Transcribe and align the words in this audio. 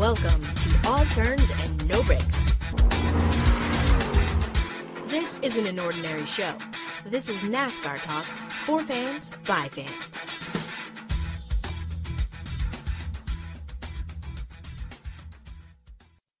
Welcome 0.00 0.42
to 0.42 0.88
All 0.88 1.04
Turns 1.04 1.50
and 1.60 1.86
No 1.86 2.02
Breaks. 2.04 2.24
This 5.08 5.38
isn't 5.42 5.66
an 5.66 5.78
ordinary 5.78 6.24
show. 6.24 6.54
This 7.04 7.28
is 7.28 7.42
NASCAR 7.42 8.00
talk 8.00 8.24
for 8.24 8.80
fans 8.80 9.30
by 9.46 9.68
fans. 9.68 10.26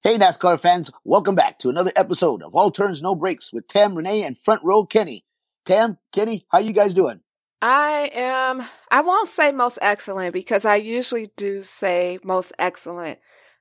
Hey, 0.02 0.16
NASCAR 0.16 0.58
fans, 0.58 0.90
welcome 1.04 1.34
back 1.34 1.58
to 1.58 1.68
another 1.68 1.92
episode 1.96 2.42
of 2.42 2.54
All 2.54 2.70
Turns 2.70 3.02
No 3.02 3.14
Breaks 3.14 3.52
with 3.52 3.68
Tam, 3.68 3.94
Renee, 3.94 4.22
and 4.22 4.38
Front 4.38 4.62
Row 4.64 4.86
Kenny. 4.86 5.26
Tam, 5.66 5.98
Kenny, 6.12 6.46
how 6.48 6.60
you 6.60 6.72
guys 6.72 6.94
doing? 6.94 7.20
I 7.60 8.10
am, 8.14 8.62
I 8.90 9.02
won't 9.02 9.28
say 9.28 9.52
most 9.52 9.78
excellent 9.82 10.32
because 10.32 10.64
I 10.64 10.76
usually 10.76 11.30
do 11.36 11.62
say 11.62 12.18
most 12.24 12.54
excellent. 12.58 13.18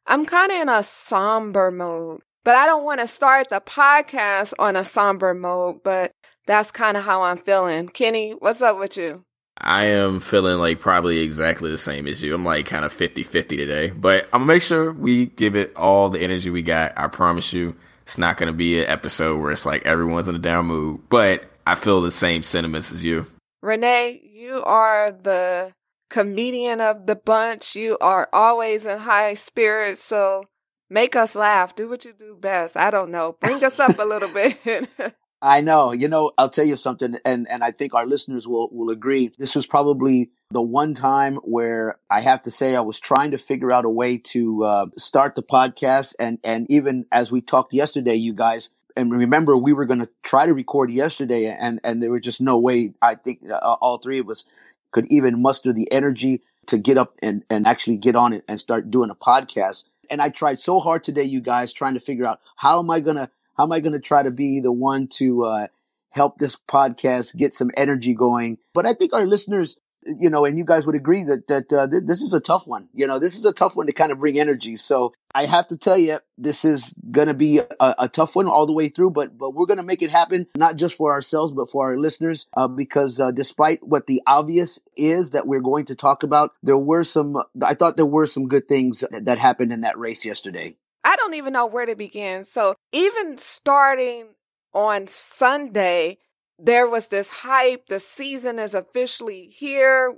I'm 0.10 0.26
kind 0.26 0.52
of 0.52 0.58
in 0.60 0.70
a 0.70 0.82
somber 0.82 1.70
mode, 1.70 2.22
but 2.44 2.56
I 2.56 2.66
don't 2.66 2.84
want 2.84 3.00
to 3.00 3.06
start 3.06 3.52
the 3.52 3.62
podcast 3.62 4.56
on 4.58 4.76
a 4.76 4.84
somber 4.84 5.36
mode, 5.36 5.84
but 5.84 6.14
that's 6.48 6.72
kind 6.72 6.98
of 6.98 7.04
how 7.04 7.22
I'm 7.22 7.38
feeling. 7.38 7.90
Kenny, 7.90 8.32
what's 8.32 8.64
up 8.64 8.80
with 8.80 8.98
you? 8.98 9.24
I 9.56 9.84
am 9.84 10.20
feeling 10.20 10.58
like 10.58 10.80
probably 10.80 11.20
exactly 11.20 11.70
the 11.70 11.78
same 11.78 12.08
as 12.08 12.24
you. 12.24 12.34
I'm 12.34 12.44
like 12.44 12.66
kind 12.66 12.86
of 12.86 12.92
50 12.92 13.22
50 13.22 13.56
today, 13.56 13.92
but 13.92 14.24
I'm 14.34 14.40
gonna 14.40 14.46
make 14.46 14.64
sure 14.64 14.92
we 14.92 15.28
give 15.28 15.56
it 15.56 15.76
all 15.76 16.10
the 16.10 16.22
energy 16.22 16.50
we 16.50 16.64
got. 16.64 16.98
I 16.98 17.08
promise 17.08 17.54
you, 17.54 17.76
it's 18.02 18.18
not 18.18 18.38
gonna 18.38 18.52
be 18.52 18.82
an 18.82 18.90
episode 18.90 19.40
where 19.40 19.52
it's 19.52 19.68
like 19.68 19.86
everyone's 19.86 20.28
in 20.28 20.34
a 20.34 20.40
down 20.40 20.66
mood, 20.66 21.02
but 21.10 21.44
I 21.68 21.76
feel 21.76 22.02
the 22.02 22.10
same 22.10 22.42
sentiments 22.42 22.92
as 22.92 23.04
you. 23.04 23.28
Renee, 23.62 24.28
you 24.34 24.64
are 24.64 25.12
the 25.12 25.72
comedian 26.10 26.82
of 26.82 27.06
the 27.06 27.16
bunch. 27.16 27.76
You 27.76 27.98
are 28.00 28.28
always 28.34 28.86
in 28.86 29.00
high 29.00 29.36
spirits. 29.36 30.04
So 30.04 30.46
make 30.90 31.16
us 31.16 31.36
laugh. 31.36 31.76
Do 31.76 31.90
what 31.90 32.06
you 32.06 32.14
do 32.14 32.38
best. 32.40 32.76
I 32.76 32.92
don't 32.92 33.12
know. 33.12 33.38
Bring 33.40 33.64
us 33.64 33.80
up 33.80 33.98
a 34.00 34.04
little 34.04 34.30
bit. 34.34 34.90
I 35.42 35.62
know. 35.62 35.94
You 35.94 36.08
know, 36.10 36.32
I'll 36.38 36.50
tell 36.50 36.66
you 36.66 36.76
something, 36.76 37.16
and, 37.24 37.48
and 37.50 37.64
I 37.64 37.72
think 37.72 37.94
our 37.94 38.06
listeners 38.06 38.46
will, 38.46 38.70
will 38.74 38.90
agree. 38.90 39.32
This 39.38 39.56
was 39.56 39.66
probably 39.66 40.32
the 40.52 40.62
one 40.62 40.94
time 40.94 41.38
where 41.38 41.98
I 42.10 42.20
have 42.20 42.42
to 42.44 42.52
say 42.52 42.76
I 42.76 42.82
was 42.82 43.00
trying 43.00 43.32
to 43.32 43.38
figure 43.38 43.72
out 43.72 43.86
a 43.86 43.90
way 43.90 44.18
to 44.18 44.64
uh, 44.64 44.86
start 44.98 45.36
the 45.36 45.44
podcast. 45.44 46.14
And, 46.20 46.40
and 46.44 46.70
even 46.70 47.06
as 47.12 47.32
we 47.32 47.40
talked 47.40 47.74
yesterday, 47.74 48.16
you 48.16 48.34
guys, 48.34 48.72
and 48.98 49.14
remember 49.14 49.56
we 49.56 49.72
were 49.72 49.86
going 49.86 50.02
to 50.02 50.10
try 50.24 50.46
to 50.46 50.54
record 50.54 50.92
yesterday 50.92 51.46
and, 51.46 51.80
and 51.84 52.04
there 52.04 52.12
was 52.12 52.22
just 52.22 52.42
no 52.42 52.58
way 52.58 52.94
I 53.02 53.16
think 53.16 53.44
uh, 53.50 53.78
all 53.80 54.00
three 54.00 54.20
of 54.20 54.30
us 54.30 54.44
could 54.92 55.12
even 55.12 55.42
muster 55.42 55.74
the 55.74 55.92
energy 55.92 56.42
to 56.68 56.78
get 56.78 56.98
up 56.98 57.16
and, 57.22 57.44
and 57.50 57.66
actually 57.66 57.98
get 57.98 58.16
on 58.16 58.34
it 58.34 58.44
and 58.48 58.60
start 58.60 58.92
doing 58.92 59.10
a 59.10 59.16
podcast. 59.16 59.86
And 60.10 60.22
I 60.22 60.30
tried 60.30 60.60
so 60.60 60.80
hard 60.80 61.04
today, 61.04 61.24
you 61.24 61.42
guys, 61.42 61.74
trying 61.74 61.94
to 61.96 62.00
figure 62.00 62.26
out 62.26 62.40
how 62.58 62.80
am 62.80 62.90
I 62.90 63.00
to, 63.18 63.30
how 63.58 63.64
am 63.64 63.72
I 63.72 63.80
to 63.94 64.00
try 64.00 64.24
to 64.24 64.32
be 64.32 64.60
the 64.60 64.72
one 64.72 65.08
to, 65.18 65.46
uh, 65.46 65.68
help 66.12 66.40
this 66.40 66.56
podcast 66.56 67.36
get 67.38 67.54
some 67.54 67.72
energy 67.78 68.14
going? 68.14 68.58
But 68.74 68.86
I 68.86 68.94
think 68.94 69.14
our 69.14 69.26
listeners 69.26 69.78
you 70.06 70.30
know, 70.30 70.46
and 70.46 70.58
you 70.58 70.66
guys 70.66 70.86
would 70.86 70.96
agree 70.96 71.24
that 71.24 71.48
that 71.48 71.72
uh, 71.74 71.88
th- 71.88 72.04
this 72.06 72.22
is 72.22 72.34
a 72.34 72.40
tough 72.40 72.66
one. 72.68 72.90
You 72.94 73.08
know, 73.08 73.20
this 73.20 73.38
is 73.38 73.46
a 73.46 73.54
tough 73.54 73.76
one 73.76 73.88
to 73.88 73.94
kind 73.94 74.12
of 74.12 74.20
bring 74.20 74.40
energy. 74.40 74.76
So 74.76 75.14
I 75.36 75.46
have 75.46 75.68
to 75.68 75.78
tell 75.78 75.98
you, 75.98 76.20
this 76.38 76.66
is 76.66 76.94
going 77.12 77.28
to 77.28 77.34
be 77.34 77.60
a, 77.60 77.66
a, 77.80 78.10
tough 78.10 78.36
one 78.36 78.48
all 78.48 78.66
the 78.66 78.74
way 78.74 78.90
through. 78.90 79.12
But 79.12 79.38
but 79.38 79.54
we're 79.54 79.66
going 79.66 79.78
to 79.78 79.84
make 79.84 80.02
it 80.02 80.12
happen, 80.12 80.48
not 80.56 80.78
just 80.78 80.96
for 80.96 81.12
ourselves, 81.12 81.52
but 81.52 81.70
for 81.70 81.88
our 81.88 81.98
listeners. 81.98 82.48
Uh, 82.56 82.68
because 82.68 83.20
uh, 83.20 83.32
despite 83.32 83.84
what 83.84 84.08
the 84.08 84.22
obvious 84.26 84.80
is 84.96 85.32
that 85.32 85.48
we're 85.48 85.60
going 85.60 85.86
to 85.86 85.96
talk 85.96 86.24
about, 86.24 86.54
there 86.64 86.78
were 86.78 87.04
some. 87.04 87.38
I 87.62 87.74
thought 87.74 87.98
there 87.98 88.06
were 88.06 88.26
some 88.26 88.48
good 88.48 88.68
things 88.68 89.04
that 89.12 89.38
happened 89.38 89.72
in 89.72 89.82
that 89.82 89.98
race 89.98 90.26
yesterday. 90.26 90.76
I 91.04 91.16
don't 91.16 91.36
even 91.36 91.54
know 91.54 91.66
where 91.66 91.86
to 91.86 91.96
begin. 91.96 92.44
So 92.44 92.76
even 92.92 93.38
starting 93.38 94.28
on 94.74 95.08
Sunday 95.08 96.18
there 96.60 96.88
was 96.88 97.08
this 97.08 97.30
hype. 97.30 97.88
The 97.88 98.00
season 98.00 98.60
is 98.60 98.74
officially 98.74 99.48
here. 99.48 100.16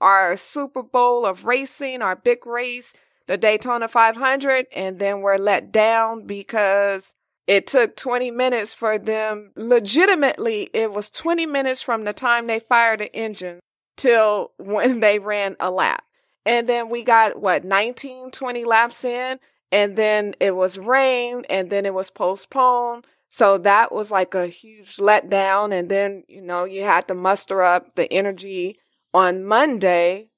Our 0.00 0.36
Super 0.36 0.82
Bowl 0.82 1.24
of 1.24 1.44
racing, 1.44 2.02
our 2.02 2.16
big 2.16 2.46
race, 2.46 2.92
the 3.26 3.36
Daytona 3.36 3.88
500. 3.88 4.66
And 4.74 4.98
then 4.98 5.20
we're 5.20 5.38
let 5.38 5.72
down 5.72 6.26
because 6.26 7.14
it 7.46 7.66
took 7.66 7.96
20 7.96 8.30
minutes 8.30 8.74
for 8.74 8.98
them. 8.98 9.52
Legitimately, 9.56 10.70
it 10.74 10.92
was 10.92 11.10
20 11.10 11.46
minutes 11.46 11.82
from 11.82 12.04
the 12.04 12.12
time 12.12 12.46
they 12.46 12.60
fired 12.60 13.00
the 13.00 13.14
engine 13.14 13.60
till 13.96 14.52
when 14.58 15.00
they 15.00 15.18
ran 15.18 15.56
a 15.60 15.70
lap. 15.70 16.04
And 16.46 16.68
then 16.68 16.90
we 16.90 17.04
got 17.04 17.40
what, 17.40 17.64
19, 17.64 18.30
20 18.30 18.64
laps 18.64 19.04
in. 19.04 19.38
And 19.72 19.96
then 19.96 20.34
it 20.40 20.54
was 20.54 20.78
rain 20.78 21.44
and 21.48 21.70
then 21.70 21.86
it 21.86 21.94
was 21.94 22.10
postponed. 22.10 23.06
So 23.34 23.58
that 23.58 23.90
was 23.90 24.12
like 24.12 24.36
a 24.36 24.46
huge 24.46 24.98
letdown. 24.98 25.76
And 25.76 25.88
then, 25.88 26.22
you 26.28 26.40
know, 26.40 26.62
you 26.62 26.84
had 26.84 27.08
to 27.08 27.14
muster 27.14 27.62
up 27.62 27.94
the 27.94 28.10
energy 28.12 28.78
on 29.12 29.44
Monday, 29.44 30.30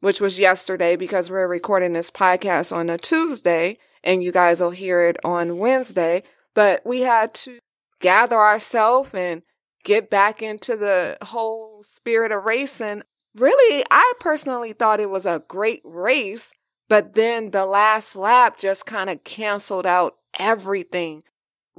which 0.00 0.22
was 0.22 0.38
yesterday 0.38 0.96
because 0.96 1.30
we're 1.30 1.46
recording 1.46 1.92
this 1.92 2.10
podcast 2.10 2.74
on 2.74 2.88
a 2.88 2.96
Tuesday 2.96 3.76
and 4.02 4.22
you 4.22 4.32
guys 4.32 4.62
will 4.62 4.70
hear 4.70 5.02
it 5.02 5.18
on 5.22 5.58
Wednesday. 5.58 6.22
But 6.54 6.80
we 6.86 7.02
had 7.02 7.34
to 7.34 7.58
gather 8.00 8.38
ourselves 8.38 9.12
and 9.12 9.42
get 9.84 10.08
back 10.08 10.40
into 10.40 10.76
the 10.76 11.18
whole 11.20 11.82
spirit 11.82 12.32
of 12.32 12.44
racing. 12.44 13.02
Really, 13.34 13.84
I 13.90 14.14
personally 14.18 14.72
thought 14.72 14.98
it 14.98 15.10
was 15.10 15.26
a 15.26 15.44
great 15.46 15.82
race, 15.84 16.54
but 16.88 17.14
then 17.14 17.50
the 17.50 17.66
last 17.66 18.16
lap 18.16 18.58
just 18.58 18.86
kind 18.86 19.10
of 19.10 19.24
canceled 19.24 19.84
out 19.84 20.14
everything 20.38 21.22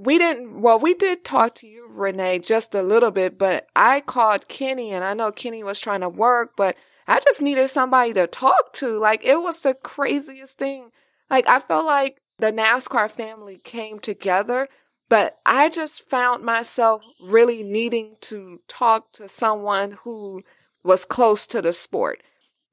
we 0.03 0.17
didn't, 0.17 0.61
well, 0.61 0.79
we 0.79 0.95
did 0.95 1.23
talk 1.23 1.53
to 1.55 1.67
you, 1.67 1.87
Renee, 1.91 2.39
just 2.39 2.73
a 2.73 2.81
little 2.81 3.11
bit, 3.11 3.37
but 3.37 3.67
I 3.75 4.01
called 4.01 4.47
Kenny 4.47 4.91
and 4.91 5.03
I 5.03 5.13
know 5.13 5.31
Kenny 5.31 5.63
was 5.63 5.79
trying 5.79 6.01
to 6.01 6.09
work, 6.09 6.53
but 6.57 6.75
I 7.07 7.19
just 7.19 7.41
needed 7.41 7.69
somebody 7.69 8.13
to 8.13 8.25
talk 8.25 8.73
to. 8.73 8.97
Like, 8.97 9.23
it 9.23 9.39
was 9.39 9.61
the 9.61 9.75
craziest 9.75 10.57
thing. 10.57 10.89
Like, 11.29 11.47
I 11.47 11.59
felt 11.59 11.85
like 11.85 12.19
the 12.39 12.51
NASCAR 12.51 13.11
family 13.11 13.59
came 13.63 13.99
together, 13.99 14.67
but 15.07 15.37
I 15.45 15.69
just 15.69 16.09
found 16.09 16.43
myself 16.43 17.03
really 17.21 17.61
needing 17.61 18.15
to 18.21 18.59
talk 18.67 19.11
to 19.13 19.27
someone 19.27 19.97
who 20.03 20.41
was 20.83 21.05
close 21.05 21.45
to 21.47 21.61
the 21.61 21.73
sport. 21.73 22.23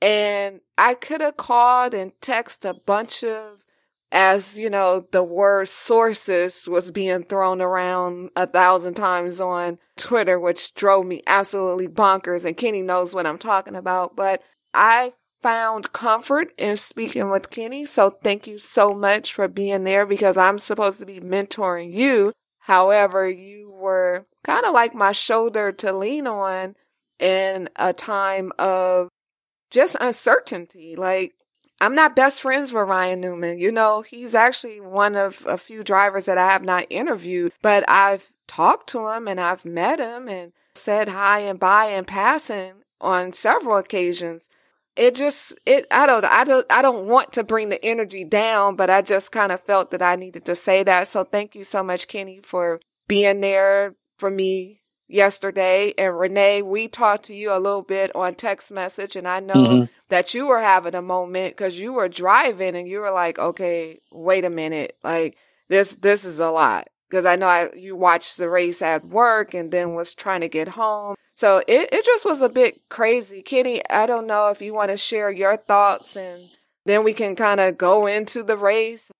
And 0.00 0.60
I 0.78 0.94
could 0.94 1.20
have 1.20 1.36
called 1.36 1.92
and 1.92 2.12
texted 2.20 2.70
a 2.70 2.74
bunch 2.74 3.22
of 3.22 3.66
as 4.10 4.58
you 4.58 4.70
know, 4.70 5.06
the 5.12 5.22
word 5.22 5.68
sources 5.68 6.66
was 6.66 6.90
being 6.90 7.24
thrown 7.24 7.60
around 7.60 8.30
a 8.36 8.46
thousand 8.46 8.94
times 8.94 9.40
on 9.40 9.78
Twitter, 9.96 10.38
which 10.38 10.74
drove 10.74 11.04
me 11.04 11.22
absolutely 11.26 11.88
bonkers. 11.88 12.44
And 12.44 12.56
Kenny 12.56 12.82
knows 12.82 13.14
what 13.14 13.26
I'm 13.26 13.38
talking 13.38 13.76
about, 13.76 14.16
but 14.16 14.42
I 14.72 15.12
found 15.42 15.92
comfort 15.92 16.52
in 16.58 16.76
speaking 16.76 17.30
with 17.30 17.50
Kenny. 17.50 17.84
So 17.84 18.10
thank 18.10 18.46
you 18.46 18.58
so 18.58 18.92
much 18.94 19.32
for 19.32 19.46
being 19.46 19.84
there 19.84 20.06
because 20.06 20.36
I'm 20.36 20.58
supposed 20.58 21.00
to 21.00 21.06
be 21.06 21.20
mentoring 21.20 21.92
you. 21.92 22.32
However, 22.60 23.28
you 23.28 23.70
were 23.70 24.26
kind 24.44 24.64
of 24.64 24.72
like 24.72 24.94
my 24.94 25.12
shoulder 25.12 25.72
to 25.72 25.92
lean 25.92 26.26
on 26.26 26.74
in 27.18 27.68
a 27.76 27.92
time 27.92 28.52
of 28.58 29.08
just 29.70 29.96
uncertainty. 30.00 30.96
Like 30.96 31.34
I'm 31.80 31.94
not 31.94 32.16
best 32.16 32.42
friends 32.42 32.72
with 32.72 32.88
Ryan 32.88 33.20
Newman. 33.20 33.58
You 33.58 33.70
know, 33.70 34.02
he's 34.02 34.34
actually 34.34 34.80
one 34.80 35.14
of 35.14 35.44
a 35.46 35.56
few 35.56 35.84
drivers 35.84 36.24
that 36.24 36.38
I 36.38 36.48
have 36.48 36.64
not 36.64 36.86
interviewed, 36.90 37.52
but 37.62 37.88
I've 37.88 38.32
talked 38.48 38.88
to 38.90 39.08
him 39.08 39.28
and 39.28 39.40
I've 39.40 39.64
met 39.64 40.00
him 40.00 40.28
and 40.28 40.52
said 40.74 41.08
hi 41.08 41.40
and 41.40 41.58
bye 41.58 41.86
and 41.86 42.06
passing 42.06 42.72
on 43.00 43.32
several 43.32 43.76
occasions. 43.76 44.48
It 44.96 45.14
just, 45.14 45.54
it, 45.64 45.86
I 45.92 46.06
don't, 46.06 46.24
I 46.24 46.42
don't, 46.42 46.66
I 46.70 46.82
don't 46.82 47.06
want 47.06 47.32
to 47.34 47.44
bring 47.44 47.68
the 47.68 47.84
energy 47.84 48.24
down, 48.24 48.74
but 48.74 48.90
I 48.90 49.00
just 49.00 49.30
kind 49.30 49.52
of 49.52 49.60
felt 49.60 49.92
that 49.92 50.02
I 50.02 50.16
needed 50.16 50.44
to 50.46 50.56
say 50.56 50.82
that. 50.82 51.06
So 51.06 51.22
thank 51.22 51.54
you 51.54 51.62
so 51.62 51.84
much, 51.84 52.08
Kenny, 52.08 52.40
for 52.42 52.80
being 53.06 53.40
there 53.40 53.94
for 54.18 54.28
me 54.28 54.80
yesterday. 55.06 55.94
And 55.96 56.18
Renee, 56.18 56.62
we 56.62 56.88
talked 56.88 57.26
to 57.26 57.34
you 57.34 57.52
a 57.52 57.60
little 57.60 57.82
bit 57.82 58.14
on 58.16 58.34
text 58.34 58.72
message 58.72 59.14
and 59.14 59.28
I 59.28 59.38
know 59.38 59.54
mm-hmm. 59.54 59.84
That 60.08 60.34
you 60.34 60.46
were 60.46 60.60
having 60.60 60.94
a 60.94 61.02
moment 61.02 61.56
because 61.56 61.78
you 61.78 61.92
were 61.92 62.08
driving 62.08 62.74
and 62.74 62.88
you 62.88 63.00
were 63.00 63.10
like, 63.10 63.38
okay, 63.38 64.00
wait 64.10 64.44
a 64.44 64.50
minute. 64.50 64.96
Like 65.02 65.36
this, 65.68 65.96
this 65.96 66.24
is 66.24 66.40
a 66.40 66.50
lot. 66.50 66.88
Cause 67.10 67.24
I 67.24 67.36
know 67.36 67.46
I, 67.46 67.70
you 67.74 67.96
watched 67.96 68.36
the 68.36 68.50
race 68.50 68.82
at 68.82 69.06
work 69.06 69.54
and 69.54 69.70
then 69.70 69.94
was 69.94 70.12
trying 70.12 70.42
to 70.42 70.48
get 70.48 70.68
home. 70.68 71.14
So 71.34 71.62
it, 71.66 71.88
it 71.92 72.04
just 72.04 72.26
was 72.26 72.42
a 72.42 72.48
bit 72.50 72.82
crazy. 72.90 73.42
Kenny, 73.42 73.80
I 73.88 74.06
don't 74.06 74.26
know 74.26 74.48
if 74.48 74.60
you 74.60 74.74
want 74.74 74.90
to 74.90 74.96
share 74.98 75.30
your 75.30 75.56
thoughts 75.56 76.16
and 76.16 76.42
then 76.84 77.04
we 77.04 77.14
can 77.14 77.34
kind 77.34 77.60
of 77.60 77.78
go 77.78 78.06
into 78.06 78.42
the 78.42 78.56
race. 78.56 79.10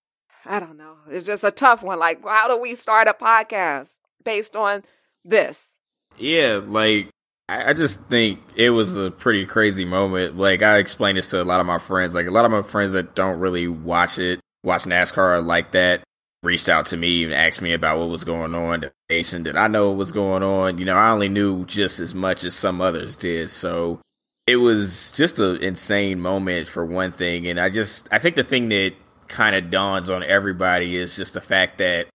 I 0.45 0.61
don't 0.61 0.77
know. 0.77 0.97
It's 1.11 1.27
just 1.27 1.45
a 1.45 1.51
tough 1.51 1.83
one. 1.83 1.99
Like, 1.99 2.23
how 2.25 2.49
do 2.49 2.61
we 2.61 2.75
start 2.75 3.09
a 3.09 3.13
podcast 3.13 3.91
based 4.25 4.57
on 4.57 4.83
this? 5.25 5.75
Yeah, 6.19 6.61
like 6.65 7.11
I 7.51 7.73
just 7.73 8.03
think 8.05 8.41
it 8.57 8.71
was 8.71 8.99
a 8.99 9.11
pretty 9.11 9.47
crazy 9.47 9.87
moment. 9.87 10.37
Like 10.37 10.63
I 10.63 10.77
explained 10.77 11.17
this 11.17 11.31
to 11.31 11.41
a 11.41 11.45
lot 11.45 11.61
of 11.61 11.67
my 11.67 11.79
friends. 11.79 12.15
Like 12.15 12.27
a 12.27 12.31
lot 12.31 12.45
of 12.45 12.51
my 12.51 12.61
friends 12.61 12.93
that 12.93 13.15
don't 13.15 13.41
really 13.41 13.67
watch 13.67 14.19
it, 14.19 14.41
watch 14.63 14.85
NASCAR 14.85 15.45
like 15.45 15.73
that 15.73 16.03
reached 16.43 16.69
out 16.69 16.87
to 16.87 16.97
me 16.97 17.25
and 17.25 17.33
asked 17.33 17.63
me 17.63 17.73
about 17.73 17.99
what 17.99 18.11
was 18.11 18.25
going 18.25 18.55
on. 18.55 18.81
The 18.81 18.93
nation 19.09 19.45
did 19.45 19.57
I 19.57 19.67
know 19.67 19.89
what 19.89 19.97
was 19.97 20.13
going 20.13 20.43
on? 20.43 20.77
You 20.77 20.85
know, 20.85 20.97
I 20.97 21.11
only 21.11 21.31
knew 21.31 21.65
just 21.65 22.01
as 22.01 22.15
much 22.15 22.45
as 22.45 22.55
some 22.55 22.83
others 22.83 23.17
did. 23.17 23.49
So 23.49 24.01
it 24.47 24.57
was 24.57 25.11
just 25.13 25.39
an 25.39 25.57
insane 25.57 26.21
moment 26.21 26.69
for 26.69 26.85
one 26.85 27.13
thing. 27.13 27.47
And 27.47 27.59
I 27.59 27.71
just, 27.71 28.09
I 28.13 28.19
think 28.19 28.37
the 28.37 28.45
thing 28.45 28.69
that 28.69 28.93
kind 29.27 29.57
of 29.57 29.71
dawns 29.71 30.11
on 30.11 30.23
everybody 30.23 30.97
is 30.97 31.17
just 31.17 31.33
the 31.33 31.41
fact 31.41 31.79
that 31.79 32.09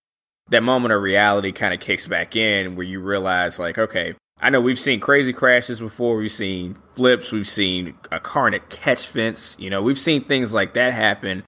that 0.50 0.62
moment 0.62 0.94
of 0.94 1.02
reality 1.02 1.52
kind 1.52 1.74
of 1.74 1.80
kicks 1.80 2.06
back 2.06 2.36
in 2.36 2.76
where 2.76 2.86
you 2.86 3.00
realize, 3.00 3.58
like, 3.58 3.78
okay, 3.78 4.14
I 4.44 4.50
know 4.50 4.60
we've 4.60 4.78
seen 4.78 5.00
crazy 5.00 5.32
crashes 5.32 5.80
before. 5.80 6.18
We've 6.18 6.32
seen 6.32 6.76
flips. 6.96 7.32
We've 7.32 7.48
seen 7.48 7.96
a 8.12 8.20
car 8.20 8.48
in 8.50 8.54
a 8.54 8.60
catch 8.60 9.08
fence. 9.08 9.56
You 9.58 9.70
know, 9.70 9.82
we've 9.82 9.98
seen 9.98 10.26
things 10.26 10.54
like 10.54 10.74
that 10.74 10.94
happen 10.94 11.44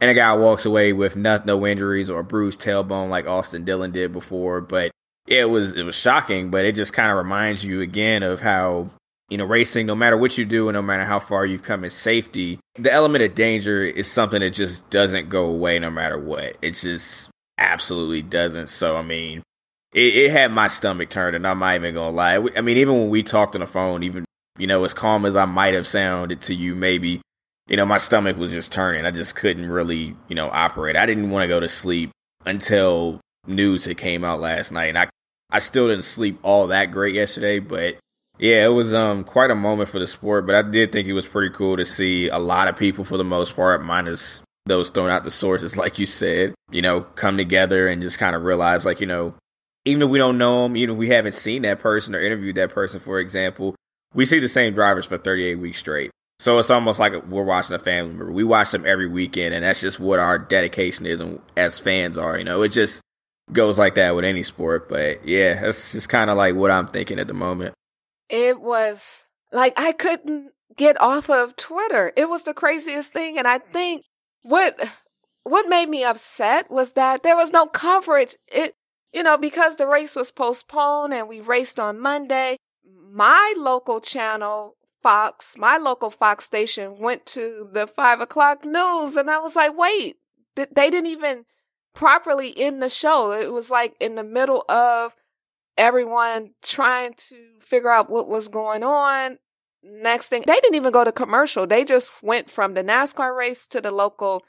and 0.00 0.10
a 0.10 0.14
guy 0.14 0.32
walks 0.34 0.64
away 0.64 0.92
with 0.92 1.16
no, 1.16 1.40
no 1.44 1.66
injuries 1.66 2.08
or 2.08 2.20
a 2.20 2.24
bruised 2.24 2.60
tailbone 2.60 3.10
like 3.10 3.26
Austin 3.26 3.64
Dillon 3.64 3.92
did 3.92 4.12
before. 4.12 4.60
But 4.60 4.90
it 5.26 5.50
was 5.50 5.74
it 5.74 5.82
was 5.82 5.94
shocking, 5.94 6.50
but 6.50 6.64
it 6.64 6.74
just 6.74 6.92
kind 6.92 7.10
of 7.10 7.18
reminds 7.18 7.64
you 7.64 7.80
again 7.82 8.22
of 8.22 8.40
how 8.40 8.88
you 9.28 9.36
know 9.36 9.44
racing, 9.44 9.86
no 9.86 9.94
matter 9.94 10.16
what 10.16 10.38
you 10.38 10.44
do 10.44 10.68
and 10.68 10.74
no 10.74 10.82
matter 10.82 11.04
how 11.04 11.20
far 11.20 11.44
you've 11.44 11.62
come 11.62 11.84
in 11.84 11.90
safety, 11.90 12.58
the 12.76 12.92
element 12.92 13.22
of 13.22 13.34
danger 13.34 13.84
is 13.84 14.10
something 14.10 14.40
that 14.40 14.50
just 14.50 14.88
doesn't 14.90 15.28
go 15.28 15.44
away 15.44 15.78
no 15.78 15.90
matter 15.90 16.18
what. 16.18 16.56
It 16.62 16.72
just 16.72 17.28
absolutely 17.58 18.22
doesn't. 18.22 18.68
So 18.68 18.96
I 18.96 19.02
mean. 19.02 19.42
It, 19.92 20.16
it 20.16 20.30
had 20.30 20.52
my 20.52 20.68
stomach 20.68 21.10
turning. 21.10 21.44
I'm 21.44 21.58
not 21.58 21.74
even 21.74 21.94
gonna 21.94 22.14
lie. 22.14 22.36
I 22.56 22.60
mean, 22.60 22.76
even 22.76 22.98
when 22.98 23.10
we 23.10 23.22
talked 23.22 23.54
on 23.54 23.60
the 23.60 23.66
phone, 23.66 24.02
even 24.02 24.24
you 24.58 24.66
know, 24.66 24.84
as 24.84 24.94
calm 24.94 25.24
as 25.24 25.36
I 25.36 25.46
might 25.46 25.74
have 25.74 25.86
sounded 25.86 26.42
to 26.42 26.54
you, 26.54 26.74
maybe 26.74 27.20
you 27.70 27.76
know, 27.76 27.86
my 27.86 27.98
stomach 27.98 28.36
was 28.36 28.50
just 28.50 28.72
turning. 28.72 29.06
I 29.06 29.12
just 29.12 29.36
couldn't 29.36 29.70
really, 29.70 30.16
you 30.28 30.34
know, 30.34 30.50
operate. 30.50 30.96
I 30.96 31.06
didn't 31.06 31.30
want 31.30 31.44
to 31.44 31.48
go 31.48 31.60
to 31.60 31.68
sleep 31.68 32.10
until 32.44 33.20
news 33.46 33.84
had 33.84 33.96
came 33.96 34.24
out 34.24 34.40
last 34.40 34.72
night. 34.72 34.88
And 34.88 34.98
I, 34.98 35.08
I 35.50 35.60
still 35.60 35.86
didn't 35.86 36.02
sleep 36.02 36.40
all 36.42 36.66
that 36.66 36.86
great 36.86 37.14
yesterday, 37.14 37.60
but 37.60 37.94
yeah, 38.38 38.64
it 38.64 38.70
was 38.70 38.92
um 38.92 39.22
quite 39.22 39.52
a 39.52 39.54
moment 39.54 39.88
for 39.88 40.00
the 40.00 40.06
sport. 40.08 40.46
But 40.46 40.56
I 40.56 40.62
did 40.62 40.90
think 40.90 41.06
it 41.06 41.12
was 41.12 41.26
pretty 41.26 41.54
cool 41.54 41.76
to 41.76 41.84
see 41.84 42.28
a 42.28 42.38
lot 42.38 42.66
of 42.66 42.76
people, 42.76 43.04
for 43.04 43.16
the 43.16 43.24
most 43.24 43.54
part, 43.54 43.84
minus 43.84 44.42
those 44.66 44.90
throwing 44.90 45.12
out 45.12 45.22
the 45.22 45.30
sources, 45.30 45.76
like 45.76 45.98
you 45.98 46.06
said, 46.06 46.54
you 46.72 46.82
know, 46.82 47.02
come 47.02 47.36
together 47.36 47.88
and 47.88 48.02
just 48.02 48.18
kind 48.18 48.34
of 48.34 48.42
realize, 48.42 48.84
like, 48.84 49.00
you 49.00 49.06
know, 49.06 49.34
even 49.84 50.02
if 50.02 50.08
we 50.08 50.18
don't 50.18 50.38
know 50.38 50.64
them, 50.64 50.76
even 50.76 50.94
if 50.94 50.98
we 50.98 51.08
haven't 51.08 51.32
seen 51.32 51.62
that 51.62 51.80
person 51.80 52.14
or 52.14 52.20
interviewed 52.20 52.56
that 52.56 52.70
person, 52.70 53.00
for 53.00 53.18
example, 53.18 53.74
we 54.14 54.26
see 54.26 54.38
the 54.38 54.48
same 54.48 54.74
drivers 54.74 55.06
for 55.06 55.16
38 55.16 55.56
weeks 55.56 55.78
straight. 55.78 56.10
So 56.38 56.58
it's 56.58 56.70
almost 56.70 56.98
like 56.98 57.12
we're 57.26 57.44
watching 57.44 57.76
a 57.76 57.78
family 57.78 58.14
member. 58.14 58.32
We 58.32 58.44
watch 58.44 58.70
them 58.70 58.86
every 58.86 59.08
weekend, 59.08 59.54
and 59.54 59.62
that's 59.64 59.80
just 59.80 60.00
what 60.00 60.18
our 60.18 60.38
dedication 60.38 61.04
is, 61.04 61.20
and 61.20 61.38
as 61.56 61.78
fans 61.78 62.16
are. 62.16 62.38
You 62.38 62.44
know, 62.44 62.62
it 62.62 62.70
just 62.70 63.02
goes 63.52 63.78
like 63.78 63.96
that 63.96 64.14
with 64.16 64.24
any 64.24 64.42
sport. 64.42 64.88
But 64.88 65.26
yeah, 65.28 65.60
that's 65.60 65.92
just 65.92 66.08
kind 66.08 66.30
of 66.30 66.38
like 66.38 66.54
what 66.54 66.70
I'm 66.70 66.86
thinking 66.86 67.18
at 67.18 67.26
the 67.26 67.34
moment. 67.34 67.74
It 68.30 68.60
was 68.60 69.26
like 69.52 69.74
I 69.76 69.92
couldn't 69.92 70.52
get 70.76 70.98
off 70.98 71.28
of 71.28 71.56
Twitter. 71.56 72.10
It 72.16 72.28
was 72.28 72.44
the 72.44 72.54
craziest 72.54 73.12
thing, 73.12 73.36
and 73.36 73.46
I 73.46 73.58
think 73.58 74.04
what 74.42 74.80
what 75.44 75.68
made 75.68 75.90
me 75.90 76.04
upset 76.04 76.70
was 76.70 76.94
that 76.94 77.22
there 77.22 77.36
was 77.36 77.52
no 77.52 77.66
coverage. 77.66 78.34
It 78.48 78.74
you 79.12 79.22
know 79.22 79.36
because 79.36 79.76
the 79.76 79.86
race 79.86 80.14
was 80.16 80.30
postponed 80.30 81.14
and 81.14 81.28
we 81.28 81.40
raced 81.40 81.80
on 81.80 82.00
Monday. 82.00 82.56
My 83.12 83.54
local 83.56 84.00
channel 84.00 84.76
Fox, 85.02 85.54
my 85.56 85.78
local 85.78 86.10
Fox 86.10 86.44
station, 86.44 86.98
went 86.98 87.26
to 87.26 87.68
the 87.72 87.86
five 87.86 88.20
o'clock 88.20 88.64
news, 88.64 89.16
and 89.16 89.30
I 89.30 89.38
was 89.38 89.56
like, 89.56 89.76
wait, 89.76 90.16
they 90.54 90.90
didn't 90.90 91.06
even 91.06 91.44
properly 91.94 92.52
end 92.56 92.82
the 92.82 92.88
show. 92.88 93.32
It 93.32 93.52
was 93.52 93.70
like 93.70 93.94
in 94.00 94.14
the 94.14 94.24
middle 94.24 94.64
of 94.68 95.14
everyone 95.76 96.50
trying 96.62 97.14
to 97.14 97.36
figure 97.60 97.90
out 97.90 98.10
what 98.10 98.28
was 98.28 98.48
going 98.48 98.82
on. 98.82 99.38
Next 99.82 100.26
thing, 100.26 100.44
they 100.46 100.60
didn't 100.60 100.74
even 100.74 100.92
go 100.92 101.04
to 101.04 101.12
commercial. 101.12 101.66
They 101.66 101.84
just 101.84 102.22
went 102.22 102.50
from 102.50 102.74
the 102.74 102.84
NASCAR 102.84 103.34
race 103.34 103.66
to 103.68 103.80
the 103.80 103.90
local 103.90 104.44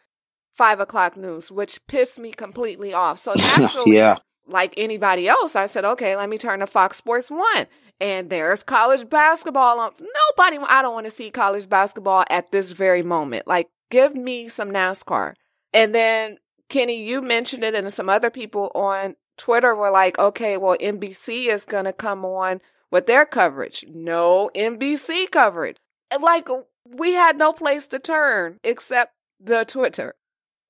five 0.57 0.81
o'clock 0.81 1.15
news, 1.15 1.49
which 1.49 1.79
pissed 1.87 2.19
me 2.19 2.31
completely 2.31 2.93
off. 2.93 3.19
So 3.19 3.33
naturally, 3.57 3.95
yeah. 3.95 4.17
Like 4.47 4.73
anybody 4.77 5.27
else, 5.27 5.55
I 5.55 5.65
said, 5.65 5.85
okay, 5.85 6.15
let 6.15 6.29
me 6.29 6.37
turn 6.37 6.59
to 6.59 6.67
Fox 6.67 6.97
Sports 6.97 7.29
One 7.29 7.67
and 8.01 8.31
there's 8.31 8.63
college 8.63 9.07
basketball 9.07 9.79
on. 9.79 9.91
Nobody, 9.99 10.57
I 10.57 10.81
don't 10.81 10.95
want 10.95 11.05
to 11.05 11.11
see 11.11 11.29
college 11.29 11.69
basketball 11.69 12.25
at 12.29 12.51
this 12.51 12.71
very 12.71 13.03
moment. 13.03 13.47
Like, 13.47 13.69
give 13.91 14.15
me 14.15 14.49
some 14.49 14.71
NASCAR. 14.71 15.35
And 15.71 15.93
then, 15.93 16.37
Kenny, 16.67 17.03
you 17.03 17.21
mentioned 17.21 17.63
it, 17.63 17.75
and 17.75 17.93
some 17.93 18.09
other 18.09 18.31
people 18.31 18.71
on 18.73 19.15
Twitter 19.37 19.75
were 19.75 19.91
like, 19.91 20.17
okay, 20.17 20.57
well, 20.57 20.75
NBC 20.81 21.45
is 21.45 21.63
going 21.63 21.85
to 21.85 21.93
come 21.93 22.25
on 22.25 22.59
with 22.89 23.05
their 23.05 23.25
coverage. 23.25 23.85
No 23.87 24.49
NBC 24.55 25.29
coverage. 25.29 25.77
Like, 26.19 26.49
we 26.83 27.13
had 27.13 27.37
no 27.37 27.53
place 27.53 27.85
to 27.87 27.99
turn 27.99 28.59
except 28.63 29.13
the 29.39 29.63
Twitter. 29.63 30.15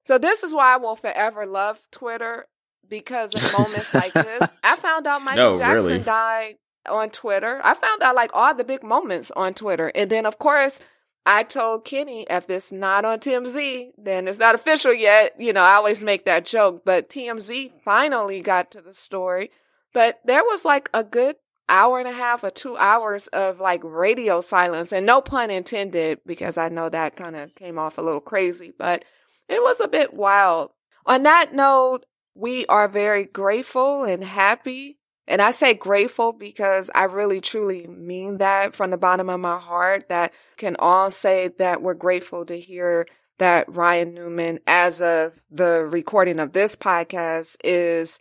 So, 0.05 0.17
this 0.17 0.43
is 0.43 0.53
why 0.53 0.73
I 0.73 0.77
will 0.77 0.97
forever 0.97 1.45
love 1.45 1.87
Twitter 1.91 2.47
because 2.91 3.33
in 3.33 3.59
moments 3.59 3.91
like 3.95 4.13
this, 4.13 4.47
I 4.63 4.75
found 4.75 5.07
out 5.07 5.23
Michael 5.23 5.53
no, 5.53 5.57
Jackson 5.57 5.85
really. 5.85 5.99
died 5.99 6.57
on 6.87 7.09
Twitter. 7.09 7.59
I 7.63 7.73
found 7.73 8.03
out 8.03 8.13
like 8.13 8.29
all 8.35 8.53
the 8.53 8.63
big 8.63 8.83
moments 8.83 9.31
on 9.35 9.55
Twitter. 9.55 9.91
And 9.95 10.11
then, 10.11 10.27
of 10.27 10.37
course, 10.37 10.79
I 11.25 11.43
told 11.43 11.85
Kenny 11.85 12.27
if 12.29 12.49
it's 12.49 12.71
not 12.71 13.05
on 13.05 13.19
TMZ, 13.19 13.91
then 13.97 14.27
it's 14.27 14.39
not 14.39 14.53
official 14.53 14.93
yet. 14.93 15.33
You 15.39 15.53
know, 15.53 15.61
I 15.61 15.73
always 15.73 16.03
make 16.03 16.25
that 16.25 16.45
joke, 16.45 16.83
but 16.85 17.09
TMZ 17.09 17.71
finally 17.81 18.41
got 18.41 18.69
to 18.71 18.81
the 18.81 18.93
story. 18.93 19.49
But 19.93 20.19
there 20.25 20.43
was 20.43 20.65
like 20.65 20.89
a 20.93 21.03
good 21.03 21.37
hour 21.69 21.99
and 21.99 22.07
a 22.07 22.13
half 22.13 22.43
or 22.43 22.49
two 22.49 22.75
hours 22.75 23.27
of 23.27 23.61
like 23.61 23.81
radio 23.83 24.41
silence 24.41 24.91
and 24.91 25.05
no 25.05 25.21
pun 25.21 25.49
intended 25.49 26.19
because 26.25 26.57
I 26.57 26.67
know 26.67 26.89
that 26.89 27.15
kind 27.15 27.37
of 27.37 27.55
came 27.55 27.79
off 27.79 27.97
a 27.97 28.01
little 28.01 28.19
crazy, 28.19 28.73
but 28.77 29.05
it 29.47 29.61
was 29.61 29.79
a 29.79 29.87
bit 29.87 30.13
wild. 30.13 30.71
On 31.05 31.23
that 31.23 31.53
note, 31.53 32.05
we 32.35 32.65
are 32.67 32.87
very 32.87 33.25
grateful 33.25 34.03
and 34.03 34.23
happy 34.23 34.97
and 35.27 35.41
I 35.41 35.51
say 35.51 35.73
grateful 35.73 36.33
because 36.33 36.89
I 36.93 37.03
really 37.03 37.39
truly 37.39 37.87
mean 37.87 38.39
that 38.39 38.75
from 38.75 38.91
the 38.91 38.97
bottom 38.97 39.29
of 39.29 39.39
my 39.39 39.59
heart 39.59 40.09
that 40.09 40.33
can 40.57 40.75
all 40.77 41.09
say 41.09 41.49
that 41.57 41.81
we're 41.81 41.93
grateful 41.93 42.45
to 42.47 42.59
hear 42.59 43.07
that 43.37 43.73
Ryan 43.73 44.13
Newman, 44.13 44.59
as 44.67 45.01
of 45.01 45.41
the 45.49 45.85
recording 45.85 46.39
of 46.39 46.53
this 46.53 46.75
podcast, 46.75 47.55
is 47.63 48.19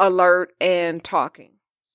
alert 0.00 0.52
and 0.60 1.02
talking. 1.02 1.52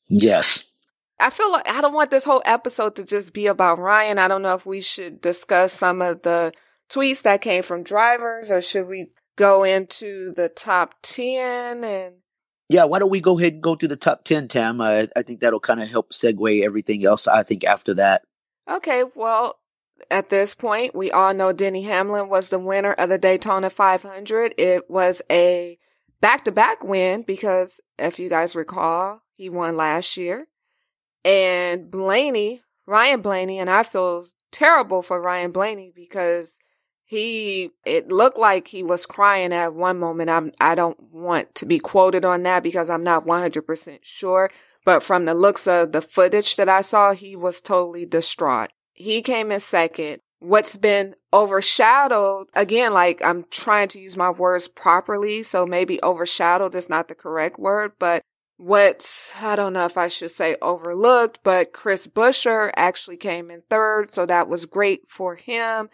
Yes. 0.08 0.72
I 1.20 1.30
feel 1.30 1.52
like 1.52 1.68
I 1.70 1.82
don't 1.82 1.94
want 1.94 2.10
this 2.10 2.26
whole 2.26 2.42
episode 2.46 2.96
to 2.96 3.04
just 3.04 3.34
be 3.34 3.48
about 3.48 3.80
Ryan. 3.80 4.18
I 4.18 4.28
don't 4.28 4.42
know 4.42 4.56
if 4.56 4.66
we 4.66 4.82
should 4.82 5.22
discuss 5.22 5.74
some 5.74 6.02
of 6.02 6.22
the 6.22 6.54
tweets 6.90 7.24
that 7.24 7.42
came 7.42 7.64
from 7.64 7.84
drivers 7.84 8.50
or 8.50 8.62
should 8.62 8.88
we 8.88 9.12
go 9.36 9.64
into 9.64 10.34
the 10.34 10.50
top 10.50 10.96
10 11.02 11.84
and 11.84 12.16
yeah, 12.70 12.86
why 12.86 13.00
don't 13.00 13.12
we 13.12 13.22
go 13.22 13.38
ahead 13.38 13.54
and 13.54 13.62
go 13.62 13.76
to 13.76 13.88
the 13.88 13.96
top 13.96 14.24
10, 14.24 14.48
Tam? 14.48 14.82
Uh, 14.82 15.06
I 15.16 15.22
think 15.22 15.42
that'll 15.42 15.60
kind 15.60 15.82
of 15.82 15.90
help 15.90 16.12
segue 16.12 16.64
everything 16.64 17.06
else, 17.06 17.28
I 17.28 17.44
think, 17.44 17.64
after 17.64 17.94
that. 17.96 18.24
Okay, 18.70 19.04
well, 19.16 19.60
at 20.10 20.30
this 20.30 20.56
point, 20.56 20.96
we 20.96 21.12
all 21.12 21.34
know 21.34 21.52
Denny 21.52 21.84
Hamlin 21.84 22.30
was 22.30 22.50
the 22.50 22.60
winner 22.60 22.94
of 22.94 23.10
the 23.10 23.18
Daytona 23.18 23.70
500. 23.70 24.56
It 24.58 24.90
was 24.90 25.22
a 25.30 25.78
back 26.22 26.46
to 26.46 26.52
back 26.52 26.84
win 26.84 27.24
because, 27.24 27.82
if 28.00 28.18
you 28.18 28.30
guys 28.30 28.56
recall, 28.56 29.22
he 29.36 29.50
won 29.50 29.76
last 29.76 30.18
year. 30.18 30.48
And 31.26 31.92
Blaney, 31.92 32.62
Ryan 32.88 33.22
Blaney, 33.22 33.60
and 33.60 33.70
I 33.70 33.84
feel 33.84 34.26
terrible 34.52 35.02
for 35.02 35.22
Ryan 35.22 35.52
Blaney 35.52 35.92
because 35.94 36.58
he 37.14 37.70
it 37.86 38.12
looked 38.12 38.40
like 38.40 38.68
he 38.68 38.82
was 38.82 39.06
crying 39.06 39.54
at 39.54 39.76
one 39.76 40.00
moment. 40.00 40.30
I'm 40.30 40.52
i 40.60 40.74
don't 40.74 41.00
want 41.12 41.54
to 41.56 41.66
be 41.66 41.78
quoted 41.78 42.26
on 42.26 42.44
that 42.44 42.64
because 42.64 42.90
i'm 42.90 43.04
not 43.04 43.26
100% 43.26 44.00
sure 44.02 44.50
but 44.84 45.04
from 45.04 45.26
the 45.26 45.34
looks 45.36 45.68
of 45.68 45.92
the 45.92 46.02
footage 46.02 46.56
that 46.56 46.68
i 46.68 46.82
saw 46.82 47.14
he 47.14 47.36
was 47.36 47.62
totally 47.62 48.06
distraught. 48.06 48.72
He 48.94 49.22
came 49.22 49.52
in 49.52 49.60
second. 49.60 50.20
What's 50.40 50.76
been 50.76 51.16
overshadowed 51.34 52.48
again 52.54 52.94
like 52.94 53.24
i'm 53.24 53.44
trying 53.50 53.88
to 53.90 54.00
use 54.00 54.18
my 54.18 54.30
words 54.30 54.68
properly 54.68 55.42
so 55.42 55.66
maybe 55.66 56.04
overshadowed 56.04 56.76
is 56.76 56.90
not 56.90 57.08
the 57.08 57.16
correct 57.16 57.58
word 57.58 57.94
but 57.98 58.22
what's 58.58 59.32
i 59.42 59.56
don't 59.56 59.74
know 59.74 59.86
if 59.86 59.98
i 59.98 60.08
should 60.08 60.30
say 60.30 60.56
overlooked 60.62 61.40
but 61.44 61.74
chris 61.74 62.06
buescher 62.06 62.72
actually 62.76 63.18
came 63.18 63.50
in 63.50 63.62
third 63.62 64.12
so 64.12 64.26
that 64.26 64.48
was 64.48 64.66
great 64.68 65.08
for 65.08 65.36
him 65.36 65.90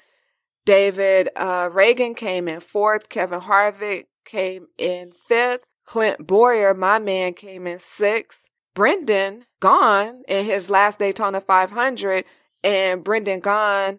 David 0.69 1.29
uh, 1.35 1.67
Ragan 1.69 2.15
came 2.15 2.47
in 2.47 2.59
fourth. 2.59 3.09
Kevin 3.09 3.39
Harvick 3.39 4.03
came 4.23 4.67
in 4.77 5.13
fifth. 5.27 5.63
Clint 5.83 6.27
Bowyer, 6.27 6.75
my 6.75 6.99
man, 6.99 7.33
came 7.33 7.65
in 7.65 7.79
sixth. 7.79 8.45
Brendan 8.75 9.45
Gaughan 9.59 10.21
in 10.27 10.45
his 10.45 10.69
last 10.69 10.99
Daytona 10.99 11.41
500, 11.41 12.23
and 12.63 13.03
Brendan 13.03 13.41
Gaughan 13.41 13.97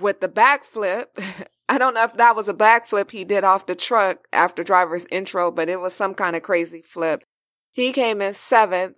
with 0.00 0.20
the 0.20 0.30
backflip. 0.30 1.08
I 1.68 1.76
don't 1.76 1.92
know 1.92 2.04
if 2.04 2.14
that 2.14 2.36
was 2.36 2.48
a 2.48 2.54
backflip 2.54 3.10
he 3.10 3.26
did 3.26 3.44
off 3.44 3.66
the 3.66 3.74
truck 3.74 4.26
after 4.32 4.62
driver's 4.62 5.06
intro, 5.10 5.50
but 5.50 5.68
it 5.68 5.78
was 5.78 5.92
some 5.92 6.14
kind 6.14 6.34
of 6.34 6.42
crazy 6.42 6.80
flip. 6.80 7.22
He 7.70 7.92
came 7.92 8.22
in 8.22 8.32
seventh. 8.32 8.96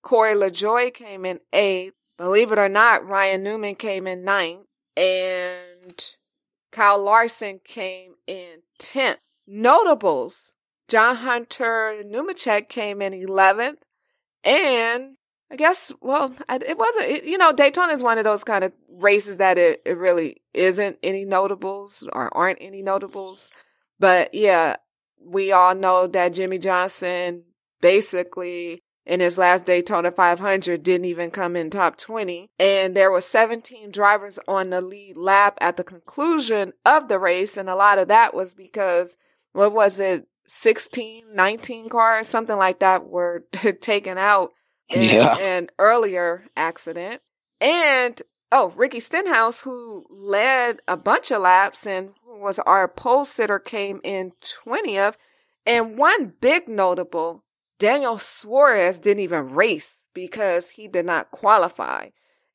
Corey 0.00 0.36
LaJoie 0.36 0.94
came 0.94 1.24
in 1.24 1.40
eighth. 1.52 1.94
Believe 2.16 2.52
it 2.52 2.58
or 2.58 2.68
not, 2.68 3.04
Ryan 3.04 3.42
Newman 3.42 3.74
came 3.74 4.06
in 4.06 4.22
ninth. 4.22 4.66
And 4.96 6.15
Kyle 6.76 7.02
Larson 7.02 7.58
came 7.64 8.16
in 8.26 8.60
10th. 8.78 9.16
Notables. 9.46 10.52
John 10.88 11.16
Hunter 11.16 12.02
Nemechek 12.04 12.68
came 12.68 13.00
in 13.00 13.14
11th. 13.14 13.78
And 14.44 15.16
I 15.50 15.56
guess, 15.56 15.90
well, 16.02 16.34
it 16.50 16.76
wasn't, 16.76 17.06
it, 17.06 17.24
you 17.24 17.38
know, 17.38 17.54
Daytona 17.54 17.94
is 17.94 18.02
one 18.02 18.18
of 18.18 18.24
those 18.24 18.44
kind 18.44 18.62
of 18.62 18.74
races 18.90 19.38
that 19.38 19.56
it, 19.56 19.80
it 19.86 19.96
really 19.96 20.42
isn't 20.52 20.98
any 21.02 21.24
notables 21.24 22.06
or 22.12 22.36
aren't 22.36 22.58
any 22.60 22.82
notables. 22.82 23.50
But 23.98 24.34
yeah, 24.34 24.76
we 25.18 25.52
all 25.52 25.74
know 25.74 26.06
that 26.08 26.34
Jimmie 26.34 26.58
Johnson 26.58 27.44
basically 27.80 28.82
in 29.06 29.20
his 29.20 29.38
last 29.38 29.66
Daytona 29.66 30.10
500 30.10 30.82
didn't 30.82 31.04
even 31.04 31.30
come 31.30 31.54
in 31.54 31.70
top 31.70 31.96
20. 31.96 32.50
And 32.58 32.96
there 32.96 33.12
were 33.12 33.20
17 33.20 33.92
drivers 33.92 34.38
on 34.48 34.70
the 34.70 34.80
lead 34.80 35.16
lap 35.16 35.56
at 35.60 35.76
the 35.76 35.84
conclusion 35.84 36.72
of 36.84 37.08
the 37.08 37.18
race. 37.18 37.56
And 37.56 37.70
a 37.70 37.76
lot 37.76 37.98
of 37.98 38.08
that 38.08 38.34
was 38.34 38.52
because, 38.52 39.16
what 39.52 39.72
was 39.72 40.00
it? 40.00 40.26
16, 40.48 41.24
19 41.34 41.88
cars, 41.88 42.28
something 42.28 42.56
like 42.56 42.80
that 42.80 43.06
were 43.06 43.44
taken 43.80 44.18
out 44.18 44.50
in 44.88 45.02
yeah. 45.02 45.36
an 45.38 45.68
earlier 45.78 46.44
accident. 46.56 47.20
And, 47.60 48.20
oh, 48.52 48.72
Ricky 48.76 49.00
Stenhouse, 49.00 49.62
who 49.62 50.06
led 50.10 50.80
a 50.86 50.96
bunch 50.96 51.30
of 51.30 51.42
laps 51.42 51.86
and 51.86 52.10
was 52.24 52.58
our 52.60 52.86
pole 52.86 53.24
sitter 53.24 53.58
came 53.58 54.00
in 54.04 54.32
20th. 54.66 55.14
And 55.64 55.98
one 55.98 56.32
big 56.40 56.68
notable, 56.68 57.42
Daniel 57.78 58.18
Suarez 58.18 59.00
didn't 59.00 59.22
even 59.22 59.50
race 59.54 60.02
because 60.14 60.70
he 60.70 60.88
did 60.88 61.06
not 61.06 61.30
qualify. 61.30 62.08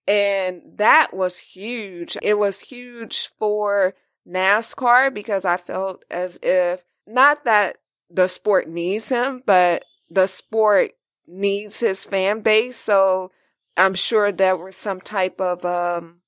And 0.08 0.62
that 0.76 1.14
was 1.14 1.38
huge. 1.38 2.18
It 2.22 2.38
was 2.38 2.60
huge 2.60 3.30
for 3.40 3.94
NASCAR 4.28 5.14
because 5.14 5.46
I 5.46 5.58
felt 5.58 6.04
as 6.10 6.40
if 6.42 6.84
not 7.06 7.46
that 7.46 7.78
the 8.10 8.28
sport 8.28 8.68
needs 8.68 9.10
him, 9.10 9.44
but 9.46 9.86
the 10.10 10.28
sport 10.28 10.92
needs 11.28 11.80
his 11.80 12.04
fan 12.04 12.42
base. 12.42 12.78
So 12.78 13.32
I'm 13.78 13.94
sure 13.94 14.32
there 14.32 14.58
was 14.58 14.76
some 14.76 15.00
type 15.00 15.40
of, 15.40 15.64
um, 15.66 16.22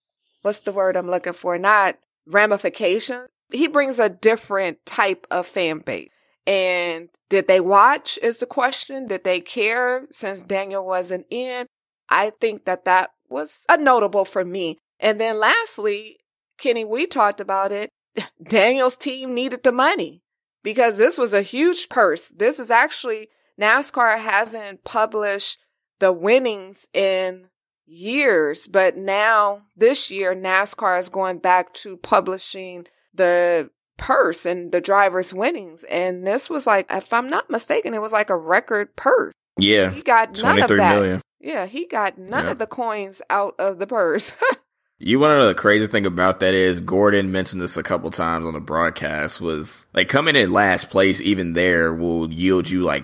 what's 0.44 0.62
the 0.62 0.72
word 0.72 0.96
I'm 0.96 1.10
looking 1.10 1.34
for? 1.34 1.58
Not 1.58 1.98
ramification. 2.28 3.28
He 3.52 3.68
brings 3.68 4.00
a 4.00 4.10
different 4.10 4.86
type 4.86 5.28
of 5.30 5.46
fan 5.46 5.80
base. 5.80 6.10
And 6.46 7.10
did 7.30 7.48
they 7.48 7.60
watch 7.60 8.20
is 8.22 8.40
the 8.40 8.46
question. 8.46 9.08
Did 9.08 9.24
they 9.24 9.40
care 9.40 10.08
since 10.12 10.42
Daniel 10.42 10.86
wasn't 10.86 11.26
in? 11.30 11.68
I 12.10 12.32
think 12.32 12.66
that 12.66 12.86
that 12.86 13.12
was 13.30 13.66
a 13.70 13.78
notable 13.78 14.26
for 14.26 14.44
me. 14.44 14.78
And 15.00 15.20
then 15.20 15.40
lastly, 15.40 16.18
Kenny, 16.58 16.86
we 16.86 17.08
talked 17.08 17.40
about 17.40 17.72
it. 17.72 17.90
Daniel's 18.44 18.98
team 18.98 19.34
needed 19.34 19.64
the 19.64 19.72
money 19.72 20.22
because 20.64 20.98
this 20.98 21.18
was 21.18 21.34
a 21.34 21.42
huge 21.42 21.90
purse. 21.90 22.30
This 22.30 22.60
is 22.60 22.72
actually 22.72 23.30
NASCAR 23.60 24.20
hasn't 24.20 24.84
published 24.84 25.58
the 26.00 26.12
winnings 26.12 26.88
in 26.94 27.48
years, 27.86 28.68
but 28.68 28.98
now 28.98 29.64
this 29.76 30.10
year 30.10 30.36
NASCAR 30.36 31.00
is 31.00 31.10
going 31.10 31.40
back 31.40 31.74
to 31.76 31.98
publishing 31.98 32.88
the 33.14 33.70
purse 33.98 34.46
and 34.46 34.72
the 34.72 34.82
driver's 34.82 35.34
winnings. 35.34 35.84
And 35.90 36.26
this 36.26 36.50
was 36.50 36.68
like, 36.68 36.88
if 36.90 37.14
I'm 37.14 37.30
not 37.30 37.50
mistaken, 37.50 37.94
it 37.94 38.02
was 38.02 38.12
like 38.12 38.30
a 38.30 38.38
record 38.38 38.96
purse. 38.96 39.34
Yeah. 39.58 39.92
He 39.92 40.02
got 40.02 40.42
none 40.42 40.62
of 40.62 40.70
that. 40.70 40.96
Million. 40.96 41.22
Yeah, 41.40 41.66
he 41.66 41.86
got 41.86 42.18
none 42.18 42.46
yeah. 42.46 42.52
of 42.52 42.60
the 42.60 42.68
coins 42.68 43.22
out 43.30 43.56
of 43.60 43.80
the 43.80 43.88
purse. 43.88 44.34
You 45.00 45.20
want 45.20 45.32
to 45.32 45.38
know 45.40 45.48
the 45.48 45.54
crazy 45.54 45.88
thing 45.88 46.06
about 46.06 46.40
that 46.40 46.54
is 46.54 46.80
Gordon 46.80 47.30
mentioned 47.30 47.62
this 47.62 47.76
a 47.76 47.84
couple 47.84 48.10
times 48.10 48.46
on 48.46 48.54
the 48.54 48.62
broadcast 48.62 49.42
was 49.42 49.86
like 49.94 50.08
coming 50.08 50.38
in 50.38 50.54
last 50.54 50.90
place 50.90 51.20
even 51.20 51.52
there 51.52 51.94
will 51.94 52.32
yield 52.32 52.70
you 52.70 52.84
like 52.84 53.04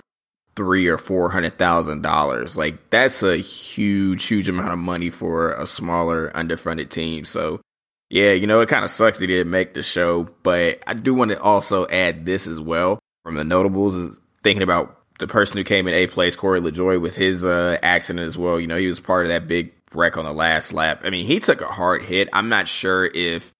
three 0.56 0.86
or 0.86 0.96
four 0.96 1.28
hundred 1.28 1.58
thousand 1.58 2.00
dollars. 2.00 2.56
Like 2.56 2.88
that's 2.88 3.22
a 3.22 3.36
huge, 3.36 4.26
huge 4.26 4.48
amount 4.48 4.72
of 4.72 4.78
money 4.78 5.10
for 5.10 5.52
a 5.52 5.66
smaller 5.66 6.30
underfunded 6.30 6.88
team. 6.88 7.26
So 7.26 7.60
yeah, 8.10 8.32
you 8.32 8.46
know, 8.46 8.60
it 8.60 8.68
kind 8.68 8.84
of 8.84 8.90
sucks 8.90 9.20
he 9.20 9.26
didn't 9.26 9.50
make 9.50 9.74
the 9.74 9.82
show, 9.82 10.28
but 10.42 10.82
I 10.86 10.94
do 10.94 11.14
want 11.14 11.30
to 11.30 11.40
also 11.40 11.86
add 11.86 12.26
this 12.26 12.46
as 12.46 12.58
well 12.60 12.98
from 13.22 13.36
the 13.36 13.44
notables 13.44 13.94
is 13.94 14.18
thinking 14.42 14.62
about 14.62 14.96
the 15.18 15.26
person 15.26 15.58
who 15.58 15.64
came 15.64 15.86
in 15.86 15.94
A 15.94 16.06
place, 16.06 16.34
Corey 16.34 16.60
LaJoie, 16.60 17.00
with 17.00 17.14
his 17.14 17.44
uh, 17.44 17.78
accident 17.82 18.26
as 18.26 18.36
well. 18.36 18.58
You 18.58 18.66
know, 18.66 18.76
he 18.76 18.86
was 18.86 18.98
part 18.98 19.26
of 19.26 19.30
that 19.30 19.46
big 19.46 19.72
wreck 19.94 20.16
on 20.16 20.24
the 20.24 20.32
last 20.32 20.72
lap. 20.72 21.02
I 21.04 21.10
mean, 21.10 21.26
he 21.26 21.40
took 21.40 21.60
a 21.60 21.66
hard 21.66 22.02
hit. 22.02 22.28
I'm 22.32 22.48
not 22.48 22.66
sure 22.66 23.04
if 23.06 23.52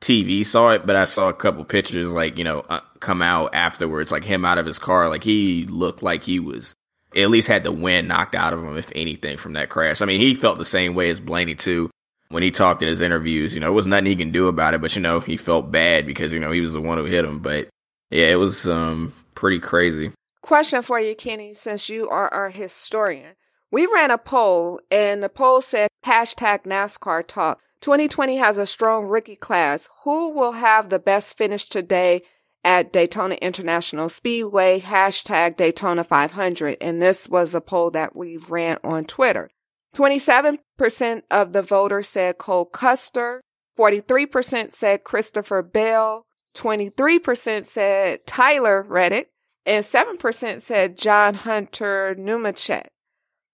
TV 0.00 0.44
saw 0.44 0.70
it, 0.70 0.86
but 0.86 0.96
I 0.96 1.04
saw 1.04 1.28
a 1.28 1.34
couple 1.34 1.64
pictures 1.64 2.12
like, 2.12 2.38
you 2.38 2.44
know, 2.44 2.60
uh, 2.68 2.80
come 2.98 3.22
out 3.22 3.54
afterwards, 3.54 4.10
like 4.10 4.24
him 4.24 4.44
out 4.44 4.58
of 4.58 4.66
his 4.66 4.78
car. 4.78 5.08
Like 5.08 5.22
he 5.22 5.64
looked 5.66 6.02
like 6.02 6.24
he 6.24 6.40
was 6.40 6.74
at 7.14 7.30
least 7.30 7.48
had 7.48 7.62
the 7.62 7.72
wind 7.72 8.08
knocked 8.08 8.34
out 8.34 8.54
of 8.54 8.64
him, 8.64 8.76
if 8.76 8.90
anything, 8.94 9.36
from 9.36 9.52
that 9.52 9.68
crash. 9.68 10.00
I 10.00 10.06
mean, 10.06 10.18
he 10.18 10.34
felt 10.34 10.58
the 10.58 10.64
same 10.64 10.94
way 10.94 11.10
as 11.10 11.20
Blaney 11.20 11.54
too 11.54 11.90
when 12.32 12.42
he 12.42 12.50
talked 12.50 12.82
in 12.82 12.88
his 12.88 13.00
interviews. 13.00 13.54
You 13.54 13.60
know, 13.60 13.68
it 13.68 13.74
was 13.74 13.86
nothing 13.86 14.06
he 14.06 14.16
can 14.16 14.32
do 14.32 14.48
about 14.48 14.74
it, 14.74 14.80
but 14.80 14.96
you 14.96 15.02
know, 15.02 15.20
he 15.20 15.36
felt 15.36 15.70
bad 15.70 16.06
because 16.06 16.32
you 16.32 16.40
know 16.40 16.50
he 16.50 16.60
was 16.60 16.72
the 16.72 16.80
one 16.80 16.98
who 16.98 17.04
hit 17.04 17.24
him. 17.24 17.38
But 17.38 17.68
yeah, 18.10 18.26
it 18.26 18.36
was 18.36 18.66
um 18.66 19.14
pretty 19.34 19.60
crazy. 19.60 20.12
Question 20.40 20.82
for 20.82 20.98
you, 20.98 21.14
Kenny, 21.14 21.54
since 21.54 21.88
you 21.88 22.08
are 22.08 22.32
our 22.32 22.50
historian. 22.50 23.36
We 23.70 23.86
ran 23.86 24.10
a 24.10 24.18
poll 24.18 24.80
and 24.90 25.22
the 25.22 25.28
poll 25.28 25.62
said 25.62 25.88
hashtag 26.04 26.64
NASCAR 26.64 27.26
talk. 27.26 27.60
2020 27.80 28.36
has 28.36 28.58
a 28.58 28.66
strong 28.66 29.06
rookie 29.06 29.36
class. 29.36 29.88
Who 30.04 30.32
will 30.32 30.52
have 30.52 30.88
the 30.88 30.98
best 30.98 31.36
finish 31.38 31.68
today 31.68 32.22
at 32.64 32.92
Daytona 32.92 33.36
International 33.36 34.08
Speedway? 34.08 34.80
Hashtag 34.80 35.56
Daytona 35.56 36.04
500. 36.04 36.76
And 36.80 37.00
this 37.00 37.28
was 37.28 37.54
a 37.54 37.60
poll 37.60 37.90
that 37.92 38.14
we 38.14 38.36
ran 38.36 38.78
on 38.84 39.04
Twitter. 39.04 39.48
27% 39.94 41.22
of 41.30 41.52
the 41.52 41.62
voters 41.62 42.08
said 42.08 42.38
Cole 42.38 42.64
Custer. 42.64 43.40
43% 43.78 44.72
said 44.72 45.04
Christopher 45.04 45.62
Bell. 45.62 46.26
23% 46.54 47.64
said 47.64 48.26
Tyler 48.26 48.84
Reddick. 48.88 49.30
And 49.64 49.84
7% 49.84 50.60
said 50.60 50.98
John 50.98 51.34
Hunter 51.34 52.16
Nemechek. 52.18 52.86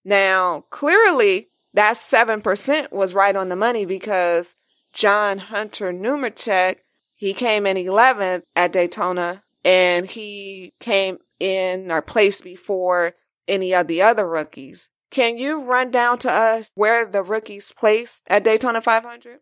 Now, 0.03 0.65
clearly, 0.71 1.49
that 1.73 1.97
7% 1.97 2.91
was 2.91 3.13
right 3.13 3.35
on 3.35 3.49
the 3.49 3.55
money 3.55 3.85
because 3.85 4.55
John 4.91 5.37
Hunter 5.37 5.93
Nemechek, 5.93 6.77
he 7.15 7.33
came 7.33 7.65
in 7.65 7.77
11th 7.77 8.41
at 8.55 8.71
Daytona 8.71 9.43
and 9.63 10.07
he 10.07 10.73
came 10.79 11.17
in 11.39 11.91
or 11.91 12.01
placed 12.01 12.43
before 12.43 13.13
any 13.47 13.73
of 13.73 13.87
the 13.87 14.01
other 14.01 14.27
rookies. 14.27 14.89
Can 15.11 15.37
you 15.37 15.63
run 15.63 15.89
down 15.91 16.19
to 16.19 16.31
us 16.31 16.71
where 16.75 17.05
the 17.05 17.23
rookies 17.23 17.73
placed 17.77 18.23
at 18.27 18.43
Daytona 18.43 18.81
500? 18.81 19.39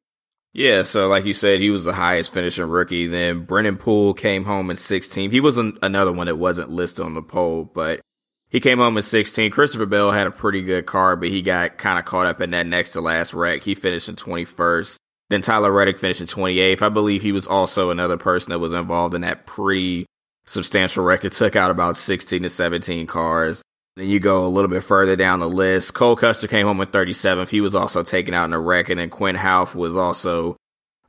Yeah, 0.54 0.84
so 0.84 1.08
like 1.08 1.26
you 1.26 1.34
said, 1.34 1.60
he 1.60 1.70
was 1.70 1.84
the 1.84 1.94
highest 1.94 2.34
finishing 2.34 2.66
rookie. 2.66 3.06
Then 3.06 3.46
Brennan 3.46 3.78
Poole 3.78 4.14
came 4.14 4.46
home 4.46 4.72
in 4.72 4.78
16th. 4.78 5.32
He 5.32 5.40
wasn't 5.40 5.78
another 5.82 6.12
one 6.12 6.28
that 6.28 6.38
wasn't 6.38 6.72
listed 6.72 7.06
on 7.06 7.14
the 7.14 7.22
poll, 7.22 7.66
but 7.66 8.02
he 8.50 8.60
came 8.60 8.80
home 8.80 8.98
in 8.98 9.04
16. 9.04 9.52
Christopher 9.52 9.86
Bell 9.86 10.12
had 10.12 10.26
a 10.26 10.32
pretty 10.32 10.62
good 10.62 10.86
car, 10.86 11.16
but 11.16 11.30
he 11.30 11.42
got 11.42 11.78
kind 11.78 12.00
of 12.00 12.06
caught 12.06 12.26
up 12.26 12.42
in 12.42 12.52
that 12.52 12.66
next 12.66 12.92
to 12.94 13.02
last 13.02 13.34
wreck. 13.34 13.64
He 13.64 13.76
finished 13.76 14.10
in 14.10 14.16
21st. 14.16 14.98
Then 15.30 15.42
Tyler 15.42 15.72
Reddick 15.72 16.00
finished 16.00 16.22
in 16.22 16.28
28th. 16.28 16.82
I 16.82 16.90
believe 16.90 17.22
he 17.22 17.34
was 17.34 17.46
also 17.46 17.92
another 17.92 18.18
person 18.18 18.52
that 18.52 18.60
was 18.60 18.72
involved 18.72 19.14
in 19.14 19.22
that 19.22 19.46
pretty 19.46 20.06
substantial 20.46 21.04
wreck 21.04 21.22
that 21.22 21.34
took 21.34 21.58
out 21.58 21.70
about 21.70 21.98
16 21.98 22.44
to 22.44 22.50
17 22.50 23.06
cars. 23.06 23.62
Then 23.98 24.08
you 24.08 24.20
go 24.20 24.46
a 24.46 24.48
little 24.48 24.70
bit 24.70 24.84
further 24.84 25.16
down 25.16 25.40
the 25.40 25.50
list. 25.50 25.96
Cole 25.96 26.16
Custer 26.16 26.48
came 26.48 26.68
home 26.68 26.80
in 26.82 26.88
37th. 26.88 27.50
He 27.50 27.62
was 27.62 27.74
also 27.74 28.04
taken 28.04 28.36
out 28.36 28.46
in 28.46 28.54
a 28.54 28.60
wreck. 28.60 28.90
And 28.90 29.00
then 29.00 29.10
Quin 29.10 29.36
Houff 29.36 29.74
was 29.74 29.98
also 29.98 30.56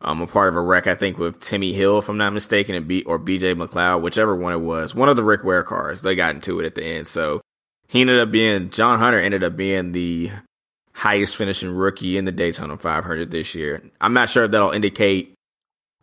um, 0.00 0.22
a 0.22 0.26
part 0.26 0.48
of 0.48 0.56
a 0.56 0.60
wreck, 0.62 0.86
I 0.86 0.94
think, 0.94 1.18
with 1.18 1.38
Timmy 1.38 1.74
Hill, 1.74 1.98
if 1.98 2.08
I'm 2.08 2.16
not 2.16 2.32
mistaken, 2.32 2.74
and 2.74 2.88
B- 2.88 3.02
or 3.02 3.18
BJ 3.18 3.54
McLeod, 3.54 4.00
whichever 4.00 4.34
one 4.34 4.54
it 4.54 4.60
was. 4.60 4.94
One 4.94 5.10
of 5.10 5.16
the 5.16 5.22
Rick 5.22 5.44
Ware 5.44 5.62
cars. 5.62 6.00
They 6.00 6.14
got 6.14 6.34
into 6.34 6.60
it 6.60 6.66
at 6.66 6.76
the 6.76 6.82
end. 6.82 7.06
So 7.06 7.42
he 7.88 8.00
ended 8.00 8.20
up 8.20 8.30
being, 8.30 8.70
John 8.70 8.98
Hunter 8.98 9.20
ended 9.20 9.44
up 9.44 9.54
being 9.54 9.92
the 9.92 10.30
highest 10.94 11.36
finishing 11.36 11.70
rookie 11.70 12.16
in 12.16 12.24
the 12.24 12.32
Daytona 12.32 12.78
500 12.78 13.30
this 13.30 13.54
year. 13.54 13.82
I'm 14.00 14.14
not 14.14 14.30
sure 14.30 14.44
if 14.44 14.50
that'll 14.50 14.70
indicate 14.70 15.34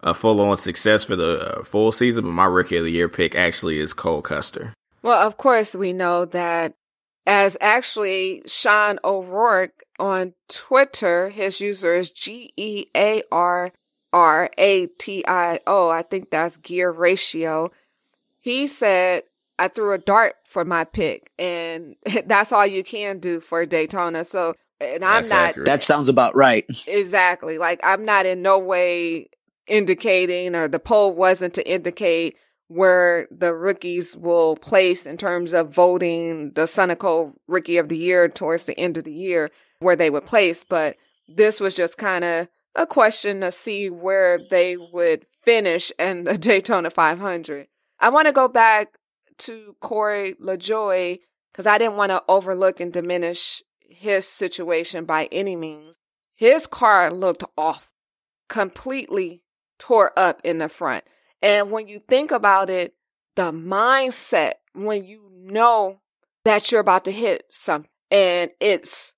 a 0.01 0.13
full 0.13 0.39
on 0.39 0.58
success 0.58 1.04
for 1.04 1.15
the 1.15 1.60
uh, 1.62 1.63
full 1.63 1.92
season, 1.92 2.25
but 2.25 2.32
my 2.32 2.46
rookie 2.46 2.77
of 2.77 2.84
the 2.84 2.92
year 2.92 3.10
pick 3.10 3.34
actually 3.34 3.80
is 3.80 3.92
Cole 3.92 4.22
Custer. 4.22 4.75
Well, 5.06 5.28
of 5.28 5.38
course, 5.38 5.76
we 5.76 5.94
know 5.94 6.26
that 6.26 6.74
as 7.28 7.56
actually 7.62 8.42
Sean 8.48 8.98
O'Rourke 9.04 9.84
on 10.00 10.34
Twitter, 10.48 11.30
his 11.30 11.62
user 11.62 11.94
is 11.94 12.10
G 12.10 12.52
E 12.58 12.88
A 12.96 13.22
R 13.32 13.72
R 14.12 14.50
A 14.58 14.88
T 14.88 15.24
I 15.28 15.60
O, 15.68 15.92
I 15.92 16.02
think 16.02 16.32
that's 16.32 16.58
gear 16.58 16.90
ratio. 16.90 17.70
He 18.40 18.66
said, 18.66 19.22
I 19.60 19.68
threw 19.68 19.94
a 19.94 20.00
dart 20.00 20.38
for 20.44 20.66
my 20.66 20.86
pick 20.86 21.32
and 21.38 21.96
that's 22.26 22.52
all 22.52 22.66
you 22.66 22.84
can 22.84 23.20
do 23.20 23.40
for 23.40 23.64
Daytona. 23.68 24.26
So, 24.26 24.56
and 24.82 25.06
I'm 25.06 25.22
That's 25.22 25.30
not 25.30 25.50
accurate. 25.50 25.68
That 25.68 25.84
sounds 25.84 26.10
about 26.10 26.36
right. 26.36 26.66
exactly 26.88 27.60
like 27.60 27.80
I'm 27.84 28.06
not 28.06 28.26
in 28.26 28.42
no 28.42 28.58
way 28.58 29.30
indicating 29.68 30.56
or 30.56 30.68
the 30.68 30.80
poll 30.80 31.14
wasn't 31.14 31.54
to 31.54 31.72
indicate 31.72 32.38
where 32.68 33.28
the 33.30 33.54
rookies 33.54 34.18
will 34.18 34.56
place 34.56 35.06
in 35.06 35.18
terms 35.18 35.54
of 35.54 35.74
voting 35.74 36.52
the 36.54 36.64
Sunoco 36.64 37.34
Rookie 37.48 37.78
of 37.78 37.90
the 37.90 37.98
Year 37.98 38.28
towards 38.28 38.66
the 38.66 38.80
end 38.80 38.98
of 38.98 39.04
the 39.04 39.14
year, 39.14 39.52
where 39.80 39.96
they 39.96 40.10
would 40.10 40.26
place. 40.26 40.64
But 40.64 40.96
this 41.28 41.60
was 41.60 41.76
just 41.76 41.98
kind 41.98 42.24
of 42.24 42.48
a 42.76 42.86
question 42.86 43.42
to 43.42 43.52
see 43.52 43.90
where 43.90 44.40
they 44.50 44.78
would 44.78 45.26
finish 45.44 45.92
in 46.00 46.24
the 46.24 46.38
Daytona 46.38 46.90
500. 46.90 47.68
I 48.00 48.10
want 48.10 48.28
to 48.28 48.34
go 48.34 48.48
back 48.48 48.98
to 49.40 49.76
Corey 49.80 50.34
LaJoie 50.42 51.20
because 51.52 51.66
I 51.66 51.78
didn't 51.78 51.98
want 51.98 52.10
to 52.12 52.24
overlook 52.28 52.80
and 52.80 52.92
diminish 52.92 53.64
his 53.80 54.28
situation 54.28 55.06
by 55.06 55.30
any 55.32 55.56
means. 55.56 55.96
His 56.36 56.68
car 56.68 57.12
looked 57.12 57.44
off, 57.58 57.94
completely 58.50 59.44
tore 59.80 60.12
up 60.18 60.42
in 60.44 60.58
the 60.58 60.68
front. 60.68 61.06
And 61.46 61.70
when 61.70 61.88
you 61.88 62.00
think 62.00 62.32
about 62.32 62.72
it, 62.72 62.96
the 63.36 63.52
mindset 63.52 64.54
when 64.74 65.06
you 65.06 65.30
know 65.32 66.02
that 66.44 66.72
you're 66.72 66.82
about 66.82 67.06
to 67.06 67.12
hit 67.12 67.46
something 67.50 67.92
and 68.10 68.50
it's 68.60 69.14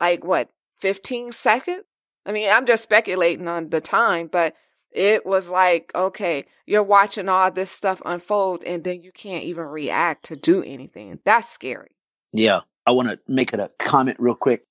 like 0.00 0.24
what, 0.24 0.50
15 0.80 1.30
seconds? 1.30 1.84
I 2.26 2.32
mean, 2.32 2.50
I'm 2.50 2.66
just 2.66 2.82
speculating 2.82 3.46
on 3.46 3.68
the 3.68 3.80
time, 3.80 4.26
but 4.26 4.56
it 4.90 5.24
was 5.24 5.50
like, 5.50 5.92
okay, 5.94 6.46
you're 6.66 6.82
watching 6.82 7.28
all 7.28 7.52
this 7.52 7.70
stuff 7.70 8.02
unfold 8.04 8.64
and 8.64 8.82
then 8.82 9.02
you 9.04 9.12
can't 9.12 9.44
even 9.44 9.64
react 9.64 10.24
to 10.26 10.36
do 10.36 10.64
anything. 10.64 11.20
That's 11.24 11.48
scary. 11.48 11.92
Yeah. 12.32 12.62
I 12.86 12.90
want 12.90 13.08
to 13.08 13.20
make 13.28 13.52
it 13.54 13.60
a 13.60 13.70
comment 13.78 14.16
real 14.18 14.34
quick. 14.34 14.64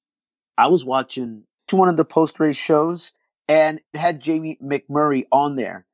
I 0.58 0.68
was 0.68 0.84
watching 0.84 1.44
one 1.72 1.88
of 1.88 1.96
the 1.96 2.04
post 2.04 2.38
race 2.42 2.58
shows 2.58 3.14
and 3.48 3.80
it 3.94 3.98
had 3.98 4.20
Jamie 4.20 4.58
McMurray 4.62 5.24
on 5.32 5.56
there. 5.56 5.87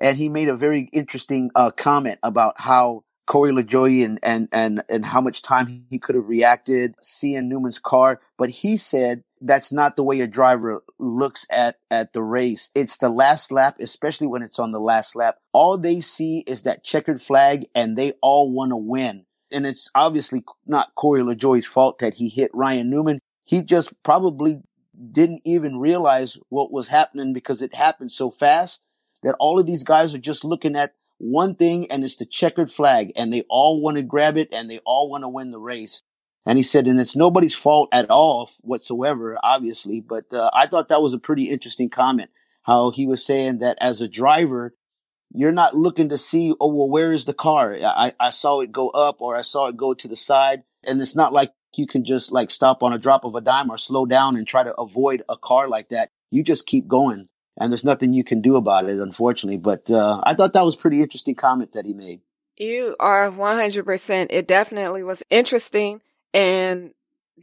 And 0.00 0.16
he 0.16 0.28
made 0.28 0.48
a 0.48 0.56
very 0.56 0.88
interesting 0.92 1.50
uh, 1.54 1.70
comment 1.70 2.18
about 2.22 2.54
how 2.58 3.04
Corey 3.28 3.52
LaJoie 3.52 4.04
and, 4.04 4.18
and, 4.22 4.48
and, 4.52 4.82
and 4.88 5.04
how 5.04 5.20
much 5.20 5.42
time 5.42 5.84
he 5.90 5.98
could 5.98 6.14
have 6.14 6.28
reacted 6.28 6.94
seeing 7.02 7.48
Newman's 7.48 7.78
car. 7.78 8.20
But 8.38 8.50
he 8.50 8.76
said 8.76 9.22
that's 9.40 9.70
not 9.70 9.96
the 9.96 10.02
way 10.02 10.20
a 10.20 10.26
driver 10.26 10.82
looks 10.98 11.46
at, 11.50 11.76
at 11.90 12.14
the 12.14 12.22
race. 12.22 12.70
It's 12.74 12.96
the 12.96 13.10
last 13.10 13.52
lap, 13.52 13.76
especially 13.80 14.26
when 14.26 14.42
it's 14.42 14.58
on 14.58 14.72
the 14.72 14.80
last 14.80 15.14
lap. 15.14 15.36
All 15.52 15.76
they 15.76 16.00
see 16.00 16.42
is 16.46 16.62
that 16.62 16.84
checkered 16.84 17.20
flag 17.20 17.66
and 17.74 17.96
they 17.96 18.12
all 18.22 18.50
want 18.50 18.70
to 18.70 18.76
win. 18.76 19.26
And 19.52 19.66
it's 19.66 19.90
obviously 19.94 20.42
not 20.66 20.94
Corey 20.94 21.20
LaJoie's 21.20 21.66
fault 21.66 21.98
that 21.98 22.14
he 22.14 22.28
hit 22.28 22.50
Ryan 22.54 22.90
Newman. 22.90 23.20
He 23.44 23.62
just 23.62 24.02
probably 24.02 24.62
didn't 25.12 25.42
even 25.44 25.78
realize 25.78 26.38
what 26.48 26.72
was 26.72 26.88
happening 26.88 27.32
because 27.32 27.62
it 27.62 27.74
happened 27.74 28.10
so 28.10 28.30
fast 28.30 28.80
that 29.22 29.36
all 29.38 29.58
of 29.58 29.66
these 29.66 29.84
guys 29.84 30.14
are 30.14 30.18
just 30.18 30.44
looking 30.44 30.76
at 30.76 30.94
one 31.18 31.54
thing 31.54 31.90
and 31.90 32.04
it's 32.04 32.16
the 32.16 32.24
checkered 32.24 32.70
flag 32.70 33.12
and 33.16 33.32
they 33.32 33.44
all 33.48 33.80
want 33.80 33.96
to 33.96 34.02
grab 34.02 34.36
it 34.36 34.48
and 34.52 34.70
they 34.70 34.78
all 34.84 35.10
want 35.10 35.22
to 35.22 35.28
win 35.28 35.50
the 35.50 35.58
race. 35.58 36.02
And 36.46 36.56
he 36.56 36.62
said, 36.62 36.86
and 36.86 36.98
it's 36.98 37.16
nobody's 37.16 37.54
fault 37.54 37.88
at 37.92 38.08
all 38.08 38.50
whatsoever, 38.62 39.38
obviously. 39.42 40.00
But 40.00 40.32
uh, 40.32 40.50
I 40.54 40.66
thought 40.66 40.88
that 40.88 41.02
was 41.02 41.12
a 41.12 41.18
pretty 41.18 41.50
interesting 41.50 41.90
comment. 41.90 42.30
How 42.62 42.90
he 42.90 43.06
was 43.06 43.24
saying 43.24 43.58
that 43.58 43.76
as 43.80 44.00
a 44.00 44.08
driver, 44.08 44.74
you're 45.30 45.52
not 45.52 45.74
looking 45.74 46.08
to 46.08 46.18
see, 46.18 46.54
oh, 46.60 46.74
well, 46.74 46.88
where 46.88 47.12
is 47.12 47.26
the 47.26 47.34
car? 47.34 47.76
I, 47.82 48.14
I 48.18 48.30
saw 48.30 48.60
it 48.60 48.72
go 48.72 48.88
up 48.90 49.20
or 49.20 49.36
I 49.36 49.42
saw 49.42 49.66
it 49.66 49.76
go 49.76 49.92
to 49.94 50.08
the 50.08 50.16
side. 50.16 50.62
And 50.84 51.02
it's 51.02 51.16
not 51.16 51.32
like 51.32 51.52
you 51.76 51.86
can 51.86 52.04
just 52.04 52.32
like 52.32 52.50
stop 52.50 52.82
on 52.82 52.92
a 52.92 52.98
drop 52.98 53.24
of 53.24 53.34
a 53.34 53.40
dime 53.40 53.70
or 53.70 53.76
slow 53.76 54.06
down 54.06 54.36
and 54.36 54.46
try 54.46 54.64
to 54.64 54.74
avoid 54.76 55.22
a 55.28 55.36
car 55.36 55.68
like 55.68 55.90
that. 55.90 56.10
You 56.30 56.42
just 56.42 56.66
keep 56.66 56.88
going 56.88 57.28
and 57.60 57.72
there's 57.72 57.84
nothing 57.84 58.12
you 58.12 58.24
can 58.24 58.40
do 58.40 58.56
about 58.56 58.88
it, 58.88 58.98
unfortunately. 58.98 59.58
But 59.58 59.90
uh, 59.90 60.20
I 60.24 60.34
thought 60.34 60.52
that 60.52 60.64
was 60.64 60.76
pretty 60.76 61.02
interesting 61.02 61.34
comment 61.34 61.72
that 61.72 61.86
he 61.86 61.92
made. 61.92 62.20
You 62.56 62.96
are 62.98 63.30
100%. 63.30 64.26
It 64.30 64.48
definitely 64.48 65.02
was 65.02 65.22
interesting. 65.30 66.00
And 66.34 66.92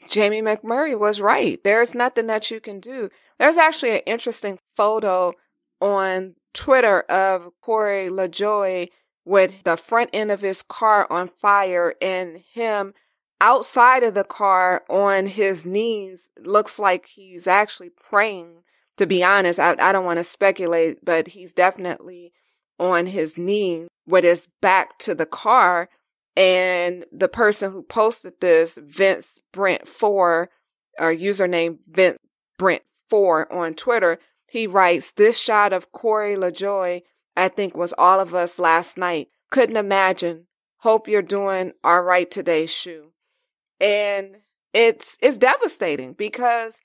Jamie 0.10 0.42
McMurray 0.42 0.98
was 0.98 1.22
right. 1.22 1.64
There's 1.64 1.96
nothing 1.96 2.28
that 2.28 2.52
you 2.52 2.60
can 2.60 2.80
do. 2.80 3.10
There's 3.40 3.58
actually 3.58 3.92
an 3.92 4.02
interesting 4.06 4.60
photo 4.76 5.34
on 5.82 6.36
Twitter 6.54 7.02
of 7.02 7.50
Corey 7.62 8.10
LaJoie 8.10 8.90
with 9.26 9.64
the 9.64 9.76
front 9.76 10.10
end 10.14 10.32
of 10.32 10.42
his 10.42 10.62
car 10.62 11.08
on 11.12 11.28
fire 11.28 11.96
and 12.02 12.38
him 12.54 12.94
outside 13.42 14.04
of 14.04 14.14
the 14.14 14.24
car 14.24 14.84
on 14.90 15.26
his 15.26 15.66
knees. 15.66 16.30
Looks 16.40 16.80
like 16.80 17.08
he's 17.08 17.48
actually 17.48 17.90
praying. 17.90 18.64
To 18.98 19.06
be 19.06 19.24
honest, 19.24 19.60
I, 19.60 19.76
I 19.80 19.92
don't 19.92 20.06
want 20.06 20.18
to 20.18 20.24
speculate, 20.24 21.04
but 21.04 21.28
he's 21.28 21.54
definitely 21.54 22.32
on 22.80 23.06
his 23.06 23.38
knee 23.38 23.88
with 24.08 24.24
his 24.24 24.48
back 24.62 24.98
to 25.00 25.16
the 25.16 25.26
car. 25.26 25.90
And 26.38 27.06
the 27.12 27.28
person 27.28 27.72
who 27.72 27.84
posted 27.84 28.34
this, 28.42 28.78
Vince 28.82 29.40
Brent 29.54 29.88
four, 29.88 30.50
or 31.00 31.14
username 31.14 31.80
Vince 31.88 32.18
Brent 32.58 32.84
four 33.10 33.52
on 33.52 33.74
Twitter, 33.74 34.20
he 34.50 34.68
writes, 34.68 35.12
this 35.14 35.40
shot 35.40 35.74
of 35.74 35.92
Corey 35.92 36.36
LaJoie, 36.36 37.02
I 37.36 37.48
think 37.50 37.76
was 37.76 37.94
all 37.98 38.20
of 38.20 38.34
us 38.34 38.60
last 38.60 38.98
night. 38.98 39.28
Couldn't 39.52 39.78
imagine. 39.78 40.48
Hope 40.80 41.08
you're 41.08 41.22
doing 41.22 41.74
all 41.84 42.02
right 42.02 42.30
today, 42.30 42.66
Shu. 42.66 43.12
And 43.80 44.38
it's, 44.74 45.18
it's 45.22 45.38
devastating 45.38 46.14
because 46.14 46.82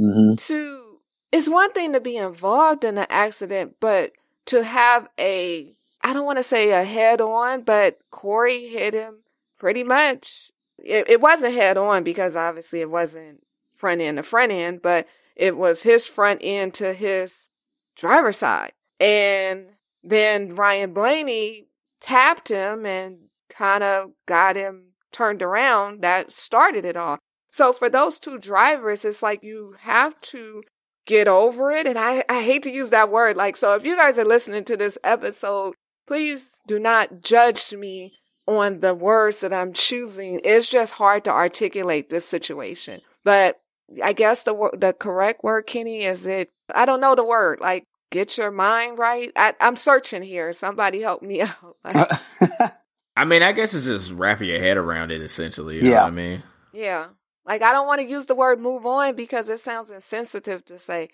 Mm-hmm. 0.00 0.36
to, 0.36 0.87
it's 1.32 1.48
one 1.48 1.72
thing 1.72 1.92
to 1.92 2.00
be 2.00 2.16
involved 2.16 2.84
in 2.84 2.98
an 2.98 3.06
accident, 3.10 3.76
but 3.80 4.12
to 4.46 4.64
have 4.64 5.08
a, 5.18 5.74
I 6.02 6.12
don't 6.12 6.24
want 6.24 6.38
to 6.38 6.42
say 6.42 6.70
a 6.70 6.84
head 6.84 7.20
on, 7.20 7.62
but 7.62 7.98
Corey 8.10 8.66
hit 8.68 8.94
him 8.94 9.18
pretty 9.58 9.84
much. 9.84 10.50
It, 10.78 11.08
it 11.08 11.20
wasn't 11.20 11.54
head 11.54 11.76
on 11.76 12.04
because 12.04 12.36
obviously 12.36 12.80
it 12.80 12.90
wasn't 12.90 13.42
front 13.70 14.00
end 14.00 14.16
to 14.16 14.22
front 14.22 14.52
end, 14.52 14.80
but 14.82 15.06
it 15.36 15.56
was 15.56 15.82
his 15.82 16.06
front 16.06 16.40
end 16.42 16.74
to 16.74 16.92
his 16.92 17.50
driver's 17.96 18.38
side. 18.38 18.72
And 19.00 19.66
then 20.02 20.54
Ryan 20.54 20.92
Blaney 20.92 21.66
tapped 22.00 22.48
him 22.48 22.86
and 22.86 23.18
kind 23.48 23.84
of 23.84 24.10
got 24.26 24.56
him 24.56 24.92
turned 25.12 25.42
around. 25.42 26.02
That 26.02 26.32
started 26.32 26.84
it 26.84 26.96
all. 26.96 27.18
So 27.50 27.72
for 27.72 27.88
those 27.88 28.18
two 28.18 28.38
drivers, 28.38 29.04
it's 29.04 29.22
like 29.22 29.42
you 29.42 29.76
have 29.80 30.20
to 30.22 30.62
get 31.08 31.26
over 31.26 31.72
it. 31.72 31.88
And 31.88 31.98
I, 31.98 32.22
I 32.28 32.42
hate 32.42 32.62
to 32.64 32.70
use 32.70 32.90
that 32.90 33.10
word. 33.10 33.36
Like, 33.36 33.56
so 33.56 33.74
if 33.74 33.84
you 33.84 33.96
guys 33.96 34.18
are 34.20 34.24
listening 34.24 34.62
to 34.66 34.76
this 34.76 34.96
episode, 35.02 35.74
please 36.06 36.60
do 36.68 36.78
not 36.78 37.22
judge 37.22 37.72
me 37.72 38.12
on 38.46 38.78
the 38.80 38.94
words 38.94 39.40
that 39.40 39.52
I'm 39.52 39.72
choosing. 39.72 40.40
It's 40.44 40.68
just 40.70 40.92
hard 40.94 41.24
to 41.24 41.30
articulate 41.30 42.10
this 42.10 42.24
situation. 42.28 43.00
But 43.24 43.58
I 44.04 44.12
guess 44.12 44.44
the 44.44 44.54
the 44.78 44.92
correct 44.92 45.42
word, 45.42 45.62
Kenny, 45.66 46.04
is 46.04 46.26
it? 46.26 46.50
I 46.74 46.84
don't 46.86 47.00
know 47.00 47.14
the 47.14 47.24
word. 47.24 47.58
Like, 47.60 47.84
get 48.10 48.36
your 48.38 48.50
mind 48.50 48.98
right. 48.98 49.32
I, 49.34 49.54
I'm 49.60 49.76
searching 49.76 50.22
here. 50.22 50.52
Somebody 50.52 51.00
help 51.00 51.22
me 51.22 51.40
out. 51.42 51.76
Like, 51.84 52.10
I 53.16 53.24
mean, 53.24 53.42
I 53.42 53.52
guess 53.52 53.74
it's 53.74 53.86
just 53.86 54.12
wrapping 54.12 54.48
your 54.48 54.60
head 54.60 54.76
around 54.76 55.10
it, 55.10 55.20
essentially. 55.22 55.76
You 55.76 55.82
Yeah. 55.90 55.96
know 55.96 56.02
what 56.04 56.12
I 56.12 56.16
mean? 56.16 56.42
yeah. 56.72 57.06
Like, 57.48 57.62
I 57.62 57.72
don't 57.72 57.86
want 57.86 58.02
to 58.02 58.06
use 58.06 58.26
the 58.26 58.34
word 58.34 58.60
move 58.60 58.84
on 58.84 59.16
because 59.16 59.48
it 59.48 59.58
sounds 59.58 59.90
insensitive 59.90 60.66
to 60.66 60.78
say, 60.78 61.08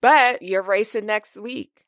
but 0.00 0.40
you're 0.40 0.62
racing 0.62 1.04
next 1.04 1.36
week. 1.36 1.84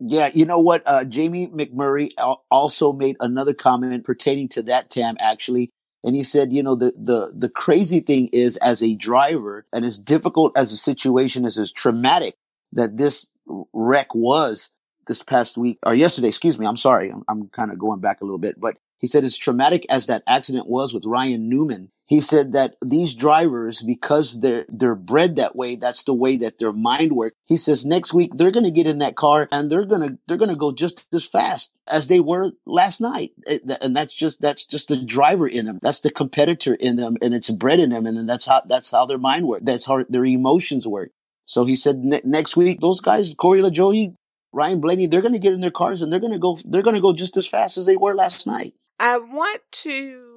Yeah, 0.00 0.30
you 0.32 0.46
know 0.46 0.58
what? 0.58 0.82
Uh, 0.86 1.04
Jamie 1.04 1.48
McMurray 1.48 2.10
also 2.50 2.94
made 2.94 3.16
another 3.20 3.52
comment 3.52 4.04
pertaining 4.04 4.48
to 4.48 4.62
that 4.62 4.88
Tam 4.88 5.16
actually, 5.20 5.70
and 6.02 6.16
he 6.16 6.22
said, 6.22 6.52
you 6.52 6.62
know, 6.62 6.74
the 6.74 6.92
the 6.96 7.32
the 7.36 7.48
crazy 7.48 8.00
thing 8.00 8.28
is, 8.32 8.56
as 8.56 8.82
a 8.82 8.94
driver, 8.94 9.66
and 9.72 9.84
as 9.84 9.98
difficult 9.98 10.56
as 10.56 10.70
the 10.72 10.76
situation 10.76 11.44
is, 11.44 11.58
as 11.58 11.70
traumatic 11.70 12.34
that 12.72 12.96
this 12.96 13.30
wreck 13.72 14.14
was 14.14 14.70
this 15.06 15.22
past 15.22 15.56
week 15.56 15.78
or 15.84 15.94
yesterday. 15.94 16.28
Excuse 16.28 16.58
me. 16.58 16.66
I'm 16.66 16.76
sorry. 16.76 17.10
I'm, 17.10 17.22
I'm 17.28 17.48
kind 17.50 17.70
of 17.70 17.78
going 17.78 18.00
back 18.00 18.22
a 18.22 18.24
little 18.24 18.38
bit, 18.38 18.58
but 18.58 18.78
he 18.98 19.06
said 19.06 19.24
as 19.24 19.36
traumatic 19.36 19.86
as 19.88 20.06
that 20.06 20.24
accident 20.26 20.66
was 20.66 20.94
with 20.94 21.04
Ryan 21.04 21.48
Newman. 21.48 21.90
He 22.12 22.20
said 22.20 22.52
that 22.52 22.76
these 22.84 23.14
drivers, 23.14 23.80
because 23.80 24.40
they're 24.40 24.66
they're 24.68 24.94
bred 24.94 25.36
that 25.36 25.56
way, 25.56 25.76
that's 25.76 26.04
the 26.04 26.12
way 26.12 26.36
that 26.36 26.58
their 26.58 26.70
mind 26.70 27.12
works. 27.12 27.36
He 27.46 27.56
says 27.56 27.86
next 27.86 28.12
week 28.12 28.32
they're 28.34 28.50
going 28.50 28.66
to 28.66 28.70
get 28.70 28.86
in 28.86 28.98
that 28.98 29.16
car 29.16 29.48
and 29.50 29.72
they're 29.72 29.86
gonna 29.86 30.18
they're 30.28 30.36
gonna 30.36 30.54
go 30.54 30.72
just 30.72 31.06
as 31.14 31.24
fast 31.24 31.72
as 31.86 32.08
they 32.08 32.20
were 32.20 32.50
last 32.66 33.00
night, 33.00 33.30
eh, 33.46 33.60
and 33.80 33.96
that's 33.96 34.14
just 34.14 34.42
that's 34.42 34.66
just 34.66 34.88
the 34.88 34.98
driver 34.98 35.48
in 35.48 35.64
them. 35.64 35.78
That's 35.80 36.00
the 36.00 36.10
competitor 36.10 36.74
in 36.74 36.96
them, 36.96 37.16
and 37.22 37.32
it's 37.32 37.48
bred 37.48 37.80
in 37.80 37.88
them, 37.88 38.04
and 38.04 38.14
then 38.14 38.26
that's 38.26 38.44
how 38.44 38.60
that's 38.66 38.90
how 38.90 39.06
their 39.06 39.16
mind 39.16 39.48
works. 39.48 39.64
That's 39.64 39.86
how 39.86 40.04
their 40.06 40.26
emotions 40.26 40.86
work. 40.86 41.12
So 41.46 41.64
he 41.64 41.74
said 41.74 42.00
ne- 42.00 42.20
next 42.24 42.58
week 42.58 42.80
those 42.80 43.00
guys, 43.00 43.34
Corey 43.34 43.62
LaJoie, 43.62 44.14
Ryan 44.52 44.82
Blaney, 44.82 45.06
they're 45.06 45.22
going 45.22 45.32
to 45.32 45.38
get 45.38 45.54
in 45.54 45.62
their 45.62 45.70
cars 45.70 46.02
and 46.02 46.12
they're 46.12 46.20
going 46.20 46.34
to 46.34 46.38
go. 46.38 46.58
They're 46.62 46.82
going 46.82 46.94
to 46.94 47.00
go 47.00 47.14
just 47.14 47.38
as 47.38 47.46
fast 47.48 47.78
as 47.78 47.86
they 47.86 47.96
were 47.96 48.14
last 48.14 48.46
night. 48.46 48.74
I 49.00 49.16
want 49.16 49.62
to 49.84 50.31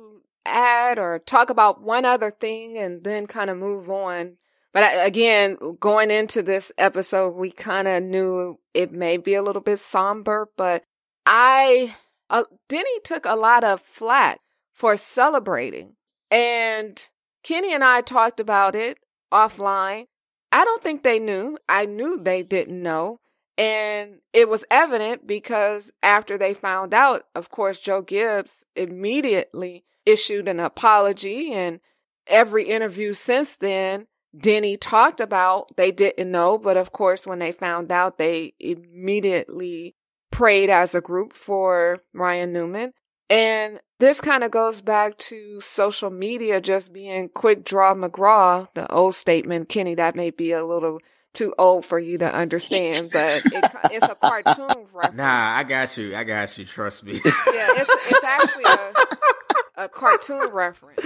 add 0.45 0.99
or 0.99 1.19
talk 1.19 1.49
about 1.49 1.81
one 1.81 2.05
other 2.05 2.31
thing 2.31 2.77
and 2.77 3.03
then 3.03 3.27
kind 3.27 3.49
of 3.49 3.57
move 3.57 3.89
on. 3.89 4.37
But 4.73 5.05
again, 5.05 5.57
going 5.79 6.11
into 6.11 6.41
this 6.41 6.71
episode, 6.77 7.35
we 7.35 7.49
kind 7.49 7.87
of 7.87 8.03
knew 8.03 8.59
it 8.73 8.91
may 8.91 9.17
be 9.17 9.33
a 9.33 9.41
little 9.41 9.61
bit 9.61 9.79
somber, 9.79 10.49
but 10.57 10.83
I, 11.25 11.95
uh, 12.29 12.43
Denny 12.67 12.99
took 13.03 13.25
a 13.25 13.35
lot 13.35 13.63
of 13.63 13.81
flack 13.81 14.41
for 14.73 14.97
celebrating. 14.97 15.95
And 16.29 17.01
Kenny 17.43 17.73
and 17.73 17.83
I 17.83 18.01
talked 18.01 18.39
about 18.39 18.75
it 18.75 18.97
offline. 19.31 20.07
I 20.51 20.65
don't 20.65 20.83
think 20.83 21.03
they 21.03 21.19
knew. 21.19 21.57
I 21.69 21.85
knew 21.85 22.19
they 22.19 22.43
didn't 22.43 22.81
know. 22.81 23.19
And 23.57 24.19
it 24.33 24.49
was 24.49 24.65
evident 24.69 25.25
because 25.25 25.91
after 26.03 26.37
they 26.37 26.53
found 26.53 26.93
out, 26.93 27.23
of 27.33 27.49
course, 27.49 27.79
Joe 27.79 28.01
Gibbs 28.01 28.65
immediately 28.75 29.85
issued 30.05 30.47
an 30.47 30.59
apology. 30.59 31.53
And 31.53 31.79
every 32.27 32.63
interview 32.63 33.13
since 33.13 33.57
then, 33.57 34.07
Denny 34.37 34.77
talked 34.77 35.21
about 35.21 35.75
they 35.77 35.91
didn't 35.91 36.31
know. 36.31 36.57
But 36.57 36.77
of 36.77 36.91
course, 36.91 37.25
when 37.25 37.39
they 37.39 37.51
found 37.51 37.91
out, 37.91 38.17
they 38.17 38.53
immediately 38.59 39.95
prayed 40.31 40.69
as 40.69 40.93
a 40.93 41.01
group 41.01 41.33
for 41.33 41.99
Ryan 42.13 42.51
Newman. 42.51 42.93
And 43.29 43.79
this 43.99 44.21
kind 44.21 44.43
of 44.43 44.51
goes 44.51 44.81
back 44.81 45.17
to 45.17 45.59
social 45.59 46.09
media 46.09 46.61
just 46.61 46.93
being 46.93 47.29
quick 47.29 47.63
draw 47.63 47.95
McGraw, 47.95 48.67
the 48.73 48.91
old 48.91 49.15
statement. 49.15 49.69
Kenny, 49.69 49.95
that 49.95 50.15
may 50.15 50.29
be 50.29 50.51
a 50.51 50.65
little 50.65 50.99
too 51.33 51.53
old 51.57 51.85
for 51.85 51.99
you 51.99 52.17
to 52.17 52.33
understand, 52.33 53.09
but 53.11 53.41
it, 53.45 53.71
it's 53.91 54.05
a 54.05 54.15
cartoon 54.15 54.85
reference. 54.93 55.17
Nah, 55.17 55.57
I 55.57 55.63
got 55.63 55.97
you. 55.97 56.15
I 56.15 56.23
got 56.23 56.57
you. 56.57 56.65
Trust 56.65 57.03
me. 57.03 57.13
yeah, 57.13 57.21
it's, 57.25 57.89
it's 58.09 58.23
actually 58.23 58.63
a, 58.63 58.93
a 59.77 59.89
cartoon 59.89 60.49
reference. 60.53 61.01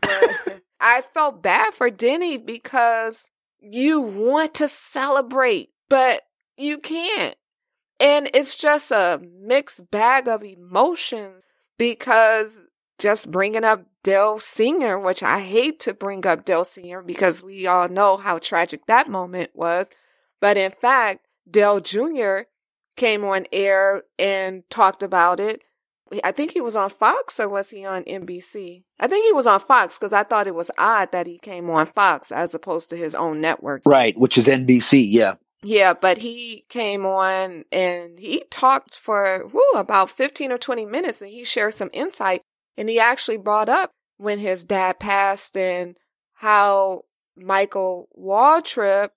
But 0.00 0.62
I 0.80 1.00
felt 1.00 1.42
bad 1.42 1.74
for 1.74 1.90
Denny 1.90 2.36
because 2.36 3.30
you 3.60 4.00
want 4.00 4.54
to 4.54 4.68
celebrate, 4.68 5.70
but 5.88 6.22
you 6.56 6.78
can't. 6.78 7.36
And 8.00 8.28
it's 8.34 8.56
just 8.56 8.90
a 8.90 9.20
mixed 9.40 9.90
bag 9.90 10.28
of 10.28 10.42
emotions 10.42 11.42
because 11.78 12.60
just 12.98 13.30
bringing 13.30 13.64
up 13.64 13.84
Dale 14.02 14.38
Sr., 14.38 14.98
which 14.98 15.22
I 15.22 15.40
hate 15.40 15.80
to 15.80 15.94
bring 15.94 16.26
up 16.26 16.44
Dale 16.44 16.64
Sr. 16.64 17.02
because 17.02 17.42
we 17.42 17.66
all 17.66 17.88
know 17.88 18.16
how 18.16 18.38
tragic 18.38 18.86
that 18.86 19.08
moment 19.08 19.50
was. 19.54 19.90
But 20.40 20.56
in 20.56 20.70
fact, 20.70 21.26
Dale 21.50 21.80
Jr. 21.80 22.40
came 22.96 23.24
on 23.24 23.46
air 23.52 24.02
and 24.18 24.62
talked 24.70 25.02
about 25.02 25.40
it. 25.40 25.62
I 26.22 26.32
think 26.32 26.52
he 26.52 26.60
was 26.60 26.76
on 26.76 26.90
Fox 26.90 27.40
or 27.40 27.48
was 27.48 27.70
he 27.70 27.84
on 27.84 28.04
NBC? 28.04 28.84
I 29.00 29.06
think 29.06 29.24
he 29.24 29.32
was 29.32 29.46
on 29.46 29.60
Fox 29.60 29.98
because 29.98 30.12
I 30.12 30.22
thought 30.22 30.46
it 30.46 30.54
was 30.54 30.70
odd 30.78 31.12
that 31.12 31.26
he 31.26 31.38
came 31.38 31.68
on 31.70 31.86
Fox 31.86 32.30
as 32.30 32.54
opposed 32.54 32.90
to 32.90 32.96
his 32.96 33.14
own 33.14 33.40
network. 33.40 33.82
Right, 33.86 34.16
which 34.18 34.38
is 34.38 34.48
NBC, 34.48 35.06
yeah. 35.10 35.34
Yeah, 35.62 35.94
but 35.94 36.18
he 36.18 36.64
came 36.68 37.06
on 37.06 37.64
and 37.72 38.18
he 38.18 38.44
talked 38.50 38.94
for 38.94 39.48
whoo, 39.52 39.78
about 39.78 40.10
15 40.10 40.52
or 40.52 40.58
20 40.58 40.84
minutes 40.84 41.22
and 41.22 41.30
he 41.30 41.42
shared 41.44 41.74
some 41.74 41.90
insight. 41.92 42.42
And 42.76 42.88
he 42.88 43.00
actually 43.00 43.38
brought 43.38 43.68
up 43.68 43.90
when 44.18 44.38
his 44.38 44.64
dad 44.64 45.00
passed 45.00 45.56
and 45.56 45.96
how 46.34 47.02
Michael 47.36 48.08
Waltrip, 48.18 49.08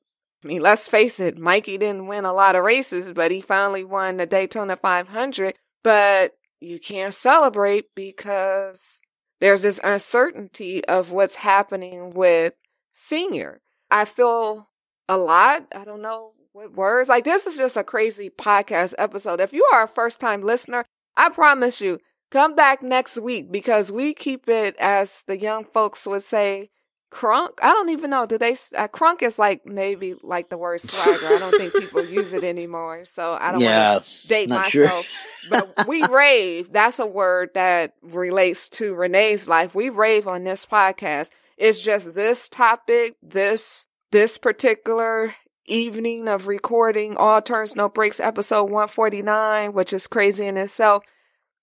I 0.43 0.47
mean, 0.47 0.61
let's 0.61 0.87
face 0.87 1.19
it, 1.19 1.37
Mikey 1.37 1.77
didn't 1.77 2.07
win 2.07 2.23
a 2.23 2.33
lot 2.33 2.55
of 2.55 2.63
races, 2.63 3.11
but 3.11 3.31
he 3.31 3.41
finally 3.41 3.83
won 3.83 4.17
the 4.17 4.25
Daytona 4.25 4.75
500. 4.75 5.55
But 5.83 6.33
you 6.59 6.79
can't 6.79 7.13
celebrate 7.13 7.85
because 7.95 9.01
there's 9.39 9.61
this 9.61 9.79
uncertainty 9.83 10.83
of 10.85 11.11
what's 11.11 11.35
happening 11.35 12.13
with 12.13 12.55
Senior. 12.93 13.61
I 13.91 14.05
feel 14.05 14.69
a 15.07 15.17
lot. 15.17 15.67
I 15.75 15.85
don't 15.85 16.01
know 16.01 16.31
what 16.51 16.73
words. 16.73 17.09
Like 17.09 17.23
this 17.23 17.45
is 17.45 17.57
just 17.57 17.77
a 17.77 17.83
crazy 17.83 18.29
podcast 18.29 18.95
episode. 18.97 19.39
If 19.39 19.53
you 19.53 19.67
are 19.73 19.83
a 19.83 19.87
first 19.87 20.19
time 20.19 20.41
listener, 20.41 20.83
I 21.15 21.29
promise 21.29 21.79
you, 21.81 21.99
come 22.31 22.55
back 22.55 22.81
next 22.81 23.17
week 23.19 23.51
because 23.51 23.91
we 23.91 24.13
keep 24.13 24.49
it 24.49 24.75
as 24.79 25.23
the 25.27 25.39
young 25.39 25.63
folks 25.63 26.07
would 26.07 26.23
say, 26.23 26.69
crunk. 27.11 27.51
I 27.61 27.73
don't 27.73 27.89
even 27.89 28.09
know. 28.09 28.25
Do 28.25 28.37
they, 28.37 28.53
uh, 28.53 28.87
crunk 28.87 29.21
is 29.21 29.39
like 29.39 29.65
maybe 29.65 30.15
like 30.21 30.49
the 30.49 30.57
word 30.57 30.81
swagger. 30.81 31.35
I 31.35 31.39
don't 31.39 31.59
think 31.59 31.73
people 31.73 32.05
use 32.05 32.33
it 32.33 32.43
anymore. 32.43 33.05
So 33.05 33.37
I 33.39 33.51
don't 33.51 33.61
yeah, 33.61 33.93
want 33.93 34.03
to 34.03 34.27
date 34.27 34.49
myself, 34.49 35.05
sure. 35.05 35.49
but 35.49 35.87
we 35.87 36.05
rave. 36.11 36.71
That's 36.71 36.99
a 36.99 37.05
word 37.05 37.51
that 37.53 37.93
relates 38.01 38.69
to 38.69 38.93
Renee's 38.93 39.47
life. 39.47 39.75
We 39.75 39.89
rave 39.89 40.27
on 40.27 40.43
this 40.43 40.65
podcast. 40.65 41.29
It's 41.57 41.79
just 41.79 42.13
this 42.13 42.49
topic, 42.49 43.15
this, 43.21 43.87
this 44.11 44.37
particular 44.37 45.33
evening 45.67 46.29
of 46.29 46.47
recording 46.47 47.17
All 47.17 47.41
Turns 47.41 47.75
No 47.75 47.89
Breaks 47.89 48.19
episode 48.19 48.65
149, 48.65 49.73
which 49.73 49.91
is 49.91 50.07
crazy 50.07 50.45
in 50.45 50.57
itself, 50.57 51.03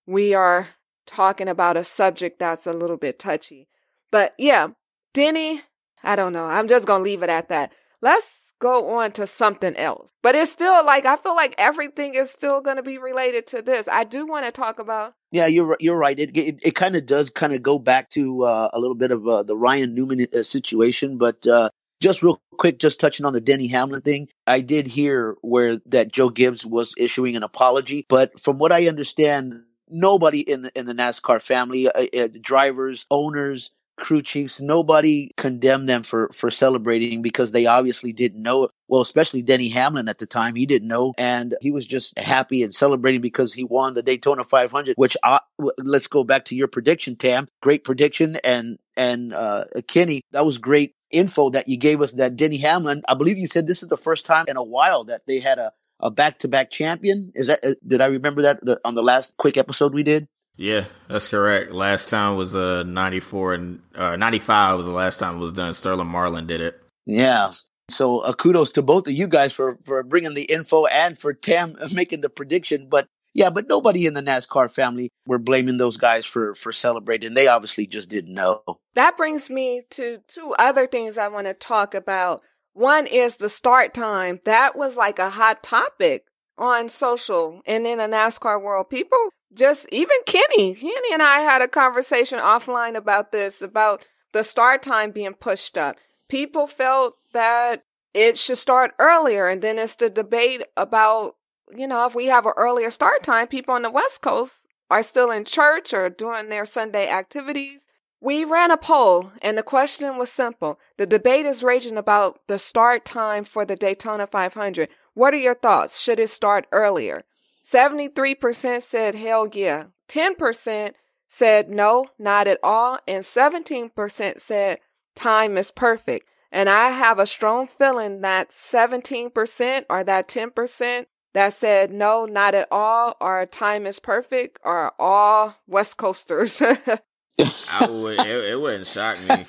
we 0.05 0.33
are 0.33 0.69
talking 1.05 1.47
about 1.47 1.77
a 1.77 1.83
subject 1.83 2.39
that's 2.39 2.67
a 2.67 2.73
little 2.73 2.97
bit 2.97 3.19
touchy. 3.19 3.67
But 4.11 4.33
yeah, 4.37 4.69
Denny, 5.15 5.61
I 6.03 6.17
don't 6.17 6.33
know. 6.33 6.45
I'm 6.45 6.67
just 6.67 6.85
going 6.85 6.99
to 6.99 7.03
leave 7.03 7.23
it 7.23 7.29
at 7.29 7.47
that. 7.47 7.71
Let's 8.01 8.53
go 8.59 8.97
on 8.97 9.13
to 9.13 9.25
something 9.25 9.75
else. 9.77 10.09
But 10.21 10.35
it's 10.35 10.51
still 10.51 10.85
like 10.85 11.05
I 11.05 11.15
feel 11.15 11.35
like 11.35 11.55
everything 11.57 12.15
is 12.15 12.29
still 12.29 12.61
going 12.61 12.75
to 12.75 12.83
be 12.83 12.97
related 12.97 13.47
to 13.47 13.61
this. 13.61 13.87
I 13.87 14.03
do 14.03 14.27
want 14.27 14.45
to 14.45 14.51
talk 14.51 14.77
about 14.77 15.13
yeah, 15.31 15.47
you're 15.47 15.77
you're 15.79 15.97
right. 15.97 16.19
It 16.19 16.35
it, 16.37 16.59
it 16.63 16.75
kind 16.75 16.95
of 16.95 17.05
does 17.05 17.29
kind 17.29 17.53
of 17.53 17.63
go 17.63 17.79
back 17.79 18.09
to 18.11 18.43
uh, 18.43 18.69
a 18.73 18.79
little 18.79 18.95
bit 18.95 19.11
of 19.11 19.27
uh, 19.27 19.43
the 19.43 19.57
Ryan 19.57 19.95
Newman 19.95 20.27
uh, 20.33 20.43
situation, 20.43 21.17
but 21.17 21.47
uh, 21.47 21.69
just 22.01 22.21
real 22.21 22.41
quick, 22.57 22.77
just 22.77 22.99
touching 22.99 23.25
on 23.25 23.33
the 23.33 23.41
Denny 23.41 23.67
Hamlin 23.67 24.01
thing, 24.01 24.27
I 24.45 24.61
did 24.61 24.87
hear 24.87 25.35
where 25.41 25.77
that 25.87 26.11
Joe 26.11 26.29
Gibbs 26.29 26.65
was 26.65 26.93
issuing 26.97 27.35
an 27.35 27.43
apology, 27.43 28.05
but 28.09 28.39
from 28.39 28.59
what 28.59 28.71
I 28.71 28.87
understand, 28.87 29.63
nobody 29.89 30.41
in 30.41 30.63
the 30.63 30.77
in 30.77 30.85
the 30.85 30.93
NASCAR 30.93 31.41
family, 31.41 31.87
uh, 31.87 32.05
uh, 32.17 32.27
drivers, 32.41 33.05
owners, 33.09 33.71
crew 33.97 34.21
chiefs, 34.21 34.59
nobody 34.59 35.31
condemned 35.37 35.87
them 35.87 36.03
for 36.03 36.29
for 36.33 36.51
celebrating 36.51 37.21
because 37.21 37.51
they 37.51 37.65
obviously 37.65 38.13
didn't 38.13 38.41
know. 38.41 38.69
Well, 38.87 39.01
especially 39.01 39.41
Denny 39.41 39.69
Hamlin 39.69 40.07
at 40.07 40.19
the 40.19 40.25
time, 40.25 40.55
he 40.55 40.65
didn't 40.65 40.87
know, 40.87 41.13
and 41.17 41.55
he 41.61 41.71
was 41.71 41.85
just 41.85 42.17
happy 42.19 42.61
and 42.61 42.73
celebrating 42.73 43.21
because 43.21 43.53
he 43.53 43.63
won 43.63 43.93
the 43.93 44.03
Daytona 44.03 44.43
500. 44.43 44.95
Which 44.95 45.17
I, 45.23 45.39
let's 45.77 46.07
go 46.07 46.23
back 46.23 46.45
to 46.45 46.55
your 46.55 46.67
prediction, 46.67 47.15
Tam. 47.15 47.47
Great 47.61 47.83
prediction, 47.83 48.37
and 48.43 48.77
and 48.95 49.33
uh, 49.33 49.65
Kenny, 49.87 50.21
that 50.31 50.45
was 50.45 50.57
great 50.57 50.93
info 51.11 51.49
that 51.51 51.67
you 51.67 51.77
gave 51.77 52.01
us 52.01 52.13
that 52.13 52.35
Denny 52.35 52.57
Hamlin, 52.57 53.03
I 53.07 53.15
believe 53.15 53.37
you 53.37 53.47
said 53.47 53.67
this 53.67 53.83
is 53.83 53.89
the 53.89 53.97
first 53.97 54.25
time 54.25 54.45
in 54.47 54.57
a 54.57 54.63
while 54.63 55.05
that 55.05 55.21
they 55.27 55.39
had 55.39 55.57
a, 55.59 55.71
a 55.99 56.11
back-to-back 56.11 56.69
champion. 56.69 57.31
Is 57.35 57.47
that, 57.47 57.63
uh, 57.63 57.75
did 57.85 58.01
I 58.01 58.07
remember 58.07 58.43
that 58.43 58.63
the, 58.63 58.79
on 58.83 58.95
the 58.95 59.03
last 59.03 59.35
quick 59.37 59.57
episode 59.57 59.93
we 59.93 60.03
did? 60.03 60.27
Yeah, 60.57 60.85
that's 61.07 61.27
correct. 61.27 61.71
Last 61.71 62.09
time 62.09 62.37
was 62.37 62.55
uh 62.55 62.83
94 62.83 63.53
and 63.53 63.81
uh 63.95 64.15
95 64.15 64.77
was 64.77 64.85
the 64.85 64.91
last 64.91 65.19
time 65.19 65.35
it 65.35 65.39
was 65.39 65.53
done. 65.53 65.73
Sterling 65.73 66.07
Marlin 66.07 66.47
did 66.47 66.61
it. 66.61 66.81
Yeah. 67.05 67.51
So 67.89 68.19
uh, 68.19 68.33
kudos 68.33 68.71
to 68.71 68.81
both 68.81 69.07
of 69.07 69.13
you 69.13 69.27
guys 69.27 69.53
for 69.53 69.77
for 69.83 70.01
bringing 70.03 70.33
the 70.33 70.43
info 70.43 70.85
and 70.85 71.17
for 71.17 71.33
Tam 71.33 71.75
making 71.93 72.21
the 72.21 72.29
prediction. 72.29 72.87
But 72.89 73.07
yeah, 73.33 73.49
but 73.49 73.67
nobody 73.67 74.05
in 74.05 74.13
the 74.13 74.21
NASCAR 74.21 74.71
family 74.71 75.09
were 75.27 75.37
blaming 75.37 75.77
those 75.77 75.97
guys 75.97 76.25
for 76.25 76.55
for 76.55 76.71
celebrating. 76.71 77.33
They 77.33 77.47
obviously 77.47 77.85
just 77.85 78.09
didn't 78.09 78.33
know. 78.33 78.61
That 78.95 79.17
brings 79.17 79.49
me 79.49 79.83
to 79.91 80.21
two 80.27 80.55
other 80.57 80.87
things 80.87 81.17
I 81.17 81.27
want 81.27 81.47
to 81.47 81.53
talk 81.53 81.93
about. 81.93 82.41
One 82.73 83.07
is 83.07 83.37
the 83.37 83.49
start 83.49 83.93
time. 83.93 84.39
That 84.45 84.77
was 84.77 84.97
like 84.97 85.19
a 85.19 85.29
hot 85.29 85.63
topic 85.63 86.25
on 86.57 86.87
social 86.87 87.61
and 87.67 87.85
in 87.85 87.97
the 87.97 88.05
NASCAR 88.05 88.61
world. 88.61 88.89
People 88.89 89.29
just 89.55 89.87
even 89.91 90.17
Kenny, 90.25 90.75
Kenny 90.75 91.13
and 91.13 91.21
I 91.21 91.39
had 91.39 91.61
a 91.61 91.67
conversation 91.67 92.39
offline 92.39 92.95
about 92.95 93.31
this 93.31 93.61
about 93.61 94.03
the 94.33 94.43
start 94.43 94.83
time 94.83 95.11
being 95.11 95.33
pushed 95.33 95.77
up. 95.77 95.97
People 96.29 96.67
felt 96.67 97.15
that 97.33 97.83
it 98.13 98.37
should 98.37 98.57
start 98.57 98.91
earlier 98.99 99.47
and 99.47 99.61
then 99.61 99.79
it's 99.79 99.95
the 99.95 100.09
debate 100.09 100.63
about 100.75 101.35
you 101.75 101.87
know, 101.87 102.05
if 102.05 102.13
we 102.13 102.27
have 102.27 102.45
an 102.45 102.53
earlier 102.57 102.91
start 102.91 103.23
time, 103.23 103.47
people 103.47 103.73
on 103.73 103.81
the 103.81 103.89
West 103.89 104.21
Coast 104.21 104.67
are 104.91 105.01
still 105.01 105.31
in 105.31 105.45
church 105.45 105.93
or 105.93 106.09
doing 106.09 106.49
their 106.49 106.65
Sunday 106.65 107.09
activities. 107.09 107.87
We 108.21 108.45
ran 108.45 108.71
a 108.71 108.77
poll 108.77 109.31
and 109.41 109.57
the 109.57 109.63
question 109.63 110.17
was 110.17 110.31
simple. 110.31 110.79
The 110.97 111.05
debate 111.05 111.45
is 111.45 111.63
raging 111.63 111.97
about 111.97 112.39
the 112.47 112.59
start 112.59 113.05
time 113.05 113.43
for 113.43 113.65
the 113.65 113.75
Daytona 113.75 114.27
500. 114.27 114.89
What 115.13 115.33
are 115.33 115.37
your 115.37 115.55
thoughts? 115.55 115.99
Should 115.99 116.19
it 116.19 116.29
start 116.29 116.67
earlier? 116.71 117.23
73% 117.65 118.81
said 118.81 119.15
hell 119.15 119.47
yeah. 119.51 119.85
10% 120.09 120.91
said 121.27 121.69
no, 121.69 122.05
not 122.19 122.47
at 122.47 122.59
all. 122.63 122.99
And 123.07 123.23
17% 123.23 124.39
said 124.39 124.77
time 125.15 125.57
is 125.57 125.71
perfect. 125.71 126.27
And 126.51 126.69
I 126.69 126.89
have 126.89 127.19
a 127.19 127.25
strong 127.25 127.67
feeling 127.67 128.21
that 128.21 128.51
17% 128.51 129.83
or 129.89 130.03
that 130.03 130.27
10% 130.27 131.05
that 131.33 131.51
said, 131.51 131.91
no, 131.91 132.25
not 132.25 132.55
at 132.55 132.69
all, 132.71 133.17
or 133.19 133.45
time 133.45 133.85
is 133.85 133.99
perfect, 133.99 134.57
are 134.63 134.93
all 134.97 135.53
West 135.67 135.97
Coasters. 135.97 136.61
I 136.61 137.87
would, 137.89 138.21
it, 138.21 138.51
it 138.51 138.59
wouldn't 138.59 138.87
shock 138.87 139.17
me. 139.27 139.45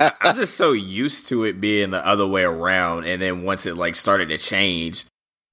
I'm 0.00 0.36
just 0.36 0.56
so 0.56 0.72
used 0.72 1.28
to 1.28 1.44
it 1.44 1.60
being 1.60 1.90
the 1.90 2.04
other 2.04 2.26
way 2.26 2.44
around, 2.44 3.04
and 3.04 3.20
then 3.20 3.42
once 3.42 3.66
it 3.66 3.76
like 3.76 3.96
started 3.96 4.30
to 4.30 4.38
change, 4.38 5.04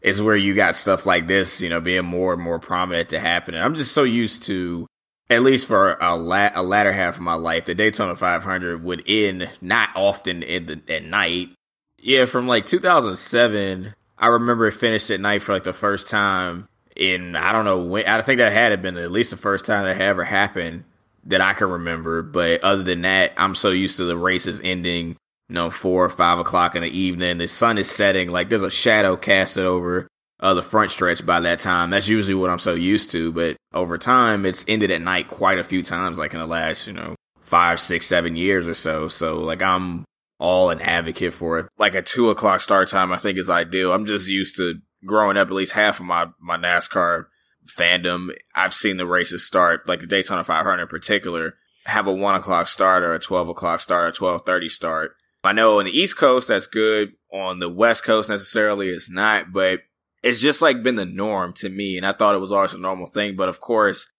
is 0.03 0.21
where 0.21 0.35
you 0.35 0.53
got 0.53 0.75
stuff 0.75 1.05
like 1.05 1.27
this, 1.27 1.61
you 1.61 1.69
know, 1.69 1.79
being 1.79 2.05
more 2.05 2.33
and 2.33 2.41
more 2.41 2.59
prominent 2.59 3.09
to 3.09 3.19
happen. 3.19 3.55
And 3.55 3.63
I'm 3.63 3.73
just 3.73 3.93
so 3.93 4.03
used 4.03 4.43
to, 4.43 4.85
at 5.29 5.43
least 5.43 5.65
for 5.65 5.97
a, 6.01 6.15
la- 6.15 6.51
a 6.53 6.61
latter 6.61 6.91
half 6.91 7.15
of 7.15 7.21
my 7.21 7.35
life, 7.35 7.65
the 7.65 7.73
Daytona 7.73 8.15
500 8.15 8.83
would 8.83 9.03
end 9.07 9.49
not 9.61 9.89
often 9.95 10.43
in 10.43 10.65
the, 10.65 10.81
at 10.89 11.05
night. 11.05 11.49
Yeah, 11.97 12.25
from 12.25 12.47
like 12.47 12.65
2007, 12.65 13.95
I 14.17 14.27
remember 14.27 14.67
it 14.67 14.73
finished 14.73 15.09
at 15.09 15.21
night 15.21 15.41
for 15.41 15.53
like 15.53 15.63
the 15.63 15.73
first 15.73 16.09
time 16.09 16.67
in 16.95 17.35
I 17.35 17.51
don't 17.53 17.65
know 17.65 17.81
when. 17.83 18.05
I 18.05 18.21
think 18.21 18.39
that 18.39 18.51
had 18.51 18.81
been 18.81 18.97
at 18.97 19.11
least 19.11 19.31
the 19.31 19.37
first 19.37 19.65
time 19.65 19.85
that 19.85 19.95
had 19.95 20.09
ever 20.09 20.25
happened 20.25 20.83
that 21.25 21.41
I 21.41 21.53
can 21.53 21.69
remember. 21.69 22.21
But 22.21 22.61
other 22.61 22.83
than 22.83 23.01
that, 23.01 23.33
I'm 23.37 23.55
so 23.55 23.69
used 23.69 23.97
to 23.97 24.03
the 24.03 24.17
races 24.17 24.61
ending 24.63 25.15
you 25.53 25.59
know, 25.59 25.69
four 25.69 26.03
or 26.03 26.09
five 26.09 26.39
o'clock 26.39 26.75
in 26.75 26.81
the 26.81 26.89
evening. 26.89 27.37
The 27.37 27.47
sun 27.47 27.77
is 27.77 27.87
setting, 27.87 28.29
like 28.29 28.49
there's 28.49 28.63
a 28.63 28.71
shadow 28.71 29.15
casted 29.15 29.65
over 29.65 30.07
uh, 30.39 30.55
the 30.55 30.63
front 30.63 30.89
stretch 30.89 31.23
by 31.23 31.41
that 31.41 31.59
time. 31.59 31.91
That's 31.91 32.07
usually 32.07 32.33
what 32.33 32.49
I'm 32.49 32.57
so 32.57 32.73
used 32.73 33.11
to. 33.11 33.31
But 33.31 33.55
over 33.71 33.99
time, 33.99 34.47
it's 34.47 34.65
ended 34.67 34.89
at 34.89 35.03
night 35.03 35.27
quite 35.27 35.59
a 35.59 35.63
few 35.63 35.83
times, 35.83 36.17
like 36.17 36.33
in 36.33 36.39
the 36.39 36.47
last, 36.47 36.87
you 36.87 36.93
know, 36.93 37.13
five, 37.41 37.79
six, 37.79 38.07
seven 38.07 38.35
years 38.35 38.67
or 38.67 38.73
so. 38.73 39.07
So, 39.07 39.41
like, 39.41 39.61
I'm 39.61 40.05
all 40.39 40.71
an 40.71 40.81
advocate 40.81 41.35
for 41.35 41.59
it. 41.59 41.67
Like 41.77 41.93
a 41.93 42.01
two 42.01 42.31
o'clock 42.31 42.61
start 42.61 42.89
time, 42.89 43.11
I 43.11 43.17
think 43.17 43.37
is 43.37 43.47
ideal. 43.47 43.93
I'm 43.93 44.07
just 44.07 44.27
used 44.27 44.57
to 44.57 44.79
growing 45.05 45.37
up, 45.37 45.49
at 45.49 45.53
least 45.53 45.73
half 45.73 45.99
of 45.99 46.07
my, 46.07 46.29
my 46.41 46.57
NASCAR 46.57 47.25
fandom. 47.67 48.29
I've 48.55 48.73
seen 48.73 48.97
the 48.97 49.05
races 49.05 49.45
start, 49.45 49.87
like 49.87 49.99
the 49.99 50.07
Daytona 50.07 50.43
500 50.43 50.81
in 50.81 50.87
particular, 50.87 51.53
have 51.85 52.07
a 52.07 52.11
one 52.11 52.33
o'clock 52.33 52.67
start 52.67 53.03
or 53.03 53.13
a 53.13 53.19
12 53.19 53.49
o'clock 53.49 53.81
start 53.81 54.01
or 54.01 54.07
1230 54.07 54.67
start 54.67 55.15
I 55.43 55.51
know 55.51 55.79
on 55.79 55.86
the 55.86 55.91
East 55.91 56.17
Coast 56.17 56.47
that's 56.47 56.67
good. 56.67 57.13
On 57.32 57.60
the 57.60 57.69
West 57.69 58.03
Coast 58.03 58.29
necessarily 58.29 58.89
it's 58.89 59.10
not, 59.10 59.51
but 59.51 59.79
it's 60.21 60.39
just 60.39 60.62
like 60.62 60.84
been 60.84 60.95
the 60.95 61.06
norm 61.06 61.53
to 61.53 61.69
me. 61.69 61.97
And 61.97 62.06
I 62.06 62.13
thought 62.13 62.36
it 62.36 62.39
was 62.39 62.51
always 62.51 62.73
a 62.73 62.77
normal 62.77 63.08
thing. 63.08 63.36
But 63.36 63.49
of 63.49 63.60
course, 63.60 64.10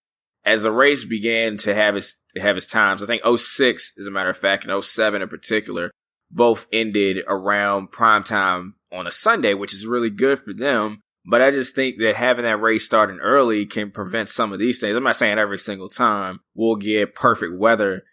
as 0.45 0.63
the 0.63 0.71
race 0.71 1.03
began 1.03 1.57
to 1.57 1.73
have 1.73 1.95
its 1.95 2.17
have 2.37 2.57
its 2.57 2.67
times, 2.67 3.01
I 3.01 3.07
think 3.07 3.23
06, 3.25 3.93
as 3.99 4.05
a 4.05 4.11
matter 4.11 4.29
of 4.29 4.37
fact, 4.37 4.65
and 4.65 4.83
07 4.83 5.21
in 5.21 5.27
particular, 5.27 5.91
both 6.29 6.67
ended 6.71 7.23
around 7.27 7.91
prime 7.91 8.23
time 8.23 8.75
on 8.91 9.07
a 9.07 9.11
Sunday, 9.11 9.53
which 9.53 9.73
is 9.73 9.87
really 9.87 10.11
good 10.11 10.39
for 10.39 10.53
them. 10.53 11.01
But 11.27 11.41
I 11.41 11.49
just 11.49 11.73
think 11.73 11.97
that 11.99 12.15
having 12.15 12.45
that 12.45 12.61
race 12.61 12.85
starting 12.85 13.17
early 13.17 13.65
can 13.65 13.89
prevent 13.89 14.29
some 14.29 14.53
of 14.53 14.59
these 14.59 14.79
things. 14.79 14.95
I'm 14.95 15.03
not 15.03 15.15
saying 15.15 15.39
every 15.39 15.57
single 15.57 15.89
time 15.89 16.41
we'll 16.53 16.75
get 16.75 17.15
perfect 17.15 17.57
weather, 17.57 18.03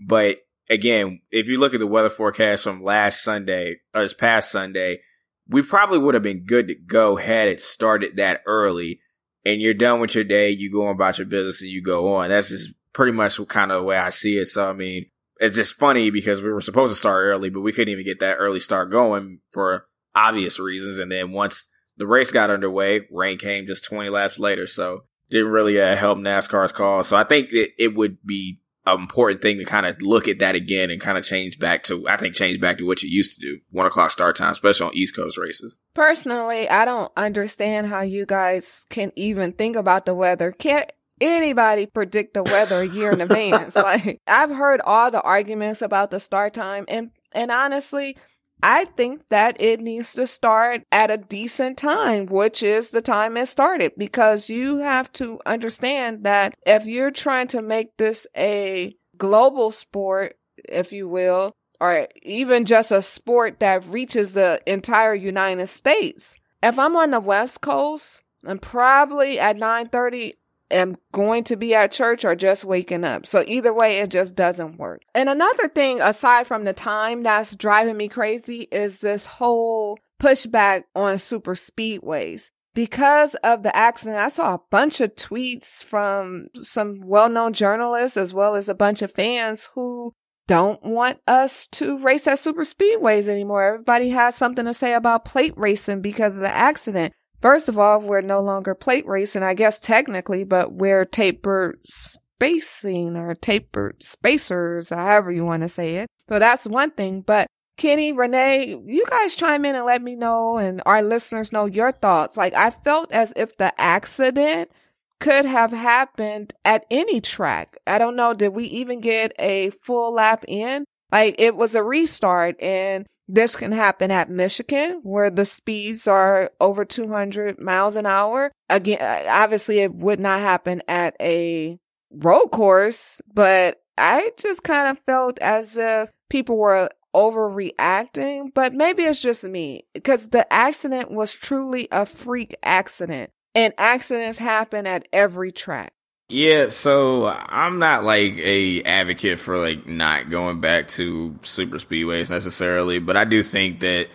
but 0.00 0.38
again, 0.68 1.20
if 1.30 1.48
you 1.48 1.58
look 1.58 1.74
at 1.74 1.80
the 1.80 1.86
weather 1.86 2.10
forecast 2.10 2.64
from 2.64 2.82
last 2.82 3.22
Sunday 3.22 3.76
or 3.94 4.02
this 4.02 4.14
past 4.14 4.50
Sunday, 4.50 5.00
we 5.48 5.62
probably 5.62 5.98
would 5.98 6.14
have 6.14 6.22
been 6.22 6.44
good 6.44 6.68
to 6.68 6.74
go 6.74 7.16
had 7.16 7.48
it 7.48 7.60
started 7.60 8.16
that 8.16 8.42
early 8.46 9.00
and 9.44 9.60
you're 9.60 9.74
done 9.74 10.00
with 10.00 10.14
your 10.14 10.24
day, 10.24 10.50
you 10.50 10.70
go 10.70 10.88
about 10.88 11.18
your 11.18 11.26
business 11.26 11.62
and 11.62 11.70
you 11.70 11.82
go 11.82 12.14
on. 12.14 12.30
That's 12.30 12.48
just 12.48 12.74
pretty 12.92 13.12
much 13.12 13.40
kind 13.48 13.72
of 13.72 13.80
the 13.80 13.86
way 13.86 13.96
I 13.96 14.10
see 14.10 14.38
it. 14.38 14.46
So, 14.46 14.68
I 14.68 14.72
mean, 14.72 15.06
it's 15.38 15.56
just 15.56 15.74
funny 15.74 16.10
because 16.10 16.42
we 16.42 16.52
were 16.52 16.60
supposed 16.60 16.92
to 16.92 16.98
start 16.98 17.24
early, 17.24 17.50
but 17.50 17.62
we 17.62 17.72
couldn't 17.72 17.92
even 17.92 18.04
get 18.04 18.20
that 18.20 18.36
early 18.36 18.60
start 18.60 18.90
going 18.90 19.40
for 19.50 19.86
obvious 20.14 20.60
reasons. 20.60 20.98
And 20.98 21.10
then 21.10 21.32
once 21.32 21.68
the 21.96 22.06
race 22.06 22.30
got 22.30 22.50
underway, 22.50 23.08
rain 23.10 23.38
came 23.38 23.66
just 23.66 23.84
20 23.84 24.10
laps 24.10 24.38
later. 24.38 24.66
So 24.66 25.04
didn't 25.30 25.50
really 25.50 25.80
uh, 25.80 25.96
help 25.96 26.18
NASCAR's 26.18 26.72
cause. 26.72 27.08
So 27.08 27.16
I 27.16 27.24
think 27.24 27.50
that 27.50 27.70
it 27.82 27.96
would 27.96 28.18
be 28.24 28.60
important 28.86 29.42
thing 29.42 29.58
to 29.58 29.64
kind 29.64 29.86
of 29.86 30.02
look 30.02 30.26
at 30.26 30.38
that 30.40 30.54
again 30.54 30.90
and 30.90 31.00
kind 31.00 31.16
of 31.16 31.24
change 31.24 31.58
back 31.58 31.82
to, 31.84 32.06
I 32.08 32.16
think, 32.16 32.34
change 32.34 32.60
back 32.60 32.78
to 32.78 32.86
what 32.86 33.02
you 33.02 33.08
used 33.08 33.40
to 33.40 33.40
do. 33.40 33.60
One 33.70 33.86
o'clock 33.86 34.10
start 34.10 34.36
time, 34.36 34.52
especially 34.52 34.86
on 34.86 34.96
East 34.96 35.14
Coast 35.14 35.38
races. 35.38 35.78
Personally, 35.94 36.68
I 36.68 36.84
don't 36.84 37.12
understand 37.16 37.86
how 37.86 38.00
you 38.00 38.26
guys 38.26 38.84
can 38.90 39.12
even 39.16 39.52
think 39.52 39.76
about 39.76 40.06
the 40.06 40.14
weather. 40.14 40.52
Can't 40.52 40.90
anybody 41.20 41.86
predict 41.86 42.34
the 42.34 42.42
weather 42.42 42.80
a 42.80 42.88
year 42.88 43.12
in 43.12 43.20
advance? 43.22 43.76
Like, 43.76 44.20
I've 44.26 44.50
heard 44.50 44.80
all 44.80 45.10
the 45.10 45.22
arguments 45.22 45.82
about 45.82 46.10
the 46.10 46.18
start 46.18 46.54
time 46.54 46.84
and, 46.88 47.10
and 47.32 47.50
honestly, 47.50 48.16
I 48.62 48.84
think 48.84 49.28
that 49.28 49.60
it 49.60 49.80
needs 49.80 50.14
to 50.14 50.26
start 50.26 50.82
at 50.92 51.10
a 51.10 51.16
decent 51.16 51.78
time, 51.78 52.26
which 52.26 52.62
is 52.62 52.90
the 52.90 53.02
time 53.02 53.36
it 53.36 53.46
started, 53.46 53.92
because 53.98 54.48
you 54.48 54.78
have 54.78 55.10
to 55.14 55.40
understand 55.44 56.24
that 56.24 56.54
if 56.64 56.86
you're 56.86 57.10
trying 57.10 57.48
to 57.48 57.60
make 57.60 57.96
this 57.96 58.26
a 58.36 58.94
global 59.16 59.72
sport, 59.72 60.36
if 60.68 60.92
you 60.92 61.08
will, 61.08 61.52
or 61.80 62.06
even 62.22 62.64
just 62.64 62.92
a 62.92 63.02
sport 63.02 63.58
that 63.58 63.84
reaches 63.86 64.34
the 64.34 64.60
entire 64.66 65.14
United 65.14 65.66
States, 65.66 66.36
if 66.62 66.78
I'm 66.78 66.94
on 66.96 67.10
the 67.10 67.20
West 67.20 67.60
Coast, 67.60 68.22
I'm 68.44 68.60
probably 68.60 69.40
at 69.40 69.56
9:30 69.56 70.34
am 70.72 70.96
going 71.12 71.44
to 71.44 71.56
be 71.56 71.74
at 71.74 71.92
church 71.92 72.24
or 72.24 72.34
just 72.34 72.64
waking 72.64 73.04
up. 73.04 73.26
So 73.26 73.44
either 73.46 73.72
way, 73.72 73.98
it 73.98 74.10
just 74.10 74.34
doesn't 74.34 74.78
work. 74.78 75.02
And 75.14 75.28
another 75.28 75.68
thing, 75.68 76.00
aside 76.00 76.46
from 76.46 76.64
the 76.64 76.72
time 76.72 77.20
that's 77.20 77.54
driving 77.54 77.96
me 77.96 78.08
crazy, 78.08 78.68
is 78.72 79.00
this 79.00 79.26
whole 79.26 79.98
pushback 80.20 80.84
on 80.94 81.18
super 81.18 81.54
speedways. 81.54 82.50
Because 82.74 83.34
of 83.44 83.62
the 83.62 83.76
accident, 83.76 84.18
I 84.18 84.28
saw 84.28 84.54
a 84.54 84.60
bunch 84.70 85.00
of 85.02 85.14
tweets 85.14 85.84
from 85.84 86.46
some 86.54 87.00
well-known 87.04 87.52
journalists 87.52 88.16
as 88.16 88.32
well 88.32 88.54
as 88.54 88.68
a 88.68 88.74
bunch 88.74 89.02
of 89.02 89.10
fans 89.10 89.68
who 89.74 90.14
don't 90.48 90.82
want 90.82 91.18
us 91.26 91.66
to 91.66 91.98
race 91.98 92.26
at 92.26 92.38
super 92.38 92.64
speedways 92.64 93.28
anymore. 93.28 93.74
Everybody 93.74 94.08
has 94.10 94.34
something 94.34 94.64
to 94.64 94.74
say 94.74 94.94
about 94.94 95.24
plate 95.24 95.52
racing 95.56 96.00
because 96.00 96.34
of 96.34 96.40
the 96.40 96.48
accident. 96.48 97.12
First 97.42 97.68
of 97.68 97.78
all, 97.78 98.00
we're 98.00 98.20
no 98.20 98.40
longer 98.40 98.74
plate 98.74 99.06
racing, 99.06 99.42
I 99.42 99.54
guess 99.54 99.80
technically, 99.80 100.44
but 100.44 100.72
we're 100.72 101.04
tapered 101.04 101.80
spacing 101.84 103.16
or 103.16 103.34
tapered 103.34 104.02
spacers, 104.02 104.90
however 104.90 105.32
you 105.32 105.44
want 105.44 105.62
to 105.62 105.68
say 105.68 105.96
it. 105.96 106.08
So 106.28 106.38
that's 106.38 106.66
one 106.66 106.92
thing. 106.92 107.20
But 107.20 107.48
Kenny, 107.76 108.12
Renee, 108.12 108.80
you 108.86 109.04
guys 109.10 109.34
chime 109.34 109.64
in 109.64 109.74
and 109.74 109.84
let 109.84 110.02
me 110.02 110.14
know 110.14 110.56
and 110.56 110.80
our 110.86 111.02
listeners 111.02 111.52
know 111.52 111.66
your 111.66 111.90
thoughts. 111.90 112.36
Like 112.36 112.54
I 112.54 112.70
felt 112.70 113.10
as 113.10 113.32
if 113.34 113.56
the 113.56 113.78
accident 113.80 114.70
could 115.18 115.44
have 115.44 115.72
happened 115.72 116.54
at 116.64 116.84
any 116.90 117.20
track. 117.20 117.76
I 117.86 117.98
don't 117.98 118.16
know. 118.16 118.34
Did 118.34 118.50
we 118.50 118.66
even 118.66 119.00
get 119.00 119.32
a 119.38 119.70
full 119.70 120.14
lap 120.14 120.44
in? 120.46 120.84
Like 121.10 121.36
it 121.38 121.56
was 121.56 121.74
a 121.74 121.82
restart 121.82 122.56
and 122.60 123.06
this 123.28 123.56
can 123.56 123.72
happen 123.72 124.10
at 124.10 124.30
Michigan 124.30 125.00
where 125.02 125.30
the 125.30 125.44
speeds 125.44 126.06
are 126.06 126.50
over 126.60 126.84
200 126.84 127.60
miles 127.60 127.96
an 127.96 128.06
hour. 128.06 128.52
Again, 128.68 128.98
uh, 129.00 129.28
obviously 129.28 129.80
it 129.80 129.94
would 129.94 130.20
not 130.20 130.40
happen 130.40 130.82
at 130.88 131.14
a 131.20 131.78
road 132.10 132.48
course, 132.48 133.20
but 133.32 133.80
I 133.96 134.32
just 134.38 134.64
kind 134.64 134.88
of 134.88 134.98
felt 134.98 135.38
as 135.40 135.76
if 135.76 136.10
people 136.30 136.58
were 136.58 136.88
overreacting, 137.14 138.48
but 138.54 138.72
maybe 138.72 139.02
it's 139.02 139.20
just 139.20 139.44
me 139.44 139.84
because 139.92 140.30
the 140.30 140.50
accident 140.52 141.10
was 141.10 141.32
truly 141.32 141.88
a 141.92 142.06
freak 142.06 142.54
accident 142.62 143.30
and 143.54 143.74
accidents 143.76 144.38
happen 144.38 144.86
at 144.86 145.06
every 145.12 145.52
track. 145.52 145.92
Yeah, 146.28 146.70
so 146.70 147.26
I'm 147.26 147.78
not 147.78 148.04
like 148.04 148.34
a 148.38 148.82
advocate 148.84 149.38
for 149.38 149.58
like 149.58 149.86
not 149.86 150.30
going 150.30 150.60
back 150.60 150.88
to 150.88 151.38
super 151.42 151.76
speedways 151.76 152.30
necessarily, 152.30 152.98
but 152.98 153.16
I 153.16 153.24
do 153.24 153.42
think 153.42 153.80
that 153.80 154.08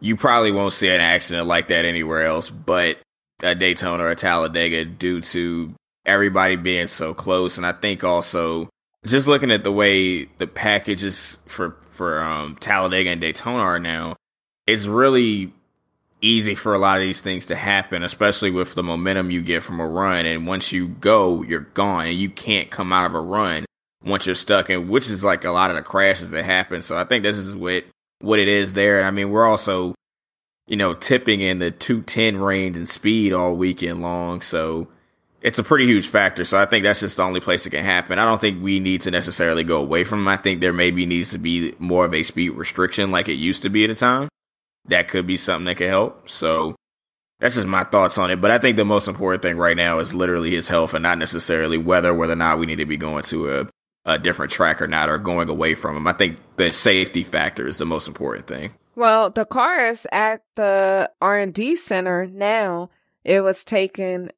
you 0.00 0.16
probably 0.16 0.52
won't 0.52 0.72
see 0.72 0.88
an 0.88 1.00
accident 1.00 1.46
like 1.46 1.68
that 1.68 1.84
anywhere 1.84 2.24
else 2.24 2.50
but 2.50 2.98
a 3.42 3.54
Daytona 3.54 4.04
or 4.04 4.10
a 4.10 4.16
Talladega 4.16 4.84
due 4.84 5.20
to 5.20 5.74
everybody 6.04 6.56
being 6.56 6.86
so 6.86 7.14
close 7.14 7.56
and 7.56 7.66
I 7.66 7.72
think 7.72 8.04
also 8.04 8.68
just 9.06 9.26
looking 9.26 9.50
at 9.50 9.64
the 9.64 9.72
way 9.72 10.24
the 10.38 10.46
packages 10.46 11.38
for 11.46 11.76
for 11.90 12.22
um, 12.22 12.56
Talladega 12.56 13.10
and 13.10 13.20
Daytona 13.20 13.62
are 13.62 13.78
now, 13.78 14.16
it's 14.66 14.86
really 14.86 15.52
easy 16.26 16.54
for 16.54 16.74
a 16.74 16.78
lot 16.78 16.98
of 16.98 17.02
these 17.02 17.20
things 17.20 17.46
to 17.46 17.56
happen, 17.56 18.02
especially 18.02 18.50
with 18.50 18.74
the 18.74 18.82
momentum 18.82 19.30
you 19.30 19.42
get 19.42 19.62
from 19.62 19.80
a 19.80 19.86
run. 19.86 20.26
And 20.26 20.46
once 20.46 20.72
you 20.72 20.88
go, 20.88 21.42
you're 21.42 21.60
gone 21.60 22.06
and 22.06 22.18
you 22.18 22.28
can't 22.28 22.70
come 22.70 22.92
out 22.92 23.06
of 23.06 23.14
a 23.14 23.20
run 23.20 23.64
once 24.04 24.26
you're 24.26 24.34
stuck 24.34 24.68
in, 24.70 24.88
which 24.88 25.10
is 25.10 25.24
like 25.24 25.44
a 25.44 25.50
lot 25.50 25.70
of 25.70 25.76
the 25.76 25.82
crashes 25.82 26.30
that 26.30 26.44
happen. 26.44 26.82
So 26.82 26.96
I 26.96 27.04
think 27.04 27.22
this 27.22 27.38
is 27.38 27.54
what, 27.54 27.84
what 28.20 28.38
it 28.38 28.48
is 28.48 28.74
there. 28.74 29.04
I 29.04 29.10
mean, 29.10 29.30
we're 29.30 29.46
also, 29.46 29.94
you 30.66 30.76
know, 30.76 30.94
tipping 30.94 31.40
in 31.40 31.58
the 31.58 31.70
210 31.70 32.38
range 32.38 32.76
and 32.76 32.88
speed 32.88 33.32
all 33.32 33.54
weekend 33.54 34.02
long. 34.02 34.40
So 34.40 34.88
it's 35.42 35.58
a 35.58 35.64
pretty 35.64 35.86
huge 35.86 36.08
factor. 36.08 36.44
So 36.44 36.58
I 36.58 36.66
think 36.66 36.82
that's 36.82 37.00
just 37.00 37.16
the 37.16 37.22
only 37.22 37.40
place 37.40 37.66
it 37.66 37.70
can 37.70 37.84
happen. 37.84 38.18
I 38.18 38.24
don't 38.24 38.40
think 38.40 38.62
we 38.62 38.80
need 38.80 39.00
to 39.02 39.10
necessarily 39.10 39.64
go 39.64 39.76
away 39.76 40.04
from 40.04 40.20
them. 40.20 40.28
I 40.28 40.36
think 40.36 40.60
there 40.60 40.72
maybe 40.72 41.06
needs 41.06 41.30
to 41.30 41.38
be 41.38 41.74
more 41.78 42.04
of 42.04 42.14
a 42.14 42.22
speed 42.22 42.50
restriction 42.50 43.10
like 43.10 43.28
it 43.28 43.34
used 43.34 43.62
to 43.62 43.68
be 43.68 43.84
at 43.84 43.90
a 43.90 43.94
time 43.94 44.28
that 44.88 45.08
could 45.08 45.26
be 45.26 45.36
something 45.36 45.66
that 45.66 45.76
could 45.76 45.88
help. 45.88 46.28
So 46.28 46.76
That's 47.40 47.54
just 47.54 47.66
my 47.66 47.84
thoughts 47.84 48.16
on 48.18 48.30
it. 48.30 48.40
But 48.40 48.50
I 48.50 48.58
think 48.58 48.76
the 48.76 48.84
most 48.84 49.08
important 49.08 49.42
thing 49.42 49.56
right 49.58 49.76
now 49.76 49.98
is 49.98 50.14
literally 50.14 50.50
his 50.54 50.68
health 50.68 50.94
and 50.94 51.02
not 51.02 51.18
necessarily 51.18 51.76
whether 51.78 52.14
whether 52.14 52.32
or 52.32 52.36
not 52.36 52.58
we 52.58 52.66
need 52.66 52.76
to 52.76 52.86
be 52.86 52.96
going 52.96 53.24
to 53.24 53.50
a, 53.60 53.68
a 54.04 54.18
different 54.18 54.52
track 54.52 54.80
or 54.80 54.86
not 54.86 55.10
or 55.10 55.18
going 55.18 55.48
away 55.48 55.74
from 55.74 55.96
him. 55.96 56.06
I 56.06 56.12
think 56.14 56.38
the 56.56 56.70
safety 56.72 57.24
factor 57.24 57.66
is 57.66 57.78
the 57.78 57.84
most 57.84 58.08
important 58.08 58.46
thing. 58.46 58.72
Well, 58.94 59.28
the 59.28 59.44
car 59.44 59.86
is 59.86 60.06
at 60.10 60.42
the 60.54 61.10
R&D 61.20 61.76
center 61.76 62.26
now. 62.26 62.88
It 63.24 63.42
was 63.42 63.64
taken 63.64 64.30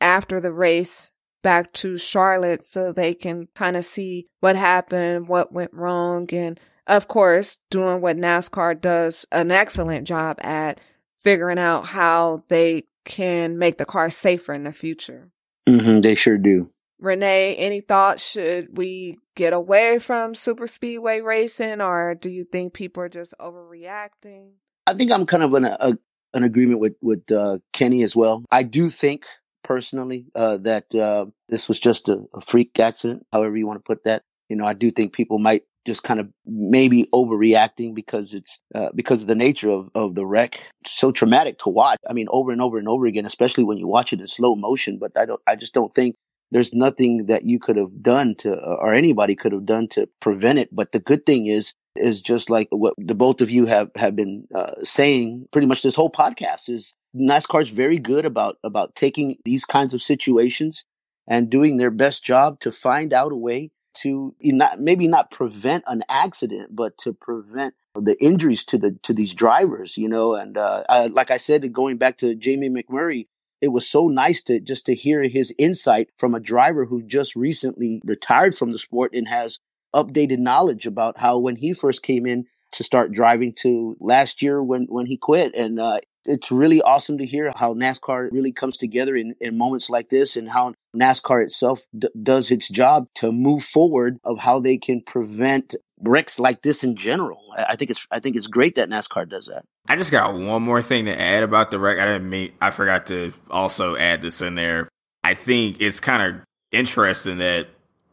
after 0.00 0.40
the 0.40 0.52
race 0.52 1.10
back 1.42 1.72
to 1.72 1.98
Charlotte 1.98 2.62
so 2.62 2.92
they 2.92 3.14
can 3.14 3.48
kind 3.54 3.76
of 3.76 3.84
see 3.84 4.28
what 4.40 4.54
happened, 4.54 5.26
what 5.26 5.52
went 5.52 5.74
wrong, 5.74 6.28
and 6.32 6.60
of 6.86 7.08
course, 7.08 7.58
doing 7.70 8.00
what 8.00 8.16
NASCAR 8.16 8.80
does 8.80 9.26
an 9.32 9.50
excellent 9.50 10.06
job 10.06 10.38
at 10.40 10.80
figuring 11.22 11.58
out 11.58 11.86
how 11.86 12.44
they 12.48 12.84
can 13.04 13.58
make 13.58 13.78
the 13.78 13.84
car 13.84 14.10
safer 14.10 14.52
in 14.52 14.64
the 14.64 14.72
future. 14.72 15.30
Mm-hmm, 15.68 16.00
they 16.00 16.14
sure 16.14 16.38
do. 16.38 16.70
Renee, 17.00 17.56
any 17.56 17.80
thoughts? 17.80 18.26
Should 18.26 18.76
we 18.76 19.18
get 19.34 19.52
away 19.52 19.98
from 19.98 20.34
super 20.34 20.66
speedway 20.66 21.20
racing, 21.20 21.80
or 21.80 22.14
do 22.14 22.30
you 22.30 22.44
think 22.44 22.72
people 22.72 23.02
are 23.02 23.08
just 23.08 23.34
overreacting? 23.40 24.52
I 24.86 24.94
think 24.94 25.10
I'm 25.10 25.26
kind 25.26 25.42
of 25.42 25.54
in 25.54 25.64
a, 25.64 25.76
a 25.80 25.98
an 26.34 26.44
agreement 26.44 26.80
with 26.80 26.94
with 27.02 27.30
uh, 27.30 27.58
Kenny 27.72 28.02
as 28.02 28.14
well. 28.14 28.44
I 28.50 28.62
do 28.62 28.90
think 28.90 29.26
personally 29.62 30.26
uh, 30.34 30.58
that 30.58 30.94
uh, 30.94 31.26
this 31.48 31.68
was 31.68 31.80
just 31.80 32.08
a, 32.08 32.24
a, 32.34 32.40
freak 32.40 32.78
accident, 32.78 33.26
however 33.32 33.56
you 33.56 33.66
want 33.66 33.78
to 33.78 33.86
put 33.86 34.04
that. 34.04 34.22
You 34.48 34.56
know, 34.56 34.66
I 34.66 34.74
do 34.74 34.90
think 34.90 35.14
people 35.14 35.38
might 35.38 35.64
just 35.86 36.02
kind 36.02 36.20
of 36.20 36.28
maybe 36.46 37.06
overreacting 37.12 37.94
because 37.94 38.34
it's 38.34 38.58
uh, 38.74 38.88
because 38.94 39.22
of 39.22 39.28
the 39.28 39.34
nature 39.34 39.70
of, 39.70 39.88
of 39.94 40.14
the 40.14 40.26
wreck. 40.26 40.68
So 40.86 41.12
traumatic 41.12 41.58
to 41.60 41.68
watch. 41.68 41.98
I 42.08 42.12
mean, 42.12 42.26
over 42.30 42.50
and 42.50 42.60
over 42.60 42.78
and 42.78 42.88
over 42.88 43.06
again, 43.06 43.26
especially 43.26 43.64
when 43.64 43.78
you 43.78 43.86
watch 43.86 44.12
it 44.12 44.20
in 44.20 44.26
slow 44.26 44.54
motion. 44.54 44.98
But 44.98 45.12
I 45.16 45.26
don't. 45.26 45.40
I 45.46 45.56
just 45.56 45.74
don't 45.74 45.94
think 45.94 46.16
there's 46.50 46.72
nothing 46.72 47.26
that 47.26 47.44
you 47.44 47.58
could 47.58 47.76
have 47.76 48.02
done 48.02 48.34
to, 48.36 48.54
or 48.54 48.94
anybody 48.94 49.34
could 49.34 49.52
have 49.52 49.66
done 49.66 49.88
to 49.88 50.08
prevent 50.20 50.58
it. 50.58 50.68
But 50.72 50.92
the 50.92 51.00
good 51.00 51.26
thing 51.26 51.46
is, 51.46 51.74
is 51.96 52.22
just 52.22 52.50
like 52.50 52.68
what 52.70 52.94
the 52.96 53.14
both 53.14 53.40
of 53.40 53.50
you 53.50 53.66
have 53.66 53.90
have 53.96 54.16
been 54.16 54.46
uh, 54.54 54.72
saying. 54.82 55.46
Pretty 55.52 55.66
much 55.66 55.82
this 55.82 55.94
whole 55.94 56.10
podcast 56.10 56.68
is 56.68 56.94
NASCAR 57.14 57.62
is 57.62 57.70
very 57.70 57.98
good 57.98 58.24
about 58.24 58.56
about 58.64 58.94
taking 58.94 59.36
these 59.44 59.64
kinds 59.64 59.94
of 59.94 60.02
situations 60.02 60.84
and 61.26 61.50
doing 61.50 61.76
their 61.76 61.90
best 61.90 62.24
job 62.24 62.60
to 62.60 62.70
find 62.70 63.12
out 63.12 63.32
a 63.32 63.36
way 63.36 63.70
to 64.02 64.34
not 64.40 64.80
maybe 64.80 65.06
not 65.06 65.30
prevent 65.30 65.84
an 65.86 66.02
accident, 66.08 66.74
but 66.74 66.96
to 66.98 67.12
prevent 67.12 67.74
the 67.94 68.16
injuries 68.22 68.64
to 68.66 68.78
the 68.78 68.92
to 69.02 69.12
these 69.12 69.34
drivers, 69.34 69.96
you 69.96 70.08
know. 70.08 70.34
And 70.34 70.56
uh, 70.56 70.84
I, 70.88 71.06
like 71.06 71.30
I 71.30 71.36
said, 71.36 71.72
going 71.72 71.96
back 71.96 72.18
to 72.18 72.34
Jamie 72.34 72.70
McMurray, 72.70 73.28
it 73.60 73.68
was 73.68 73.88
so 73.88 74.08
nice 74.08 74.42
to 74.42 74.60
just 74.60 74.86
to 74.86 74.94
hear 74.94 75.22
his 75.22 75.54
insight 75.58 76.10
from 76.16 76.34
a 76.34 76.40
driver 76.40 76.86
who 76.86 77.02
just 77.02 77.36
recently 77.36 78.00
retired 78.04 78.56
from 78.56 78.72
the 78.72 78.78
sport 78.78 79.14
and 79.14 79.28
has 79.28 79.58
updated 79.94 80.38
knowledge 80.38 80.86
about 80.86 81.18
how 81.20 81.38
when 81.38 81.56
he 81.56 81.72
first 81.72 82.02
came 82.02 82.26
in 82.26 82.46
to 82.72 82.82
start 82.82 83.12
driving 83.12 83.52
to 83.52 83.96
last 84.00 84.42
year 84.42 84.62
when 84.62 84.86
when 84.88 85.06
he 85.06 85.16
quit 85.16 85.54
and 85.54 85.78
uh, 85.78 86.00
it's 86.26 86.50
really 86.50 86.80
awesome 86.82 87.18
to 87.18 87.26
hear 87.26 87.52
how 87.56 87.74
NASCAR 87.74 88.30
really 88.32 88.52
comes 88.52 88.76
together 88.76 89.16
in, 89.16 89.34
in 89.40 89.58
moments 89.58 89.90
like 89.90 90.08
this 90.08 90.36
and 90.36 90.50
how 90.50 90.74
NASCAR 90.96 91.42
itself 91.42 91.86
d- 91.96 92.08
does 92.20 92.50
its 92.50 92.68
job 92.68 93.06
to 93.16 93.32
move 93.32 93.64
forward 93.64 94.18
of 94.24 94.38
how 94.38 94.60
they 94.60 94.78
can 94.78 95.00
prevent 95.00 95.74
wrecks 96.00 96.38
like 96.38 96.62
this 96.62 96.84
in 96.84 96.96
general. 96.96 97.40
I 97.56 97.76
think 97.76 97.90
it's 97.90 98.06
I 98.10 98.20
think 98.20 98.36
it's 98.36 98.46
great 98.46 98.74
that 98.76 98.88
NASCAR 98.88 99.28
does 99.28 99.46
that. 99.46 99.64
I 99.86 99.96
just 99.96 100.10
got 100.10 100.34
one 100.34 100.62
more 100.62 100.82
thing 100.82 101.06
to 101.06 101.18
add 101.18 101.42
about 101.42 101.70
the 101.70 101.78
wreck. 101.78 101.98
I 101.98 102.06
didn't 102.06 102.28
mean 102.28 102.52
I 102.60 102.70
forgot 102.70 103.06
to 103.08 103.32
also 103.50 103.96
add 103.96 104.22
this 104.22 104.40
in 104.40 104.54
there. 104.54 104.88
I 105.22 105.34
think 105.34 105.80
it's 105.80 106.00
kind 106.00 106.22
of 106.22 106.42
interesting 106.70 107.38
that 107.38 107.68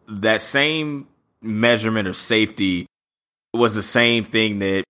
that 0.08 0.42
same 0.42 1.08
measurement 1.42 2.08
of 2.08 2.16
safety 2.16 2.86
was 3.54 3.76
the 3.76 3.84
same 3.84 4.24
thing 4.24 4.60
that 4.60 4.84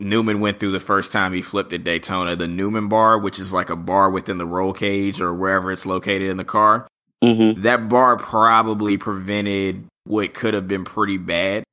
Newman 0.00 0.40
went 0.40 0.58
through 0.58 0.72
the 0.72 0.80
first 0.80 1.12
time 1.12 1.32
he 1.32 1.42
flipped 1.42 1.72
at 1.72 1.84
Daytona, 1.84 2.34
the 2.34 2.48
Newman 2.48 2.88
bar, 2.88 3.18
which 3.18 3.38
is 3.38 3.52
like 3.52 3.70
a 3.70 3.76
bar 3.76 4.10
within 4.10 4.38
the 4.38 4.46
roll 4.46 4.72
cage 4.72 5.20
or 5.20 5.34
wherever 5.34 5.70
it's 5.70 5.86
located 5.86 6.30
in 6.30 6.38
the 6.38 6.44
car. 6.44 6.88
Mm-hmm. 7.22 7.62
That 7.62 7.88
bar 7.88 8.16
probably 8.16 8.96
prevented 8.96 9.86
what 10.04 10.32
could 10.32 10.54
have 10.54 10.66
been 10.66 10.84
pretty 10.84 11.18
bad. 11.18 11.64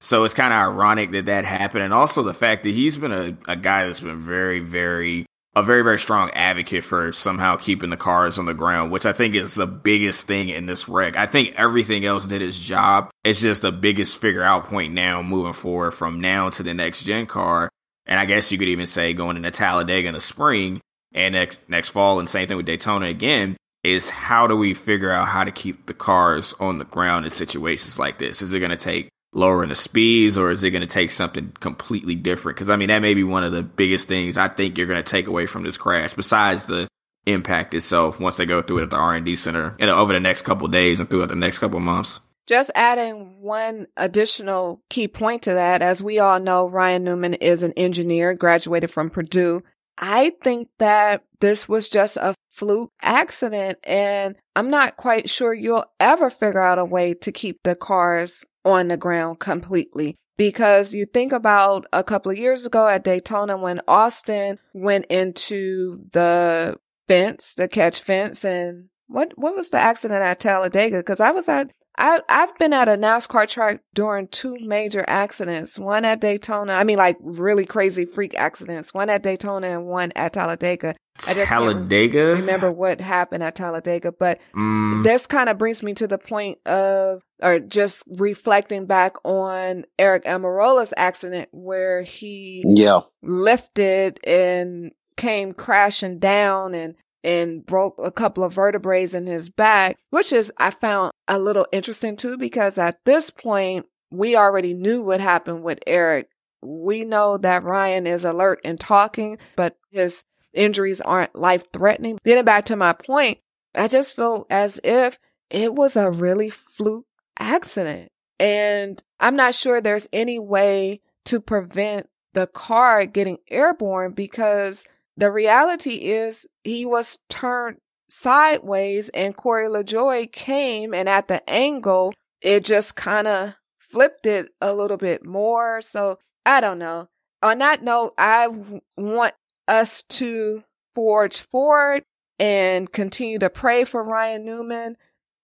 So 0.00 0.24
it's 0.24 0.34
kind 0.34 0.52
of 0.52 0.58
ironic 0.58 1.10
that 1.12 1.26
that 1.26 1.44
happened. 1.44 1.84
And 1.84 1.92
also 1.92 2.22
the 2.22 2.34
fact 2.34 2.62
that 2.62 2.70
he's 2.70 2.96
been 2.96 3.12
a, 3.12 3.36
a 3.48 3.56
guy 3.56 3.86
that's 3.86 4.00
been 4.00 4.18
very, 4.18 4.60
very, 4.60 5.26
a 5.54 5.62
very, 5.62 5.82
very 5.82 5.98
strong 5.98 6.30
advocate 6.30 6.84
for 6.84 7.12
somehow 7.12 7.56
keeping 7.56 7.90
the 7.90 7.96
cars 7.96 8.38
on 8.38 8.46
the 8.46 8.54
ground, 8.54 8.90
which 8.90 9.04
I 9.04 9.12
think 9.12 9.34
is 9.34 9.54
the 9.54 9.66
biggest 9.66 10.26
thing 10.26 10.48
in 10.48 10.66
this 10.66 10.88
wreck. 10.88 11.16
I 11.16 11.26
think 11.26 11.54
everything 11.56 12.04
else 12.04 12.26
did 12.26 12.40
its 12.40 12.58
job. 12.58 13.10
It's 13.22 13.40
just 13.40 13.62
the 13.62 13.72
biggest 13.72 14.18
figure 14.18 14.42
out 14.42 14.64
point 14.64 14.94
now 14.94 15.22
moving 15.22 15.52
forward 15.52 15.90
from 15.90 16.20
now 16.20 16.48
to 16.50 16.62
the 16.62 16.72
next 16.72 17.04
gen 17.04 17.26
car 17.26 17.68
and 18.06 18.18
I 18.18 18.24
guess 18.24 18.50
you 18.50 18.58
could 18.58 18.68
even 18.68 18.86
say 18.86 19.12
going 19.12 19.36
into 19.36 19.50
Talladega 19.50 20.08
in 20.08 20.14
the 20.14 20.20
spring 20.20 20.80
and 21.14 21.34
next 21.34 21.60
next 21.68 21.90
fall, 21.90 22.18
and 22.18 22.28
same 22.28 22.48
thing 22.48 22.56
with 22.56 22.66
Daytona 22.66 23.06
again, 23.06 23.56
is 23.84 24.10
how 24.10 24.46
do 24.46 24.56
we 24.56 24.74
figure 24.74 25.10
out 25.10 25.28
how 25.28 25.44
to 25.44 25.52
keep 25.52 25.86
the 25.86 25.94
cars 25.94 26.54
on 26.58 26.78
the 26.78 26.84
ground 26.84 27.24
in 27.24 27.30
situations 27.30 27.98
like 27.98 28.18
this? 28.18 28.42
Is 28.42 28.54
it 28.54 28.60
going 28.60 28.70
to 28.70 28.76
take 28.76 29.08
lowering 29.32 29.70
the 29.70 29.74
speeds 29.74 30.36
or 30.36 30.50
is 30.50 30.62
it 30.62 30.70
going 30.70 30.82
to 30.82 30.86
take 30.86 31.10
something 31.10 31.52
completely 31.60 32.14
different? 32.14 32.56
Because 32.56 32.70
I 32.70 32.76
mean, 32.76 32.88
that 32.88 33.00
may 33.00 33.14
be 33.14 33.24
one 33.24 33.44
of 33.44 33.52
the 33.52 33.62
biggest 33.62 34.08
things 34.08 34.36
I 34.36 34.48
think 34.48 34.76
you're 34.76 34.86
going 34.86 35.02
to 35.02 35.10
take 35.10 35.26
away 35.26 35.46
from 35.46 35.62
this 35.62 35.78
crash, 35.78 36.14
besides 36.14 36.66
the 36.66 36.88
impact 37.26 37.74
itself 37.74 38.18
once 38.18 38.36
they 38.36 38.46
go 38.46 38.62
through 38.62 38.78
it 38.78 38.82
at 38.84 38.90
the 38.90 38.96
R&D 38.96 39.36
center 39.36 39.76
and 39.78 39.90
over 39.90 40.12
the 40.12 40.20
next 40.20 40.42
couple 40.42 40.66
days 40.68 41.00
and 41.00 41.08
throughout 41.08 41.28
the 41.28 41.36
next 41.36 41.58
couple 41.58 41.80
months. 41.80 42.20
Just 42.48 42.72
adding 42.74 43.40
one 43.40 43.86
additional 43.96 44.82
key 44.90 45.06
point 45.06 45.42
to 45.42 45.54
that, 45.54 45.80
as 45.80 46.02
we 46.02 46.18
all 46.18 46.40
know, 46.40 46.66
Ryan 46.66 47.04
Newman 47.04 47.34
is 47.34 47.62
an 47.62 47.72
engineer, 47.76 48.34
graduated 48.34 48.90
from 48.90 49.10
Purdue. 49.10 49.62
I 49.96 50.32
think 50.42 50.68
that 50.78 51.22
this 51.40 51.68
was 51.68 51.88
just 51.88 52.16
a 52.16 52.34
fluke 52.50 52.90
accident, 53.00 53.78
and 53.84 54.34
I'm 54.56 54.70
not 54.70 54.96
quite 54.96 55.30
sure 55.30 55.54
you'll 55.54 55.84
ever 56.00 56.30
figure 56.30 56.60
out 56.60 56.80
a 56.80 56.84
way 56.84 57.14
to 57.14 57.30
keep 57.30 57.60
the 57.62 57.76
cars 57.76 58.44
on 58.64 58.88
the 58.88 58.96
ground 58.96 59.38
completely. 59.38 60.16
Because 60.36 60.94
you 60.94 61.04
think 61.04 61.32
about 61.32 61.86
a 61.92 62.02
couple 62.02 62.32
of 62.32 62.38
years 62.38 62.64
ago 62.64 62.88
at 62.88 63.04
Daytona 63.04 63.56
when 63.56 63.80
Austin 63.86 64.58
went 64.72 65.04
into 65.06 66.04
the 66.12 66.76
fence, 67.06 67.54
the 67.54 67.68
catch 67.68 68.00
fence, 68.00 68.44
and 68.44 68.88
what 69.06 69.32
what 69.36 69.54
was 69.54 69.70
the 69.70 69.78
accident 69.78 70.22
at 70.22 70.40
Talladega? 70.40 70.98
Because 70.98 71.20
I 71.20 71.32
was 71.32 71.48
at 71.48 71.70
I, 71.96 72.20
I've 72.28 72.56
been 72.58 72.72
at 72.72 72.88
a 72.88 72.92
NASCAR 72.92 73.46
track 73.46 73.82
during 73.92 74.28
two 74.28 74.56
major 74.60 75.04
accidents. 75.06 75.78
One 75.78 76.04
at 76.04 76.20
Daytona. 76.20 76.72
I 76.72 76.84
mean, 76.84 76.98
like 76.98 77.18
really 77.20 77.66
crazy 77.66 78.06
freak 78.06 78.34
accidents. 78.34 78.94
One 78.94 79.10
at 79.10 79.22
Daytona 79.22 79.68
and 79.68 79.86
one 79.86 80.12
at 80.16 80.32
Talladega. 80.32 80.94
I 81.28 81.34
just 81.34 81.48
Talladega? 81.48 82.34
remember 82.36 82.72
what 82.72 83.00
happened 83.00 83.42
at 83.42 83.54
Talladega, 83.54 84.12
but 84.12 84.40
mm. 84.54 85.02
this 85.02 85.26
kind 85.26 85.48
of 85.48 85.58
brings 85.58 85.82
me 85.82 85.94
to 85.94 86.06
the 86.06 86.18
point 86.18 86.58
of, 86.66 87.22
or 87.42 87.58
just 87.60 88.04
reflecting 88.18 88.86
back 88.86 89.14
on 89.24 89.84
Eric 89.98 90.24
Almirola's 90.24 90.94
accident 90.96 91.48
where 91.52 92.02
he 92.02 92.64
yeah. 92.66 93.00
lifted 93.22 94.18
and 94.26 94.92
came 95.16 95.52
crashing 95.52 96.18
down 96.18 96.74
and 96.74 96.94
and 97.24 97.64
broke 97.64 97.94
a 98.02 98.10
couple 98.10 98.42
of 98.42 98.52
vertebrae 98.52 99.08
in 99.12 99.26
his 99.26 99.48
back, 99.48 99.96
which 100.10 100.32
is, 100.32 100.52
I 100.58 100.70
found 100.70 101.12
a 101.28 101.38
little 101.38 101.66
interesting 101.72 102.16
too, 102.16 102.36
because 102.36 102.78
at 102.78 102.98
this 103.04 103.30
point, 103.30 103.86
we 104.10 104.36
already 104.36 104.74
knew 104.74 105.02
what 105.02 105.20
happened 105.20 105.62
with 105.62 105.78
Eric. 105.86 106.28
We 106.62 107.04
know 107.04 107.38
that 107.38 107.64
Ryan 107.64 108.06
is 108.06 108.24
alert 108.24 108.60
and 108.64 108.78
talking, 108.78 109.38
but 109.56 109.76
his 109.90 110.24
injuries 110.52 111.00
aren't 111.00 111.34
life 111.34 111.72
threatening. 111.72 112.18
Getting 112.24 112.44
back 112.44 112.66
to 112.66 112.76
my 112.76 112.92
point, 112.92 113.38
I 113.74 113.88
just 113.88 114.14
feel 114.16 114.46
as 114.50 114.80
if 114.84 115.18
it 115.50 115.74
was 115.74 115.96
a 115.96 116.10
really 116.10 116.50
fluke 116.50 117.06
accident. 117.38 118.10
And 118.38 119.02
I'm 119.20 119.36
not 119.36 119.54
sure 119.54 119.80
there's 119.80 120.08
any 120.12 120.38
way 120.38 121.00
to 121.26 121.40
prevent 121.40 122.08
the 122.32 122.46
car 122.46 123.04
getting 123.06 123.38
airborne 123.50 124.12
because 124.12 124.86
the 125.16 125.30
reality 125.30 125.96
is 125.96 126.46
he 126.64 126.86
was 126.86 127.18
turned 127.28 127.76
sideways 128.08 129.08
and 129.10 129.36
Corey 129.36 129.68
LaJoie 129.68 130.30
came 130.32 130.94
and 130.94 131.08
at 131.08 131.28
the 131.28 131.48
angle, 131.48 132.12
it 132.40 132.64
just 132.64 132.96
kind 132.96 133.26
of 133.26 133.54
flipped 133.78 134.26
it 134.26 134.48
a 134.60 134.74
little 134.74 134.96
bit 134.96 135.24
more. 135.24 135.80
So 135.80 136.18
I 136.44 136.60
don't 136.60 136.78
know. 136.78 137.08
On 137.42 137.58
that 137.58 137.82
note, 137.82 138.14
I 138.18 138.48
want 138.96 139.34
us 139.68 140.02
to 140.10 140.62
forge 140.92 141.40
forward 141.40 142.02
and 142.38 142.90
continue 142.90 143.38
to 143.38 143.50
pray 143.50 143.84
for 143.84 144.02
Ryan 144.02 144.44
Newman. 144.44 144.96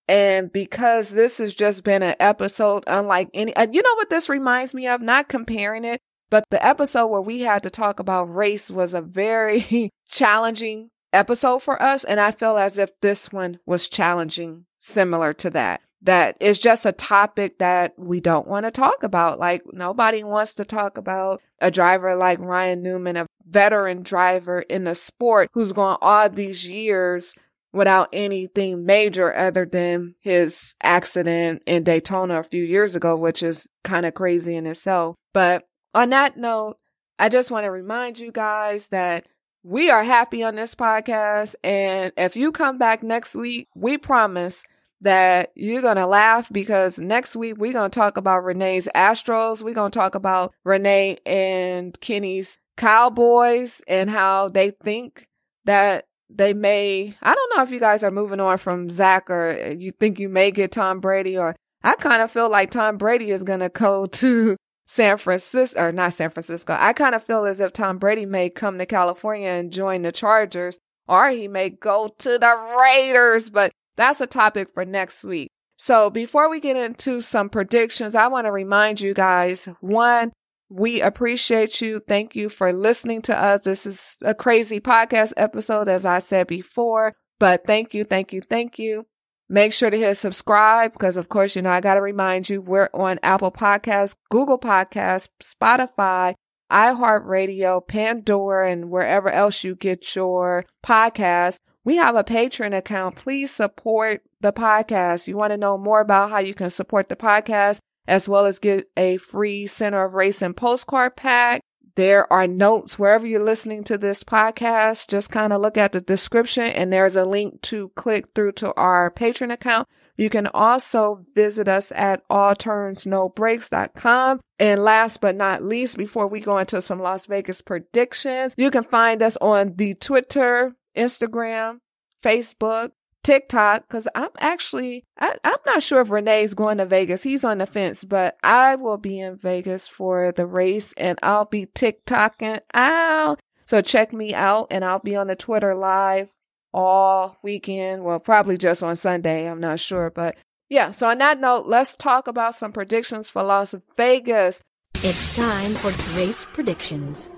And 0.08 0.50
because 0.50 1.10
this 1.10 1.38
has 1.38 1.54
just 1.54 1.84
been 1.84 2.02
an 2.02 2.16
episode 2.18 2.84
unlike 2.86 3.28
any, 3.34 3.52
you 3.72 3.82
know 3.82 3.94
what 3.94 4.10
this 4.10 4.28
reminds 4.28 4.74
me 4.74 4.88
of? 4.88 5.02
Not 5.02 5.28
comparing 5.28 5.84
it, 5.84 6.00
but 6.30 6.44
the 6.50 6.64
episode 6.64 7.06
where 7.08 7.20
we 7.20 7.40
had 7.40 7.62
to 7.62 7.70
talk 7.70 8.00
about 8.00 8.34
race 8.34 8.70
was 8.70 8.94
a 8.94 9.02
very 9.02 9.90
challenging 10.08 10.90
episode 11.12 11.62
for 11.62 11.80
us. 11.80 12.04
And 12.04 12.20
I 12.20 12.30
feel 12.30 12.56
as 12.56 12.78
if 12.78 12.90
this 13.00 13.32
one 13.32 13.58
was 13.66 13.88
challenging, 13.88 14.64
similar 14.78 15.32
to 15.34 15.50
that. 15.50 15.82
That 16.02 16.36
is 16.40 16.58
just 16.58 16.86
a 16.86 16.92
topic 16.92 17.58
that 17.58 17.94
we 17.98 18.20
don't 18.20 18.46
want 18.46 18.66
to 18.66 18.70
talk 18.70 19.02
about. 19.02 19.38
Like 19.38 19.62
nobody 19.72 20.22
wants 20.22 20.54
to 20.54 20.64
talk 20.64 20.96
about 20.96 21.42
a 21.60 21.70
driver 21.70 22.14
like 22.14 22.38
Ryan 22.38 22.82
Newman, 22.82 23.16
a 23.16 23.26
veteran 23.48 24.02
driver 24.02 24.60
in 24.60 24.84
the 24.84 24.94
sport 24.94 25.48
who's 25.52 25.72
gone 25.72 25.98
all 26.00 26.28
these 26.28 26.68
years 26.68 27.34
without 27.72 28.08
anything 28.12 28.84
major 28.84 29.34
other 29.34 29.66
than 29.66 30.14
his 30.20 30.74
accident 30.82 31.62
in 31.66 31.84
Daytona 31.84 32.40
a 32.40 32.44
few 32.44 32.64
years 32.64 32.96
ago, 32.96 33.16
which 33.16 33.42
is 33.42 33.68
kind 33.84 34.06
of 34.06 34.14
crazy 34.14 34.56
in 34.56 34.66
itself. 34.66 35.16
But 35.34 35.64
on 35.94 36.10
that 36.10 36.36
note, 36.36 36.78
I 37.18 37.28
just 37.28 37.50
want 37.50 37.64
to 37.64 37.70
remind 37.70 38.18
you 38.18 38.32
guys 38.32 38.88
that 38.88 39.26
we 39.62 39.90
are 39.90 40.04
happy 40.04 40.42
on 40.42 40.54
this 40.54 40.74
podcast. 40.74 41.56
And 41.62 42.12
if 42.16 42.36
you 42.36 42.52
come 42.52 42.78
back 42.78 43.02
next 43.02 43.34
week, 43.34 43.68
we 43.74 43.98
promise 43.98 44.64
that 45.00 45.52
you're 45.54 45.82
going 45.82 45.96
to 45.96 46.06
laugh 46.06 46.48
because 46.50 46.98
next 46.98 47.36
week 47.36 47.56
we're 47.58 47.72
going 47.72 47.90
to 47.90 47.98
talk 47.98 48.16
about 48.16 48.44
Renee's 48.44 48.88
Astros. 48.94 49.62
We're 49.62 49.74
going 49.74 49.90
to 49.90 49.98
talk 49.98 50.14
about 50.14 50.54
Renee 50.64 51.18
and 51.26 51.98
Kenny's 52.00 52.58
Cowboys 52.78 53.82
and 53.86 54.08
how 54.08 54.48
they 54.48 54.70
think 54.70 55.26
that 55.66 56.06
they 56.30 56.54
may, 56.54 57.14
I 57.20 57.34
don't 57.34 57.56
know 57.56 57.62
if 57.62 57.70
you 57.70 57.80
guys 57.80 58.02
are 58.02 58.10
moving 58.10 58.40
on 58.40 58.56
from 58.56 58.88
Zach 58.88 59.28
or 59.28 59.74
you 59.76 59.90
think 59.90 60.18
you 60.18 60.28
may 60.28 60.50
get 60.50 60.72
Tom 60.72 61.00
Brady 61.00 61.36
or 61.36 61.54
I 61.82 61.96
kind 61.96 62.22
of 62.22 62.30
feel 62.30 62.50
like 62.50 62.70
Tom 62.70 62.96
Brady 62.96 63.30
is 63.30 63.44
going 63.44 63.60
to 63.60 63.68
go 63.68 64.06
to 64.06 64.56
San 64.86 65.18
Francisco 65.18 65.80
or 65.80 65.92
not 65.92 66.14
San 66.14 66.30
Francisco. 66.30 66.76
I 66.78 66.92
kind 66.92 67.14
of 67.14 67.22
feel 67.22 67.44
as 67.44 67.60
if 67.60 67.72
Tom 67.72 67.98
Brady 67.98 68.24
may 68.24 68.48
come 68.48 68.78
to 68.78 68.86
California 68.86 69.48
and 69.48 69.72
join 69.72 70.02
the 70.02 70.12
Chargers 70.12 70.78
or 71.08 71.30
he 71.30 71.48
may 71.48 71.70
go 71.70 72.08
to 72.18 72.38
the 72.38 72.76
Raiders, 72.80 73.50
but 73.50 73.72
that's 73.96 74.20
a 74.20 74.26
topic 74.26 74.68
for 74.72 74.84
next 74.84 75.24
week. 75.24 75.50
So 75.76 76.10
before 76.10 76.50
we 76.50 76.60
get 76.60 76.76
into 76.76 77.20
some 77.20 77.48
predictions, 77.48 78.14
I 78.14 78.28
want 78.28 78.46
to 78.46 78.52
remind 78.52 79.00
you 79.00 79.14
guys, 79.14 79.66
one, 79.80 80.32
we 80.68 81.00
appreciate 81.00 81.80
you. 81.80 82.00
Thank 82.00 82.36
you 82.36 82.48
for 82.48 82.72
listening 82.72 83.22
to 83.22 83.36
us. 83.36 83.64
This 83.64 83.86
is 83.86 84.18
a 84.22 84.34
crazy 84.34 84.80
podcast 84.80 85.32
episode, 85.36 85.88
as 85.88 86.04
I 86.04 86.18
said 86.18 86.46
before, 86.46 87.14
but 87.38 87.64
thank 87.66 87.94
you, 87.94 88.04
thank 88.04 88.32
you, 88.32 88.42
thank 88.42 88.78
you. 88.78 89.06
Make 89.48 89.72
sure 89.72 89.88
to 89.88 89.98
hit 89.98 90.16
subscribe 90.16 90.92
because, 90.92 91.16
of 91.16 91.30
course, 91.30 91.56
you 91.56 91.62
know, 91.62 91.70
I 91.70 91.80
got 91.80 91.94
to 91.94 92.02
remind 92.02 92.50
you, 92.50 92.60
we're 92.60 92.90
on 92.92 93.18
Apple 93.22 93.50
Podcasts, 93.50 94.14
Google 94.30 94.58
Podcasts, 94.58 95.30
Spotify, 95.42 96.34
iHeartRadio, 96.70 97.86
Pandora, 97.88 98.70
and 98.70 98.90
wherever 98.90 99.30
else 99.30 99.64
you 99.64 99.74
get 99.74 100.14
your 100.14 100.66
podcasts. 100.84 101.60
We 101.82 101.96
have 101.96 102.14
a 102.14 102.24
Patreon 102.24 102.76
account. 102.76 103.16
Please 103.16 103.50
support 103.50 104.20
the 104.42 104.52
podcast. 104.52 105.26
You 105.28 105.38
want 105.38 105.52
to 105.52 105.56
know 105.56 105.78
more 105.78 106.00
about 106.02 106.28
how 106.28 106.40
you 106.40 106.52
can 106.52 106.68
support 106.68 107.08
the 107.08 107.16
podcast? 107.16 107.78
As 108.08 108.28
well 108.28 108.44
as 108.46 108.58
get 108.58 108.90
a 108.96 109.18
free 109.18 109.68
Center 109.68 110.04
of 110.04 110.14
Racing 110.14 110.54
postcard 110.54 111.14
pack. 111.14 111.60
There 111.94 112.32
are 112.32 112.46
notes 112.46 112.98
wherever 112.98 113.26
you're 113.26 113.44
listening 113.44 113.84
to 113.84 113.98
this 113.98 114.24
podcast. 114.24 115.10
Just 115.10 115.30
kind 115.30 115.52
of 115.52 115.60
look 115.60 115.76
at 115.76 115.92
the 115.92 116.00
description 116.00 116.64
and 116.64 116.90
there's 116.92 117.16
a 117.16 117.24
link 117.24 117.60
to 117.62 117.90
click 117.90 118.28
through 118.34 118.52
to 118.52 118.72
our 118.74 119.10
Patreon 119.10 119.52
account. 119.52 119.86
You 120.16 120.30
can 120.30 120.46
also 120.48 121.22
visit 121.34 121.68
us 121.68 121.92
at 121.94 122.26
allturnsnobreaks.com. 122.28 124.40
And 124.58 124.82
last 124.82 125.20
but 125.20 125.36
not 125.36 125.62
least, 125.62 125.96
before 125.96 126.26
we 126.26 126.40
go 126.40 126.58
into 126.58 126.82
some 126.82 127.00
Las 127.00 127.26
Vegas 127.26 127.62
predictions, 127.62 128.54
you 128.56 128.70
can 128.70 128.84
find 128.84 129.22
us 129.22 129.36
on 129.36 129.76
the 129.76 129.94
Twitter, 129.94 130.72
Instagram, 130.96 131.78
Facebook, 132.24 132.90
TikTok 133.22 133.88
because 133.88 134.08
I'm 134.14 134.30
actually 134.38 135.04
I, 135.18 135.36
I'm 135.44 135.58
not 135.66 135.82
sure 135.82 136.00
if 136.00 136.10
Renee's 136.10 136.54
going 136.54 136.78
to 136.78 136.86
Vegas. 136.86 137.22
He's 137.22 137.44
on 137.44 137.58
the 137.58 137.66
fence, 137.66 138.04
but 138.04 138.36
I 138.42 138.76
will 138.76 138.96
be 138.96 139.20
in 139.20 139.36
Vegas 139.36 139.88
for 139.88 140.32
the 140.32 140.46
race 140.46 140.94
and 140.96 141.18
I'll 141.22 141.44
be 141.44 141.66
TikToking 141.66 142.60
out. 142.74 143.40
So 143.66 143.82
check 143.82 144.12
me 144.12 144.34
out 144.34 144.68
and 144.70 144.84
I'll 144.84 144.98
be 144.98 145.16
on 145.16 145.26
the 145.26 145.36
Twitter 145.36 145.74
live 145.74 146.32
all 146.72 147.36
weekend. 147.42 148.04
Well, 148.04 148.20
probably 148.20 148.56
just 148.56 148.82
on 148.82 148.96
Sunday. 148.96 149.46
I'm 149.46 149.60
not 149.60 149.80
sure, 149.80 150.10
but 150.10 150.36
yeah. 150.68 150.90
So 150.90 151.08
on 151.08 151.18
that 151.18 151.40
note, 151.40 151.66
let's 151.66 151.96
talk 151.96 152.28
about 152.28 152.54
some 152.54 152.72
predictions 152.72 153.28
for 153.28 153.42
Las 153.42 153.74
Vegas. 153.96 154.60
It's 155.02 155.34
time 155.34 155.74
for 155.74 155.90
race 156.16 156.46
predictions. 156.52 157.30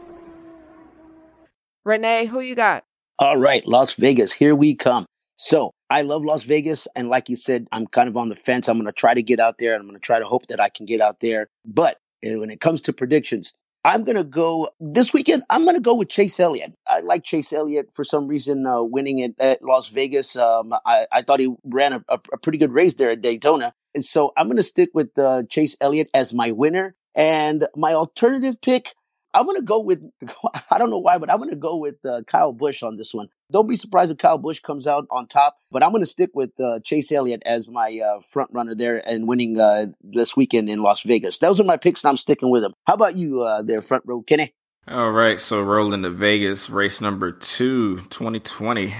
Renee, 1.85 2.26
who 2.26 2.41
you 2.41 2.55
got? 2.55 2.85
All 3.18 3.37
right, 3.37 3.66
Las 3.66 3.95
Vegas, 3.95 4.33
here 4.33 4.55
we 4.55 4.74
come. 4.74 5.07
So 5.43 5.72
I 5.88 6.03
love 6.03 6.22
Las 6.22 6.43
Vegas. 6.43 6.86
And 6.95 7.09
like 7.09 7.30
you 7.30 7.34
said, 7.34 7.66
I'm 7.72 7.86
kind 7.86 8.11
of 8.11 8.16
on 8.18 8.28
the 8.28 8.36
fence. 8.36 8.68
I'm 8.68 8.76
going 8.76 8.84
to 8.84 8.93
try 8.93 9.14
to 9.14 9.22
get 9.22 9.41
out 9.41 9.57
there 9.57 9.72
and 9.72 9.80
I'm 9.80 9.88
going 9.88 9.99
to 9.99 10.05
try 10.05 10.18
to 10.18 10.26
hope 10.26 10.49
that 10.49 10.61
I 10.61 10.68
can 10.68 10.84
get 10.84 11.01
out 11.01 11.20
there. 11.20 11.49
But 11.64 11.97
eh, 12.22 12.34
when 12.34 12.51
it 12.51 12.61
comes 12.61 12.82
to 12.82 12.93
predictions, 12.93 13.55
I'm 13.82 14.05
going 14.05 14.18
to 14.18 14.24
go 14.24 14.68
this 14.80 15.14
weekend. 15.14 15.45
I'm 15.49 15.64
going 15.64 15.76
to 15.76 15.80
go 15.80 15.95
with 15.95 16.11
Chase 16.11 16.38
Elliott. 16.38 16.74
I 16.86 17.01
like 17.01 17.24
Chase 17.24 17.55
Elliott 17.55 17.91
for 17.91 18.05
some 18.05 18.26
reason, 18.26 18.66
uh, 18.66 18.82
winning 18.82 19.22
at, 19.22 19.30
at, 19.41 19.62
Las 19.62 19.88
Vegas. 19.88 20.36
Um, 20.36 20.74
I, 20.84 21.07
I, 21.11 21.22
thought 21.22 21.41
he 21.41 21.55
ran 21.64 21.95
a, 21.95 22.05
a, 22.11 22.18
pretty 22.18 22.59
good 22.59 22.72
race 22.72 22.97
there 22.97 23.12
at 23.12 23.22
Daytona. 23.22 23.72
And 23.95 24.05
so 24.05 24.32
I'm 24.36 24.47
going 24.47 24.59
to 24.59 24.62
stick 24.62 24.91
with 24.93 25.18
uh, 25.18 25.45
Chase 25.49 25.74
Elliott 25.80 26.11
as 26.12 26.34
my 26.34 26.51
winner. 26.51 26.95
And 27.14 27.66
my 27.74 27.95
alternative 27.95 28.61
pick, 28.61 28.95
I'm 29.33 29.45
going 29.45 29.57
to 29.57 29.62
go 29.62 29.81
with, 29.81 30.11
I 30.70 30.78
don't 30.78 30.91
know 30.91 30.99
why, 30.99 31.18
but 31.18 31.31
I'm 31.31 31.39
going 31.39 31.51
to 31.51 31.57
go 31.57 31.76
with 31.76 32.05
uh, 32.05 32.22
Kyle 32.26 32.53
Busch 32.53 32.83
on 32.83 32.97
this 32.97 33.14
one. 33.14 33.28
Don't 33.51 33.68
be 33.68 33.76
surprised 33.76 34.11
if 34.11 34.18
Kyle 34.18 34.39
Busch 34.39 34.61
comes 34.61 34.87
out 34.87 35.07
on 35.11 35.26
top, 35.26 35.57
but 35.70 35.83
I'm 35.83 35.91
going 35.91 36.03
to 36.03 36.11
stick 36.11 36.31
with 36.35 36.59
uh, 36.61 36.81
Chase 36.81 37.11
Elliott 37.12 37.43
as 37.47 37.68
my 37.68 38.01
uh, 38.05 38.20
front 38.20 38.51
runner 38.53 38.74
there 38.74 38.97
and 39.09 39.28
winning 39.28 39.59
uh, 39.59 39.87
this 40.03 40.37
weekend 40.37 40.68
in 40.68 40.83
Las 40.83 41.03
Vegas. 41.03 41.39
Those 41.39 41.61
are 41.61 41.64
my 41.64 41.76
picks, 41.76 42.03
and 42.03 42.11
I'm 42.11 42.16
sticking 42.16 42.51
with 42.51 42.62
them. 42.62 42.72
How 42.87 42.95
about 42.95 43.16
you 43.16 43.43
uh, 43.43 43.62
there, 43.62 43.83
front 43.83 44.05
row, 44.07 44.22
Kenny? 44.22 44.55
All 44.89 45.11
right, 45.11 45.39
so 45.39 45.62
rolling 45.62 46.03
to 46.03 46.11
Vegas, 46.11 46.70
race 46.70 47.01
number 47.01 47.31
two, 47.31 47.99
2020. 48.11 48.95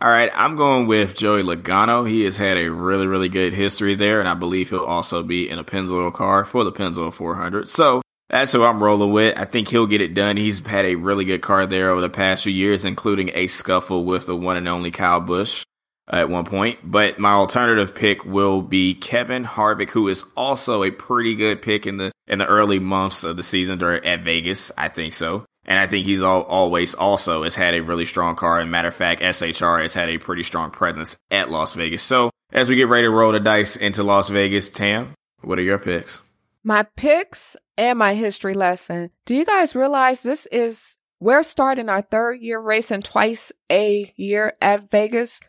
All 0.00 0.10
right, 0.10 0.30
I'm 0.34 0.56
going 0.56 0.86
with 0.86 1.16
Joey 1.16 1.42
Logano. 1.42 2.08
He 2.08 2.24
has 2.24 2.36
had 2.36 2.58
a 2.58 2.68
really, 2.68 3.06
really 3.06 3.28
good 3.28 3.54
history 3.54 3.94
there, 3.94 4.20
and 4.20 4.28
I 4.28 4.34
believe 4.34 4.70
he'll 4.70 4.80
also 4.80 5.22
be 5.22 5.48
in 5.48 5.58
a 5.58 5.64
Pennzoil 5.64 6.12
car 6.12 6.44
for 6.44 6.64
the 6.64 6.72
Pennzoil 6.72 7.12
400. 7.12 7.68
So 7.68 8.01
that's 8.32 8.52
who 8.52 8.64
I'm 8.64 8.82
rolling 8.82 9.12
with. 9.12 9.38
I 9.38 9.44
think 9.44 9.68
he'll 9.68 9.86
get 9.86 10.00
it 10.00 10.14
done. 10.14 10.38
He's 10.38 10.66
had 10.66 10.86
a 10.86 10.94
really 10.94 11.26
good 11.26 11.42
car 11.42 11.66
there 11.66 11.90
over 11.90 12.00
the 12.00 12.08
past 12.08 12.44
few 12.44 12.52
years, 12.52 12.84
including 12.84 13.30
a 13.34 13.46
scuffle 13.46 14.04
with 14.04 14.26
the 14.26 14.34
one 14.34 14.56
and 14.56 14.66
only 14.66 14.90
Kyle 14.90 15.20
Busch 15.20 15.64
at 16.08 16.30
one 16.30 16.46
point. 16.46 16.78
But 16.82 17.18
my 17.18 17.32
alternative 17.32 17.94
pick 17.94 18.24
will 18.24 18.62
be 18.62 18.94
Kevin 18.94 19.44
Harvick, 19.44 19.90
who 19.90 20.08
is 20.08 20.24
also 20.34 20.82
a 20.82 20.90
pretty 20.90 21.34
good 21.34 21.60
pick 21.60 21.86
in 21.86 21.98
the 21.98 22.10
in 22.26 22.38
the 22.38 22.46
early 22.46 22.78
months 22.78 23.22
of 23.22 23.36
the 23.36 23.42
season 23.42 23.82
or 23.82 23.92
at 23.92 24.22
Vegas. 24.22 24.72
I 24.78 24.88
think 24.88 25.12
so. 25.12 25.44
And 25.64 25.78
I 25.78 25.86
think 25.86 26.06
he's 26.06 26.22
all, 26.22 26.42
always 26.42 26.94
also 26.94 27.44
has 27.44 27.54
had 27.54 27.74
a 27.74 27.82
really 27.82 28.04
strong 28.04 28.34
car. 28.34 28.58
And 28.58 28.70
matter 28.70 28.88
of 28.88 28.94
fact, 28.94 29.22
SHR 29.22 29.82
has 29.82 29.94
had 29.94 30.08
a 30.08 30.18
pretty 30.18 30.42
strong 30.42 30.70
presence 30.70 31.16
at 31.30 31.50
Las 31.50 31.74
Vegas. 31.74 32.02
So 32.02 32.30
as 32.52 32.68
we 32.68 32.76
get 32.76 32.88
ready 32.88 33.06
to 33.06 33.10
roll 33.10 33.30
the 33.30 33.38
dice 33.38 33.76
into 33.76 34.02
Las 34.02 34.28
Vegas, 34.28 34.70
Tam, 34.70 35.14
what 35.42 35.58
are 35.58 35.62
your 35.62 35.78
picks? 35.78 36.20
My 36.64 36.84
picks 36.96 37.56
and 37.76 37.98
my 37.98 38.14
history 38.14 38.54
lesson. 38.54 39.10
Do 39.26 39.34
you 39.34 39.44
guys 39.44 39.74
realize 39.74 40.22
this 40.22 40.46
is, 40.46 40.96
we're 41.20 41.42
starting 41.42 41.88
our 41.88 42.02
third 42.02 42.40
year 42.40 42.60
racing 42.60 43.02
twice 43.02 43.52
a 43.70 44.12
year 44.16 44.54
at 44.60 44.90
Vegas, 44.90 45.40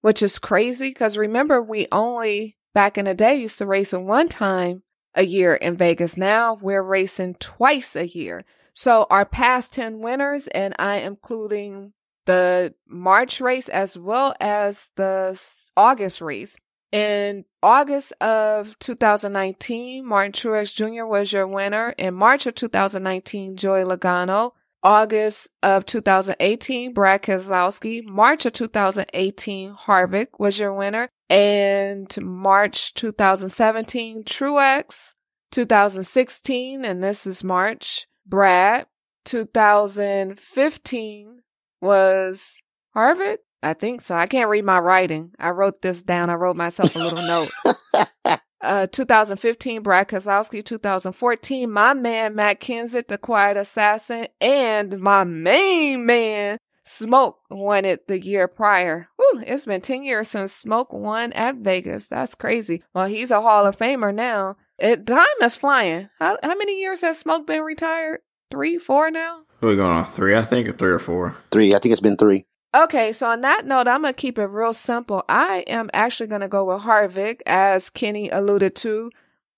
which 0.00 0.22
is 0.22 0.38
crazy 0.38 0.90
because 0.90 1.18
remember, 1.18 1.60
we 1.60 1.88
only 1.90 2.56
back 2.74 2.96
in 2.96 3.06
the 3.06 3.14
day 3.14 3.36
used 3.36 3.58
to 3.58 3.66
race 3.66 3.92
one 3.92 4.28
time 4.28 4.82
a 5.14 5.24
year 5.24 5.54
in 5.54 5.76
Vegas. 5.76 6.16
Now 6.16 6.54
we're 6.54 6.82
racing 6.82 7.34
twice 7.34 7.96
a 7.96 8.06
year. 8.06 8.44
So 8.72 9.06
our 9.10 9.24
past 9.24 9.74
10 9.74 9.98
winners, 9.98 10.46
and 10.46 10.74
I 10.78 10.98
am 10.98 11.14
including 11.14 11.94
the 12.26 12.74
March 12.86 13.40
race 13.40 13.68
as 13.68 13.98
well 13.98 14.34
as 14.40 14.92
the 14.94 15.40
August 15.76 16.20
race, 16.20 16.56
in 16.92 17.44
August 17.62 18.12
of 18.20 18.78
2019, 18.78 20.06
Martin 20.06 20.32
Truex 20.32 20.74
Jr. 20.74 21.04
was 21.04 21.32
your 21.32 21.46
winner. 21.46 21.94
In 21.98 22.14
March 22.14 22.46
of 22.46 22.54
2019, 22.54 23.56
Joey 23.56 23.84
Logano. 23.84 24.52
August 24.80 25.48
of 25.62 25.84
2018, 25.86 26.94
Brad 26.94 27.22
Keselowski. 27.22 28.04
March 28.04 28.46
of 28.46 28.52
2018, 28.52 29.74
Harvick 29.74 30.28
was 30.38 30.56
your 30.58 30.72
winner. 30.72 31.08
And 31.28 32.08
March 32.22 32.94
2017, 32.94 34.22
Truex. 34.24 35.14
2016, 35.50 36.84
and 36.84 37.02
this 37.02 37.26
is 37.26 37.42
March, 37.42 38.06
Brad. 38.26 38.86
2015 39.24 41.40
was 41.80 42.60
Harvick. 42.94 43.38
I 43.62 43.74
think 43.74 44.00
so. 44.00 44.14
I 44.14 44.26
can't 44.26 44.48
read 44.48 44.64
my 44.64 44.78
writing. 44.78 45.32
I 45.38 45.50
wrote 45.50 45.82
this 45.82 46.02
down. 46.02 46.30
I 46.30 46.34
wrote 46.34 46.56
myself 46.56 46.94
a 46.94 46.98
little 46.98 47.22
note. 47.22 47.50
Uh, 48.60 48.88
2015, 48.88 49.82
Brad 49.82 50.08
Keselowski. 50.08 50.64
2014, 50.64 51.70
my 51.70 51.94
man, 51.94 52.34
Matt 52.34 52.60
Kenseth, 52.60 53.08
the 53.08 53.18
quiet 53.18 53.56
assassin. 53.56 54.26
And 54.40 55.00
my 55.00 55.24
main 55.24 56.04
man, 56.06 56.58
Smoke 56.84 57.38
won 57.50 57.84
it 57.84 58.08
the 58.08 58.20
year 58.20 58.48
prior. 58.48 59.08
Whew, 59.16 59.44
it's 59.46 59.66
been 59.66 59.80
10 59.80 60.02
years 60.02 60.28
since 60.28 60.52
Smoke 60.52 60.92
won 60.92 61.32
at 61.34 61.56
Vegas. 61.56 62.08
That's 62.08 62.34
crazy. 62.34 62.82
Well, 62.94 63.06
he's 63.06 63.30
a 63.30 63.40
Hall 63.40 63.66
of 63.66 63.76
Famer 63.76 64.14
now. 64.14 64.56
It 64.78 65.06
time 65.06 65.26
is 65.42 65.56
flying. 65.56 66.08
How, 66.18 66.38
how 66.42 66.56
many 66.56 66.80
years 66.80 67.02
has 67.02 67.18
Smoke 67.18 67.46
been 67.46 67.62
retired? 67.62 68.20
Three, 68.50 68.78
four 68.78 69.10
now? 69.10 69.42
We're 69.60 69.76
going 69.76 69.90
on 69.90 70.04
three, 70.06 70.34
I 70.34 70.44
think, 70.44 70.68
or 70.68 70.72
three 70.72 70.92
or 70.92 70.98
four. 70.98 71.36
Three. 71.50 71.74
I 71.74 71.78
think 71.78 71.92
it's 71.92 72.00
been 72.00 72.16
three. 72.16 72.46
Okay, 72.74 73.12
so 73.12 73.28
on 73.28 73.40
that 73.40 73.66
note, 73.66 73.88
I'm 73.88 74.02
going 74.02 74.12
to 74.12 74.20
keep 74.20 74.38
it 74.38 74.44
real 74.44 74.74
simple. 74.74 75.24
I 75.28 75.64
am 75.66 75.88
actually 75.94 76.26
going 76.26 76.42
to 76.42 76.48
go 76.48 76.64
with 76.64 76.82
Harvick, 76.82 77.40
as 77.46 77.88
Kenny 77.88 78.28
alluded 78.28 78.74
to. 78.76 79.10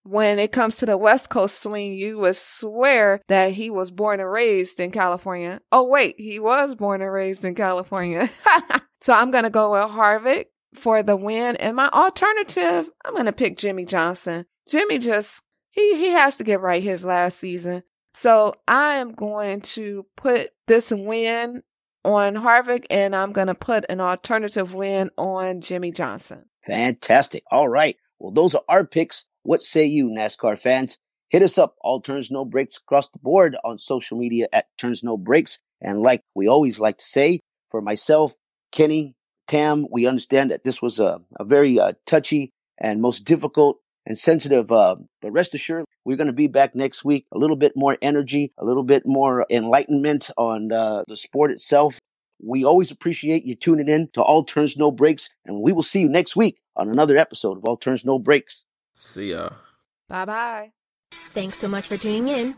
When 0.03 0.39
it 0.39 0.53
comes 0.53 0.79
to 0.79 0.87
the 0.87 0.97
West 0.97 1.29
Coast 1.29 1.61
swing, 1.61 1.93
you 1.93 2.19
would 2.21 2.37
swear 2.37 3.21
that 3.29 3.53
he 3.53 3.69
was 3.69 3.91
born 3.91 4.21
and 4.21 4.31
raised 4.31 4.81
in 4.81 4.93
California. 4.93 5.61
Oh, 5.73 5.85
wait, 5.85 6.15
he 6.19 6.39
was 6.39 6.75
born 6.75 7.03
and 7.03 7.13
raised 7.13 7.45
in 7.45 7.55
California. 7.55 8.31
so 9.01 9.13
I'm 9.13 9.31
going 9.31 9.45
to 9.45 9.51
go 9.51 9.73
with 9.73 9.91
Harvick 9.91 10.47
for 10.75 11.03
the 11.03 11.17
win. 11.17 11.57
And 11.57 11.77
my 11.77 11.89
alternative, 11.89 12.89
I'm 13.05 13.13
going 13.13 13.27
to 13.27 13.33
pick 13.33 13.59
Jimmie 13.59 13.85
Johnson. 13.85 14.47
Jimmie 14.69 14.99
just, 14.99 15.43
he, 15.71 15.99
he 15.99 16.11
has 16.11 16.39
to 16.39 16.45
get 16.45 16.61
right 16.61 16.83
his 16.83 17.05
last 17.05 17.39
season. 17.39 17.83
So 18.15 18.55
I 18.67 18.95
am 18.95 19.11
going 19.11 19.61
to 19.63 20.07
put 20.17 20.51
this 20.67 20.91
win 20.93 21.63
on 22.05 22.35
Harvick 22.35 22.87
and 22.91 23.15
I'm 23.15 23.31
going 23.31 23.49
to 23.49 23.55
put 23.55 23.85
an 23.89 24.01
alternative 24.01 24.75
win 24.75 25.11
on 25.17 25.61
Jimmie 25.61 25.93
Johnson. 25.93 26.45
Fantastic. 26.67 27.43
All 27.51 27.69
right. 27.69 27.97
Well, 28.19 28.33
those 28.33 28.55
are 28.55 28.63
our 28.69 28.85
picks. 28.85 29.25
What 29.43 29.63
say 29.63 29.85
you, 29.87 30.09
NASCAR 30.09 30.59
fans? 30.59 30.99
Hit 31.31 31.43
us 31.43 31.59
up, 31.59 31.77
all 31.81 32.01
turns 32.01 32.31
no 32.31 32.45
breaks 32.45 32.79
across 32.79 33.09
the 33.09 33.21
board 33.21 33.57
on 33.65 33.79
social 33.79 34.19
media 34.19 34.49
at 34.53 34.67
turns 34.77 35.03
no 35.03 35.17
breaks. 35.17 35.61
And 35.81 36.01
like 36.01 36.23
we 36.35 36.49
always 36.49 36.81
like 36.81 36.99
to 36.99 37.05
say, 37.05 37.41
for 37.71 37.81
myself, 37.81 38.35
Kenny, 38.73 39.15
Tam, 39.47 39.87
we 39.91 40.07
understand 40.07 40.51
that 40.51 40.65
this 40.65 40.83
was 40.83 40.99
a, 40.99 41.21
a 41.39 41.45
very 41.45 41.79
uh, 41.79 41.93
touchy 42.07 42.53
and 42.79 43.01
most 43.01 43.25
difficult 43.25 43.79
and 44.07 44.19
sensitive. 44.19 44.71
Uh, 44.71 44.97
but 45.21 45.33
rest 45.33 45.55
assured, 45.55 45.85
we're 46.05 46.17
going 46.17 46.27
to 46.27 46.33
be 46.33 46.47
back 46.47 46.75
next 46.75 47.05
week. 47.05 47.27
A 47.33 47.39
little 47.39 47.57
bit 47.57 47.73
more 47.77 47.97
energy, 48.03 48.53
a 48.59 48.65
little 48.65 48.83
bit 48.83 49.03
more 49.07 49.47
enlightenment 49.51 50.31
on 50.37 50.73
uh, 50.73 51.05
the 51.09 51.17
sport 51.17 51.51
itself. 51.51 51.99
We 52.43 52.65
always 52.65 52.91
appreciate 52.91 53.45
you 53.45 53.55
tuning 53.55 53.89
in 53.89 54.09
to 54.15 54.23
All 54.23 54.45
Turns 54.45 54.77
No 54.77 54.91
Breaks, 54.91 55.29
and 55.45 55.61
we 55.61 55.73
will 55.73 55.83
see 55.83 56.01
you 56.01 56.09
next 56.09 56.37
week 56.37 56.61
on 56.77 56.89
another 56.89 57.17
episode 57.17 57.59
of 57.59 57.65
All 57.65 57.77
Turns 57.77 58.05
No 58.05 58.19
Breaks. 58.19 58.65
See 58.95 59.31
ya. 59.31 59.51
Bye 60.09 60.25
bye. 60.25 60.73
Thanks 61.13 61.59
so 61.59 61.69
much 61.69 61.87
for 61.87 61.97
tuning 61.97 62.29
in. 62.29 62.57